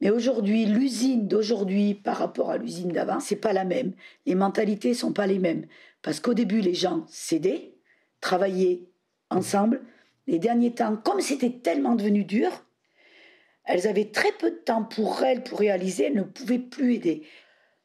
Mais 0.00 0.10
aujourd'hui, 0.10 0.66
l'usine 0.66 1.26
d'aujourd'hui 1.26 1.94
par 1.94 2.18
rapport 2.18 2.50
à 2.50 2.58
l'usine 2.58 2.92
d'avant, 2.92 3.20
c'est 3.20 3.36
pas 3.36 3.52
la 3.52 3.64
même. 3.64 3.92
Les 4.26 4.34
mentalités 4.34 4.94
sont 4.94 5.12
pas 5.12 5.26
les 5.26 5.38
mêmes. 5.38 5.66
Parce 6.02 6.20
qu'au 6.20 6.34
début, 6.34 6.60
les 6.60 6.74
gens 6.74 7.04
s'aidaient, 7.08 7.74
travaillaient 8.20 8.82
ensemble. 9.30 9.82
Les 10.26 10.38
derniers 10.38 10.74
temps, 10.74 10.96
comme 10.96 11.20
c'était 11.20 11.58
tellement 11.62 11.94
devenu 11.94 12.24
dur, 12.24 12.64
elles 13.64 13.86
avaient 13.86 14.10
très 14.10 14.32
peu 14.32 14.50
de 14.50 14.56
temps 14.56 14.84
pour 14.84 15.22
elles, 15.22 15.42
pour 15.42 15.58
réaliser, 15.58 16.04
elles 16.04 16.14
ne 16.14 16.22
pouvaient 16.22 16.58
plus 16.58 16.94
aider. 16.94 17.22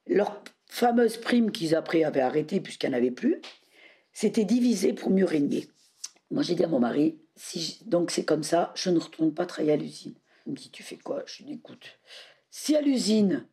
Leur 0.07 0.43
fameuse 0.73 1.17
prime 1.17 1.51
qu'ils 1.51 1.75
après 1.75 2.03
avaient 2.03 2.21
arrêtée 2.21 2.59
puisqu'il 2.59 2.89
n'y 2.89 2.95
en 2.95 2.97
avait 2.97 3.11
plus, 3.11 3.39
c'était 4.11 4.43
divisé 4.43 4.91
pour 4.91 5.11
mieux 5.11 5.25
régner. 5.25 5.67
Moi 6.31 6.41
j'ai 6.41 6.55
dit 6.55 6.63
à 6.63 6.67
mon 6.67 6.79
mari, 6.79 7.19
si 7.35 7.79
donc 7.85 8.09
c'est 8.09 8.25
comme 8.25 8.41
ça, 8.41 8.71
je 8.73 8.89
ne 8.89 8.97
retourne 8.97 9.35
pas 9.35 9.45
travailler 9.45 9.73
à 9.73 9.77
l'usine. 9.77 10.15
Il 10.47 10.53
me 10.53 10.57
dit, 10.57 10.71
tu 10.71 10.81
fais 10.81 10.97
quoi? 10.97 11.23
Je 11.27 11.37
lui 11.37 11.45
dis, 11.45 11.53
écoute, 11.53 11.99
si 12.49 12.75
à 12.75 12.81
l'usine, 12.81 13.45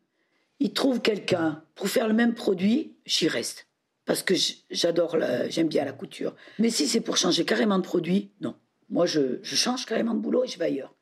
ils 0.59 0.73
trouvent 0.73 0.99
quelqu'un 0.99 1.63
pour 1.75 1.89
faire 1.89 2.07
le 2.07 2.15
même 2.15 2.33
produit, 2.33 2.95
j'y 3.05 3.27
reste. 3.27 3.67
Parce 4.05 4.23
que 4.23 4.33
j'adore, 4.71 5.15
j'aime 5.47 5.67
bien 5.67 5.85
la 5.85 5.93
couture. 5.93 6.35
Mais 6.57 6.71
si 6.71 6.87
c'est 6.87 7.01
pour 7.01 7.17
changer 7.17 7.45
carrément 7.45 7.77
de 7.77 7.83
produit, 7.83 8.31
non. 8.41 8.55
Moi, 8.89 9.05
je, 9.05 9.39
je 9.43 9.55
change 9.55 9.85
carrément 9.85 10.15
de 10.15 10.19
boulot 10.19 10.43
et 10.43 10.47
je 10.47 10.57
vais 10.57 10.65
ailleurs. 10.65 10.93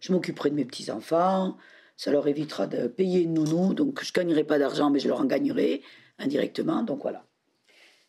Je 0.00 0.12
m'occuperai 0.12 0.50
de 0.50 0.56
mes 0.56 0.64
petits-enfants, 0.64 1.56
ça 1.98 2.12
leur 2.12 2.28
évitera 2.28 2.68
de 2.68 2.86
payer 2.86 3.22
une 3.22 3.34
nounou, 3.34 3.74
donc 3.74 4.02
je 4.02 4.10
ne 4.10 4.14
gagnerai 4.14 4.44
pas 4.44 4.60
d'argent, 4.60 4.88
mais 4.88 5.00
je 5.00 5.08
leur 5.08 5.20
en 5.20 5.24
gagnerai 5.24 5.82
indirectement, 6.20 6.84
donc 6.84 7.02
voilà. 7.02 7.26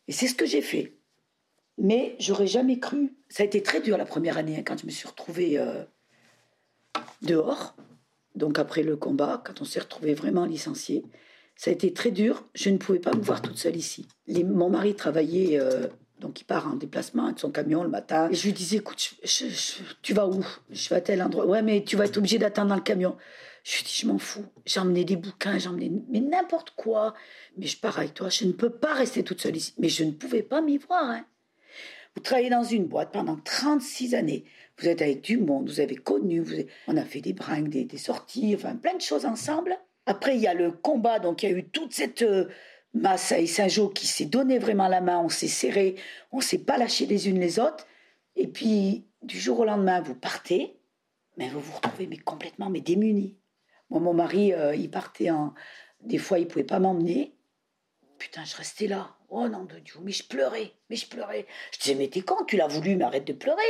Et 0.06 0.12
c'est 0.12 0.28
ce 0.28 0.34
que 0.36 0.46
j'ai 0.46 0.62
fait. 0.62 0.96
Mais 1.76 2.14
j'aurais 2.20 2.46
jamais 2.46 2.78
cru. 2.78 3.16
Ça 3.28 3.42
a 3.42 3.46
été 3.46 3.62
très 3.62 3.80
dur 3.80 3.98
la 3.98 4.04
première 4.04 4.38
année, 4.38 4.56
hein, 4.56 4.62
quand 4.64 4.78
je 4.78 4.86
me 4.86 4.92
suis 4.92 5.08
retrouvée 5.08 5.58
euh, 5.58 5.82
dehors. 7.22 7.74
Donc 8.36 8.60
après 8.60 8.84
le 8.84 8.96
combat, 8.96 9.42
quand 9.44 9.60
on 9.60 9.64
s'est 9.64 9.80
retrouvé 9.80 10.14
vraiment 10.14 10.44
licencié, 10.44 11.04
ça 11.56 11.72
a 11.72 11.74
été 11.74 11.92
très 11.92 12.12
dur. 12.12 12.44
Je 12.54 12.70
ne 12.70 12.76
pouvais 12.76 13.00
pas 13.00 13.12
me 13.12 13.20
voir 13.20 13.42
toute 13.42 13.58
seule 13.58 13.76
ici. 13.76 14.06
mon 14.28 14.70
mari 14.70 14.94
travaillait, 14.94 15.58
euh, 15.58 15.88
donc 16.20 16.40
il 16.40 16.44
part 16.44 16.68
en 16.68 16.76
déplacement 16.76 17.24
avec 17.26 17.40
son 17.40 17.50
camion 17.50 17.82
le 17.82 17.90
matin. 17.90 18.28
Et 18.30 18.34
je 18.34 18.44
lui 18.44 18.52
disais, 18.52 18.76
écoute, 18.76 19.14
tu 20.02 20.14
vas 20.14 20.28
où? 20.28 20.46
Je 20.70 20.88
vais 20.90 20.96
à 20.96 21.00
tel 21.00 21.20
endroit. 21.22 21.44
Ouais, 21.44 21.62
mais 21.62 21.82
tu 21.82 21.96
vas 21.96 22.04
être 22.04 22.18
obligé 22.18 22.38
d'attendre 22.38 22.68
dans 22.68 22.76
le 22.76 22.82
camion. 22.82 23.16
Je 23.64 23.76
lui 23.76 23.84
dis, 23.84 23.98
je 24.02 24.06
m'en 24.06 24.18
fous. 24.18 24.46
J'ai 24.64 24.80
emmené 24.80 25.04
des 25.04 25.16
bouquins, 25.16 25.58
j'ai 25.58 25.68
emmené 25.68 25.90
mais 26.08 26.20
n'importe 26.20 26.70
quoi. 26.70 27.14
Mais 27.56 27.66
je 27.66 27.78
pars 27.78 27.98
avec 27.98 28.14
toi. 28.14 28.28
Je 28.28 28.44
ne 28.44 28.52
peux 28.52 28.70
pas 28.70 28.94
rester 28.94 29.22
toute 29.22 29.40
seule 29.40 29.56
ici. 29.56 29.74
Mais 29.78 29.88
je 29.88 30.04
ne 30.04 30.12
pouvais 30.12 30.42
pas 30.42 30.60
m'y 30.60 30.78
voir. 30.78 31.04
Hein. 31.04 31.24
Vous 32.14 32.22
travaillez 32.22 32.50
dans 32.50 32.64
une 32.64 32.86
boîte 32.86 33.12
pendant 33.12 33.36
36 33.36 34.14
années. 34.14 34.44
Vous 34.78 34.88
êtes 34.88 35.02
avec 35.02 35.20
du 35.20 35.36
monde, 35.36 35.68
vous 35.68 35.80
avez 35.80 35.96
connu, 35.96 36.42
on 36.88 36.96
a 36.96 37.04
fait 37.04 37.20
des 37.20 37.34
brinques, 37.34 37.68
des, 37.68 37.98
sorties, 37.98 38.54
enfin 38.54 38.74
plein 38.76 38.94
de 38.94 39.00
choses 39.00 39.26
ensemble. 39.26 39.76
Après, 40.06 40.36
il 40.36 40.40
y 40.40 40.46
a 40.46 40.54
le 40.54 40.72
combat, 40.72 41.18
donc 41.18 41.42
il 41.42 41.50
y 41.50 41.52
a 41.52 41.56
eu 41.56 41.68
toute 41.68 41.92
cette 41.92 42.22
euh, 42.22 42.48
masse 42.94 43.30
à 43.32 43.46
Saint-Jean 43.46 43.88
qui 43.88 44.06
s'est 44.06 44.24
donné 44.24 44.58
vraiment 44.58 44.88
la 44.88 45.02
main, 45.02 45.18
on 45.18 45.28
s'est 45.28 45.48
serré, 45.48 45.96
on 46.32 46.40
s'est 46.40 46.58
pas 46.64 46.78
lâché 46.78 47.06
les 47.06 47.28
unes 47.28 47.38
les 47.38 47.60
autres. 47.60 47.86
Et 48.36 48.48
puis, 48.48 49.04
du 49.22 49.38
jour 49.38 49.60
au 49.60 49.64
lendemain, 49.64 50.00
vous 50.00 50.14
partez, 50.14 50.76
mais 51.36 51.48
vous 51.50 51.60
vous 51.60 51.74
retrouvez 51.74 52.06
mais 52.06 52.18
complètement 52.18 52.70
mais 52.70 52.80
démunis. 52.80 53.36
Moi, 53.90 54.00
mon 54.00 54.14
mari, 54.14 54.52
euh, 54.52 54.74
il 54.74 54.90
partait 54.90 55.30
en... 55.30 55.54
Des 56.00 56.18
fois, 56.18 56.38
il 56.38 56.48
pouvait 56.48 56.64
pas 56.64 56.78
m'emmener. 56.78 57.36
Putain, 58.18 58.44
je 58.44 58.56
restais 58.56 58.86
là. 58.86 59.16
Oh 59.28 59.48
non 59.48 59.64
de 59.64 59.78
Dieu, 59.78 60.00
mais 60.02 60.12
je 60.12 60.26
pleurais, 60.26 60.72
mais 60.88 60.96
je 60.96 61.08
pleurais. 61.08 61.46
Je 61.72 61.78
disais, 61.78 61.94
mais 61.94 62.08
t'es 62.08 62.22
con, 62.22 62.44
tu 62.46 62.56
l'as 62.56 62.66
voulu, 62.66 62.96
mais 62.96 63.04
arrête 63.04 63.26
de 63.26 63.32
pleurer. 63.32 63.62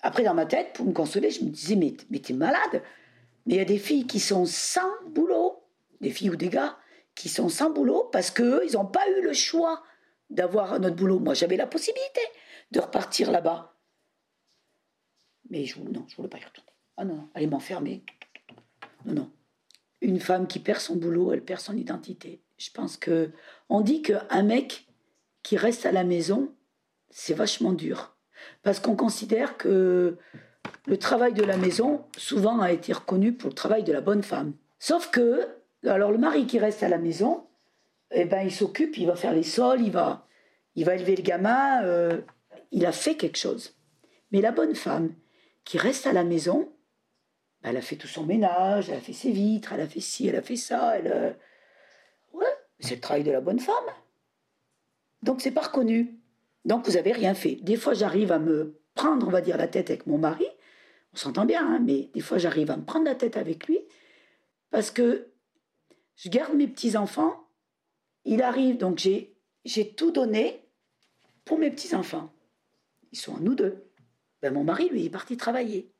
Après, 0.00 0.24
dans 0.24 0.34
ma 0.34 0.46
tête, 0.46 0.72
pour 0.74 0.84
me 0.84 0.92
consoler, 0.92 1.30
je 1.30 1.44
me 1.44 1.50
disais, 1.50 1.76
mais, 1.76 1.94
mais 2.10 2.18
t'es 2.18 2.34
malade. 2.34 2.82
Mais 3.46 3.54
il 3.54 3.56
y 3.56 3.60
a 3.60 3.64
des 3.64 3.78
filles 3.78 4.06
qui 4.06 4.20
sont 4.20 4.44
sans 4.46 4.90
boulot, 5.08 5.62
des 6.00 6.10
filles 6.10 6.30
ou 6.30 6.36
des 6.36 6.48
gars, 6.48 6.76
qui 7.14 7.28
sont 7.28 7.48
sans 7.48 7.70
boulot 7.70 8.08
parce 8.12 8.30
qu'eux, 8.30 8.62
ils 8.66 8.72
n'ont 8.72 8.86
pas 8.86 9.08
eu 9.10 9.22
le 9.22 9.32
choix 9.32 9.82
d'avoir 10.30 10.72
un 10.72 10.82
autre 10.84 10.96
boulot. 10.96 11.18
Moi, 11.18 11.34
j'avais 11.34 11.56
la 11.56 11.66
possibilité 11.66 12.20
de 12.70 12.80
repartir 12.80 13.30
là-bas. 13.30 13.76
Mais 15.50 15.64
je, 15.64 15.78
non, 15.80 16.04
je 16.08 16.16
voulais 16.16 16.28
pas 16.28 16.38
y 16.38 16.44
retourner. 16.44 16.70
Ah 16.96 17.04
non, 17.04 17.28
aller 17.34 17.46
m'enfermer. 17.46 18.04
Non, 19.04 19.14
non. 19.14 19.30
Une 20.00 20.20
femme 20.20 20.46
qui 20.46 20.58
perd 20.58 20.80
son 20.80 20.96
boulot, 20.96 21.32
elle 21.32 21.44
perd 21.44 21.60
son 21.60 21.76
identité. 21.76 22.42
Je 22.58 22.70
pense 22.70 22.96
que 22.96 23.30
on 23.68 23.80
dit 23.80 24.02
qu'un 24.02 24.42
mec 24.42 24.86
qui 25.42 25.56
reste 25.56 25.86
à 25.86 25.92
la 25.92 26.04
maison, 26.04 26.54
c'est 27.10 27.34
vachement 27.34 27.72
dur. 27.72 28.16
Parce 28.62 28.80
qu'on 28.80 28.96
considère 28.96 29.56
que 29.56 30.16
le 30.86 30.96
travail 30.96 31.32
de 31.32 31.44
la 31.44 31.56
maison, 31.56 32.04
souvent, 32.16 32.60
a 32.60 32.72
été 32.72 32.92
reconnu 32.92 33.32
pour 33.32 33.50
le 33.50 33.54
travail 33.54 33.84
de 33.84 33.92
la 33.92 34.00
bonne 34.00 34.22
femme. 34.22 34.54
Sauf 34.78 35.10
que, 35.10 35.48
alors 35.86 36.10
le 36.10 36.18
mari 36.18 36.46
qui 36.46 36.58
reste 36.58 36.82
à 36.82 36.88
la 36.88 36.98
maison, 36.98 37.46
eh 38.10 38.24
ben, 38.24 38.42
il 38.42 38.52
s'occupe, 38.52 38.96
il 38.98 39.06
va 39.06 39.16
faire 39.16 39.32
les 39.32 39.42
sols, 39.42 39.80
il 39.80 39.90
va, 39.90 40.26
il 40.74 40.84
va 40.84 40.94
élever 40.94 41.16
le 41.16 41.22
gamin, 41.22 41.82
euh, 41.84 42.20
il 42.70 42.86
a 42.86 42.92
fait 42.92 43.16
quelque 43.16 43.38
chose. 43.38 43.76
Mais 44.30 44.40
la 44.40 44.52
bonne 44.52 44.74
femme 44.74 45.14
qui 45.64 45.78
reste 45.78 46.06
à 46.06 46.12
la 46.12 46.24
maison, 46.24 46.72
elle 47.62 47.76
a 47.76 47.82
fait 47.82 47.96
tout 47.96 48.08
son 48.08 48.24
ménage, 48.24 48.90
elle 48.90 48.96
a 48.96 49.00
fait 49.00 49.12
ses 49.12 49.30
vitres, 49.30 49.72
elle 49.72 49.80
a 49.80 49.86
fait 49.86 50.00
ci, 50.00 50.26
elle 50.26 50.36
a 50.36 50.42
fait 50.42 50.56
ça, 50.56 50.98
elle. 50.98 51.12
Euh, 51.12 51.32
ouais, 52.32 52.54
c'est 52.80 52.96
le 52.96 53.00
travail 53.00 53.24
de 53.24 53.30
la 53.30 53.40
bonne 53.40 53.60
femme. 53.60 53.74
Donc 55.22 55.40
c'est 55.40 55.52
pas 55.52 55.62
reconnu. 55.62 56.18
Donc 56.64 56.86
vous 56.86 56.96
avez 56.96 57.12
rien 57.12 57.34
fait. 57.34 57.56
Des 57.56 57.76
fois 57.76 57.94
j'arrive 57.94 58.32
à 58.32 58.38
me 58.38 58.80
prendre, 58.94 59.26
on 59.26 59.30
va 59.30 59.40
dire, 59.40 59.56
la 59.56 59.68
tête 59.68 59.90
avec 59.90 60.06
mon 60.06 60.18
mari. 60.18 60.46
On 61.14 61.16
s'entend 61.16 61.44
bien, 61.44 61.66
hein, 61.66 61.80
mais 61.80 62.10
des 62.14 62.20
fois 62.20 62.38
j'arrive 62.38 62.70
à 62.70 62.76
me 62.76 62.84
prendre 62.84 63.04
la 63.04 63.14
tête 63.14 63.36
avec 63.36 63.66
lui 63.66 63.78
parce 64.70 64.90
que 64.90 65.28
je 66.16 66.28
garde 66.28 66.54
mes 66.54 66.66
petits 66.66 66.96
enfants. 66.96 67.48
Il 68.24 68.42
arrive, 68.42 68.78
donc 68.78 68.98
j'ai 68.98 69.36
j'ai 69.64 69.94
tout 69.94 70.10
donné 70.10 70.64
pour 71.44 71.58
mes 71.58 71.70
petits 71.70 71.94
enfants. 71.94 72.32
Ils 73.12 73.18
sont 73.18 73.36
à 73.36 73.40
nous 73.40 73.54
deux. 73.54 73.84
Ben, 74.40 74.52
mon 74.52 74.64
mari, 74.64 74.88
lui, 74.88 75.06
est 75.06 75.10
parti 75.10 75.36
travailler. 75.36 75.91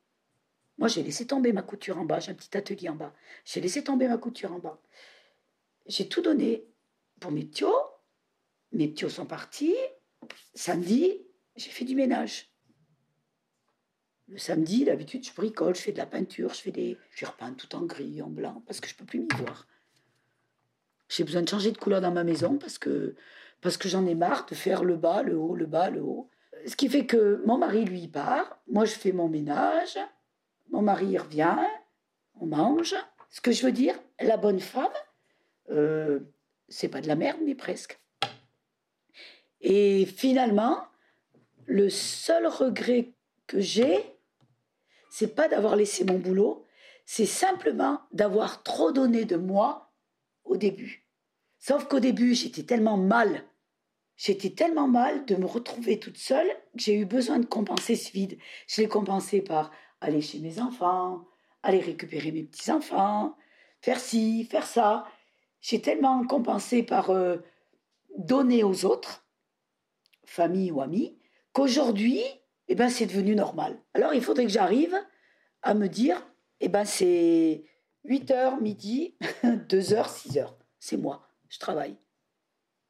Moi, 0.79 0.89
j'ai 0.89 1.03
laissé 1.03 1.27
tomber 1.27 1.53
ma 1.53 1.63
couture 1.63 1.99
en 1.99 2.05
bas. 2.05 2.21
J'ai 2.21 2.33
un 2.33 2.35
petit 2.35 2.57
atelier 2.57 2.89
en 2.89 2.97
bas. 2.97 3.15
J'ai 3.45 3.61
laissé 3.61 3.85
tomber 3.85 4.09
ma 4.09 4.19
couture 4.19 4.53
en 4.53 4.59
bas. 4.59 4.81
J'ai 5.87 6.09
tout 6.09 6.23
donné 6.23 6.67
pour 7.21 7.31
mes 7.31 7.49
tios. 7.49 7.75
Mes 8.73 8.93
tios 8.93 9.11
sont 9.11 9.27
partis. 9.27 9.77
Samedi, 10.55 11.23
j'ai 11.57 11.71
fait 11.71 11.85
du 11.85 11.95
ménage. 11.95 12.53
Le 14.29 14.39
samedi, 14.39 14.85
d'habitude, 14.85 15.27
je 15.27 15.35
bricole, 15.35 15.75
je 15.75 15.83
fais 15.83 15.93
de 15.93 15.99
la 15.99 16.07
peinture, 16.07 16.55
je 16.55 16.63
fais 16.63 16.71
des. 16.71 16.97
Je 17.11 17.27
repeins 17.27 17.53
tout 17.53 17.75
en 17.77 17.83
gris, 17.83 18.23
en 18.23 18.29
blanc, 18.29 18.63
parce 18.67 18.81
que 18.81 18.89
je 18.89 18.95
peux 18.95 19.05
plus 19.05 19.21
m'y 19.21 19.29
voir. 19.37 19.67
J'ai 21.09 21.25
besoin 21.25 21.43
de 21.43 21.49
changer 21.49 21.73
de 21.73 21.77
couleur 21.77 22.01
dans 22.01 22.13
ma 22.13 22.25
maison 22.25 22.57
parce 22.57 22.79
que, 22.79 23.15
parce 23.61 23.77
que 23.77 23.89
j'en 23.89 24.07
ai 24.07 24.15
marre 24.15 24.47
de 24.47 24.55
faire 24.55 24.85
le 24.85 24.97
bas, 24.97 25.23
le 25.23 25.37
haut, 25.37 25.55
le 25.55 25.67
bas, 25.67 25.91
le 25.91 26.01
haut. 26.01 26.31
Ce 26.67 26.77
qui 26.77 26.89
fait 26.89 27.05
que 27.05 27.43
mon 27.45 27.59
mari, 27.59 27.85
lui, 27.85 28.09
part. 28.09 28.59
Moi, 28.69 28.87
je 28.87 28.95
fais 28.95 29.13
mon 29.13 29.29
ménage. 29.29 29.99
Mon 30.73 30.81
mari 30.81 31.19
revient, 31.19 31.57
on 32.41 32.47
mange. 32.47 32.97
Ce 33.31 33.41
que 33.41 33.53
je 33.53 33.65
veux 33.65 33.73
dire, 33.73 33.95
la 34.21 34.39
bonne 34.39 34.61
femme, 34.61 34.93
euh, 35.71 36.21
c'est 36.69 36.89
pas 36.89 37.03
de 37.03 37.09
la 37.09 37.15
merde, 37.15 37.39
mais 37.45 37.55
presque. 37.55 38.01
Et 39.61 40.07
finalement, 40.07 40.79
le 41.67 41.91
seul 41.91 42.47
regret 42.47 43.13
que 43.47 43.61
j'ai, 43.61 44.03
c'est 45.11 45.35
pas 45.35 45.47
d'avoir 45.47 45.77
laissé 45.77 46.05
mon 46.05 46.19
boulot, 46.19 46.67
c'est 47.05 47.27
simplement 47.27 48.01
d'avoir 48.13 48.63
trop 48.63 48.93
donné 48.93 49.27
de 49.27 49.37
moi 49.37 49.93
au 50.45 50.57
début. 50.57 51.07
Sauf 51.59 51.87
qu'au 51.87 52.01
début, 52.01 52.35
j'étais 52.35 52.63
tellement 52.63 52.97
mal, 52.97 53.45
j'étais 54.17 54.51
tellement 54.51 54.89
mal 54.89 55.27
de 55.27 55.37
me 55.37 55.45
retrouver 55.47 56.01
toute 56.01 56.17
seule 56.17 56.49
que 56.49 56.83
j'ai 56.83 56.95
eu 56.95 57.05
besoin 57.05 57.39
de 57.39 57.47
compenser 57.47 57.95
ce 57.95 58.11
vide. 58.11 58.39
Je 58.67 58.81
l'ai 58.81 58.89
compensé 58.89 59.43
par 59.43 59.71
aller 60.03 60.21
chez 60.21 60.39
mes 60.41 60.61
enfants, 60.61 61.25
aller 61.63 61.81
récupérer 61.81 62.33
mes 62.33 62.43
petits-enfants, 62.43 63.37
faire 63.81 64.01
ci, 64.01 64.45
faire 64.45 64.67
ça. 64.67 65.07
J'ai 65.61 65.81
tellement 65.81 66.27
compensé 66.27 66.83
par 66.83 67.11
euh, 67.11 67.39
donner 68.19 68.65
aux 68.65 68.85
autres, 68.85 69.25
famille 70.25 70.71
ou 70.71 70.81
amis, 70.81 71.19
qu'aujourd'hui, 71.53 72.23
eh 72.69 72.75
ben, 72.75 72.89
c'est 72.89 73.07
devenu 73.07 73.35
normal. 73.35 73.81
Alors 73.95 74.15
il 74.15 74.23
faudrait 74.23 74.45
que 74.45 74.51
j'arrive 74.51 74.97
à 75.63 75.75
me 75.75 75.89
dire, 75.89 76.27
eh 76.61 76.69
ben, 76.69 76.85
c'est 76.85 77.65
8h, 78.07 78.61
midi, 78.61 79.17
2h, 79.45 80.09
6h. 80.09 80.49
C'est 80.79 80.97
moi, 80.97 81.29
je 81.49 81.59
travaille. 81.59 81.97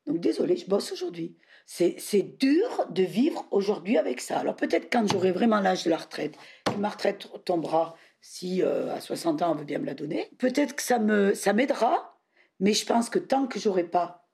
Donc 0.07 0.19
désolé, 0.19 0.57
je 0.57 0.67
bosse 0.67 0.93
aujourd'hui. 0.93 1.37
C'est 1.67 2.37
dur 2.39 2.87
de 2.91 3.03
vivre 3.03 3.47
aujourd'hui 3.51 3.97
avec 3.97 4.21
ça. 4.21 4.39
Alors 4.39 4.57
peut-être 4.57 4.93
quand 4.93 5.07
j'aurai 5.11 5.33
vraiment 5.33 5.61
l'âge 5.61 5.85
de 5.85 5.91
la 5.91 5.97
retraite, 5.97 6.37
que 6.65 6.79
ma 6.79 6.91
retraite 6.91 7.29
tombera, 7.45 7.97
si 8.21 8.63
euh, 8.63 8.95
à 8.95 9.01
60 9.01 9.43
ans 9.43 9.53
on 9.53 9.55
veut 9.55 9.65
bien 9.65 9.79
me 9.79 9.87
la 9.87 9.95
donner, 9.95 10.31
peut-être 10.39 10.77
que 10.77 10.83
ça 10.83 10.99
me 10.99 11.35
ça 11.35 11.53
m'aidera, 11.53 12.21
mais 12.61 12.73
je 12.73 12.87
pense 12.87 13.11
que 13.11 13.19
tant 13.19 13.47
que 13.47 13.59
j'aurai 13.59 13.85
pas, 13.85 14.29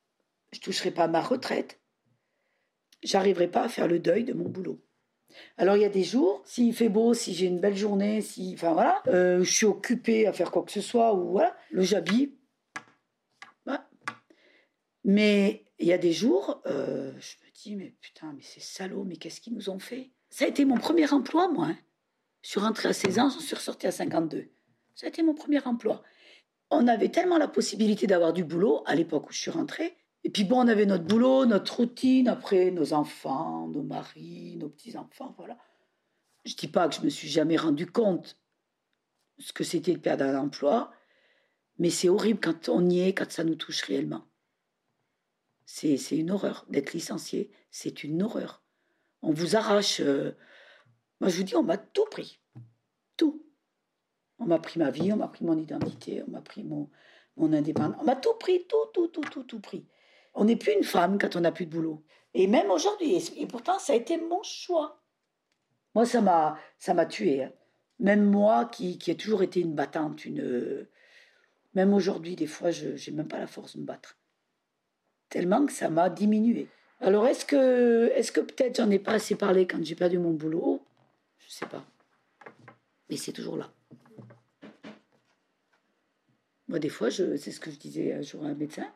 je 0.52 0.60
toucherai 0.60 0.90
pas 0.90 1.04
à 1.04 1.08
ma 1.08 1.20
retraite, 1.20 1.80
j'arriverai 3.02 3.48
pas 3.48 3.62
à 3.62 3.68
faire 3.68 3.88
le 3.88 3.98
deuil 3.98 4.24
de 4.24 4.32
mon 4.32 4.48
boulot. 4.48 4.82
Alors 5.58 5.76
il 5.76 5.82
y 5.82 5.86
a 5.86 5.90
des 5.90 6.04
jours, 6.04 6.42
s'il 6.44 6.74
fait 6.74 6.88
beau, 6.88 7.14
si 7.14 7.34
j'ai 7.34 7.46
une 7.46 7.60
belle 7.60 7.76
journée, 7.76 8.22
si, 8.22 8.52
enfin 8.54 8.72
voilà, 8.72 9.02
euh, 9.08 9.44
je 9.44 9.50
suis 9.50 9.66
occupée 9.66 10.26
à 10.26 10.32
faire 10.32 10.50
quoi 10.50 10.62
que 10.62 10.72
ce 10.72 10.80
soit 10.80 11.14
ou 11.14 11.30
voilà, 11.32 11.56
le 11.70 11.82
j'habille. 11.82 12.34
Mais 15.04 15.64
il 15.78 15.86
y 15.86 15.92
a 15.92 15.98
des 15.98 16.12
jours, 16.12 16.60
euh, 16.66 17.12
je 17.12 17.36
me 17.44 17.52
dis, 17.54 17.76
mais 17.76 17.94
putain, 18.00 18.32
mais 18.34 18.42
c'est 18.42 18.60
salaud, 18.60 19.04
mais 19.04 19.16
qu'est-ce 19.16 19.40
qu'ils 19.40 19.54
nous 19.54 19.70
ont 19.70 19.78
fait? 19.78 20.10
Ça 20.30 20.44
a 20.44 20.48
été 20.48 20.64
mon 20.64 20.76
premier 20.76 21.10
emploi, 21.12 21.48
moi. 21.48 21.66
Hein. 21.66 21.78
Je 22.42 22.50
suis 22.50 22.60
rentrée 22.60 22.88
à 22.88 22.92
16 22.92 23.18
ans, 23.18 23.30
je 23.30 23.42
suis 23.42 23.54
ressortie 23.54 23.86
à 23.86 23.92
52. 23.92 24.48
Ça 24.94 25.06
a 25.06 25.08
été 25.08 25.22
mon 25.22 25.34
premier 25.34 25.64
emploi. 25.64 26.02
On 26.70 26.86
avait 26.88 27.10
tellement 27.10 27.38
la 27.38 27.48
possibilité 27.48 28.06
d'avoir 28.06 28.32
du 28.32 28.44
boulot 28.44 28.82
à 28.86 28.94
l'époque 28.94 29.30
où 29.30 29.32
je 29.32 29.38
suis 29.38 29.50
rentrée. 29.50 29.96
Et 30.24 30.30
puis 30.30 30.44
bon, 30.44 30.60
on 30.60 30.68
avait 30.68 30.86
notre 30.86 31.04
boulot, 31.04 31.46
notre 31.46 31.76
routine, 31.76 32.28
après 32.28 32.70
nos 32.70 32.92
enfants, 32.92 33.68
nos 33.68 33.82
maris, 33.82 34.56
nos 34.56 34.68
petits-enfants, 34.68 35.34
voilà. 35.38 35.56
Je 36.44 36.54
dis 36.54 36.68
pas 36.68 36.88
que 36.88 36.96
je 36.96 37.02
me 37.02 37.08
suis 37.08 37.28
jamais 37.28 37.56
rendu 37.56 37.86
compte 37.86 38.38
ce 39.38 39.52
que 39.52 39.64
c'était 39.64 39.92
le 39.92 40.00
perdre 40.00 40.24
un 40.24 40.38
emploi, 40.38 40.92
mais 41.78 41.90
c'est 41.90 42.08
horrible 42.08 42.40
quand 42.40 42.68
on 42.68 42.88
y 42.88 43.00
est, 43.00 43.14
quand 43.14 43.30
ça 43.30 43.44
nous 43.44 43.54
touche 43.54 43.82
réellement. 43.82 44.27
C'est 45.70 46.12
une 46.12 46.30
horreur 46.30 46.64
d'être 46.70 46.94
licencié, 46.94 47.50
c'est 47.70 48.02
une 48.02 48.22
horreur. 48.22 48.62
On 49.20 49.32
vous 49.32 49.54
arrache. 49.54 50.00
Euh, 50.00 50.32
moi, 51.20 51.28
je 51.28 51.36
vous 51.36 51.42
dis, 51.42 51.56
on 51.56 51.62
m'a 51.62 51.76
tout 51.76 52.06
pris. 52.10 52.40
Tout. 53.18 53.44
On 54.38 54.46
m'a 54.46 54.58
pris 54.58 54.78
ma 54.78 54.90
vie, 54.90 55.12
on 55.12 55.16
m'a 55.16 55.28
pris 55.28 55.44
mon 55.44 55.58
identité, 55.58 56.22
on 56.26 56.30
m'a 56.30 56.40
pris 56.40 56.64
mon, 56.64 56.88
mon 57.36 57.52
indépendance. 57.52 57.98
On 58.00 58.04
m'a 58.04 58.16
tout 58.16 58.32
pris, 58.40 58.66
tout, 58.66 58.86
tout, 58.94 59.08
tout, 59.08 59.20
tout, 59.20 59.42
tout 59.42 59.60
pris. 59.60 59.86
On 60.32 60.46
n'est 60.46 60.56
plus 60.56 60.72
une 60.72 60.84
femme 60.84 61.18
quand 61.18 61.36
on 61.36 61.40
n'a 61.40 61.52
plus 61.52 61.66
de 61.66 61.70
boulot. 61.70 62.02
Et 62.32 62.46
même 62.46 62.70
aujourd'hui. 62.70 63.22
Et 63.36 63.46
pourtant, 63.46 63.78
ça 63.78 63.92
a 63.92 63.96
été 63.96 64.16
mon 64.16 64.42
choix. 64.42 65.02
Moi, 65.94 66.06
ça 66.06 66.22
m'a, 66.22 66.58
ça 66.78 66.94
m'a 66.94 67.04
tué. 67.04 67.44
Hein. 67.44 67.52
Même 67.98 68.24
moi, 68.24 68.64
qui, 68.64 68.96
qui 68.96 69.10
ai 69.10 69.18
toujours 69.18 69.42
été 69.42 69.60
une 69.60 69.74
battante, 69.74 70.24
une, 70.24 70.88
même 71.74 71.92
aujourd'hui, 71.92 72.36
des 72.36 72.46
fois, 72.46 72.70
je 72.70 72.88
n'ai 72.88 73.16
même 73.16 73.28
pas 73.28 73.38
la 73.38 73.46
force 73.46 73.76
de 73.76 73.82
me 73.82 73.86
battre. 73.86 74.16
Tellement 75.28 75.66
que 75.66 75.72
ça 75.72 75.90
m'a 75.90 76.08
diminué. 76.08 76.68
Alors, 77.00 77.26
est-ce 77.26 77.44
que, 77.44 78.10
est 78.14 78.32
que 78.32 78.40
peut-être 78.40 78.76
j'en 78.76 78.90
ai 78.90 78.98
pas 78.98 79.12
assez 79.12 79.36
parlé 79.36 79.66
quand 79.66 79.84
j'ai 79.84 79.94
perdu 79.94 80.18
mon 80.18 80.32
boulot? 80.32 80.82
Je 81.38 81.50
sais 81.50 81.66
pas. 81.66 81.84
Mais 83.08 83.16
c'est 83.16 83.32
toujours 83.32 83.56
là. 83.56 83.70
Moi, 86.68 86.78
des 86.78 86.88
fois, 86.88 87.10
c'est 87.10 87.38
ce 87.38 87.60
que 87.60 87.70
je 87.70 87.78
disais 87.78 88.12
un 88.12 88.22
jour 88.22 88.44
à 88.44 88.48
un 88.48 88.54
médecin. 88.54 88.86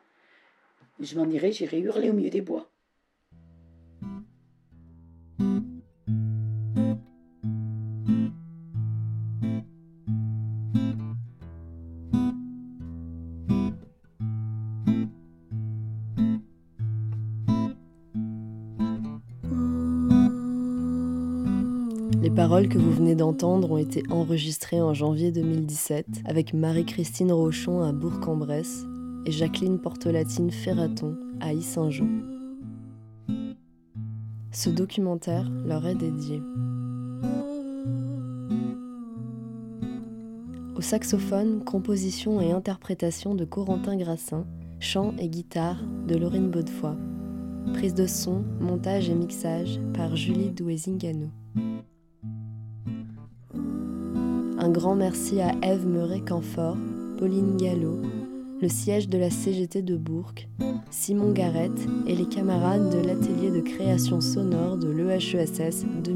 Je 0.99 1.17
m'en 1.17 1.27
irais, 1.29 1.51
j'irai 1.51 1.79
hurler 1.79 2.09
au 2.09 2.13
milieu 2.13 2.29
des 2.29 2.41
bois. 2.41 2.69
Paroles 22.53 22.69
que 22.69 22.77
vous 22.77 22.91
venez 22.91 23.15
d'entendre 23.15 23.71
ont 23.71 23.77
été 23.79 24.03
enregistrées 24.11 24.79
en 24.79 24.93
janvier 24.93 25.31
2017 25.31 26.05
avec 26.25 26.53
Marie-Christine 26.53 27.31
Rochon 27.31 27.81
à 27.81 27.91
Bourg-en-Bresse 27.91 28.83
et 29.25 29.31
Jacqueline 29.31 29.79
Portolatine 29.79 30.51
Ferraton 30.51 31.17
à 31.41 31.51
Issingeau. 31.51 32.05
Ce 34.51 34.69
documentaire 34.69 35.49
leur 35.65 35.87
est 35.87 35.95
dédié. 35.95 36.43
Au 40.75 40.81
saxophone, 40.81 41.63
composition 41.63 42.39
et 42.39 42.51
interprétation 42.51 43.33
de 43.33 43.45
Corentin 43.45 43.97
Grassin, 43.97 44.45
chant 44.79 45.15
et 45.17 45.27
guitare 45.27 45.81
de 46.07 46.15
Laurine 46.15 46.51
Baudefoy. 46.51 46.93
Prise 47.73 47.95
de 47.95 48.05
son, 48.05 48.43
montage 48.59 49.09
et 49.09 49.15
mixage 49.15 49.79
par 49.95 50.15
Julie 50.15 50.51
Douezingano. 50.51 51.31
Un 54.63 54.69
grand 54.69 54.95
merci 54.95 55.41
à 55.41 55.51
Eve 55.61 55.85
Meuret-Canfort, 55.85 56.77
Pauline 57.17 57.57
Gallo, 57.57 58.01
le 58.61 58.69
siège 58.69 59.09
de 59.09 59.17
la 59.17 59.29
CGT 59.29 59.81
de 59.81 59.97
Bourg, 59.97 60.31
Simon 60.89 61.33
Garrett 61.33 61.73
et 62.07 62.15
les 62.15 62.29
camarades 62.29 62.89
de 62.89 63.05
l'atelier 63.05 63.51
de 63.51 63.59
création 63.59 64.21
sonore 64.21 64.77
de 64.77 64.87
l'EHESS 64.87 65.85
2000. 66.01 66.12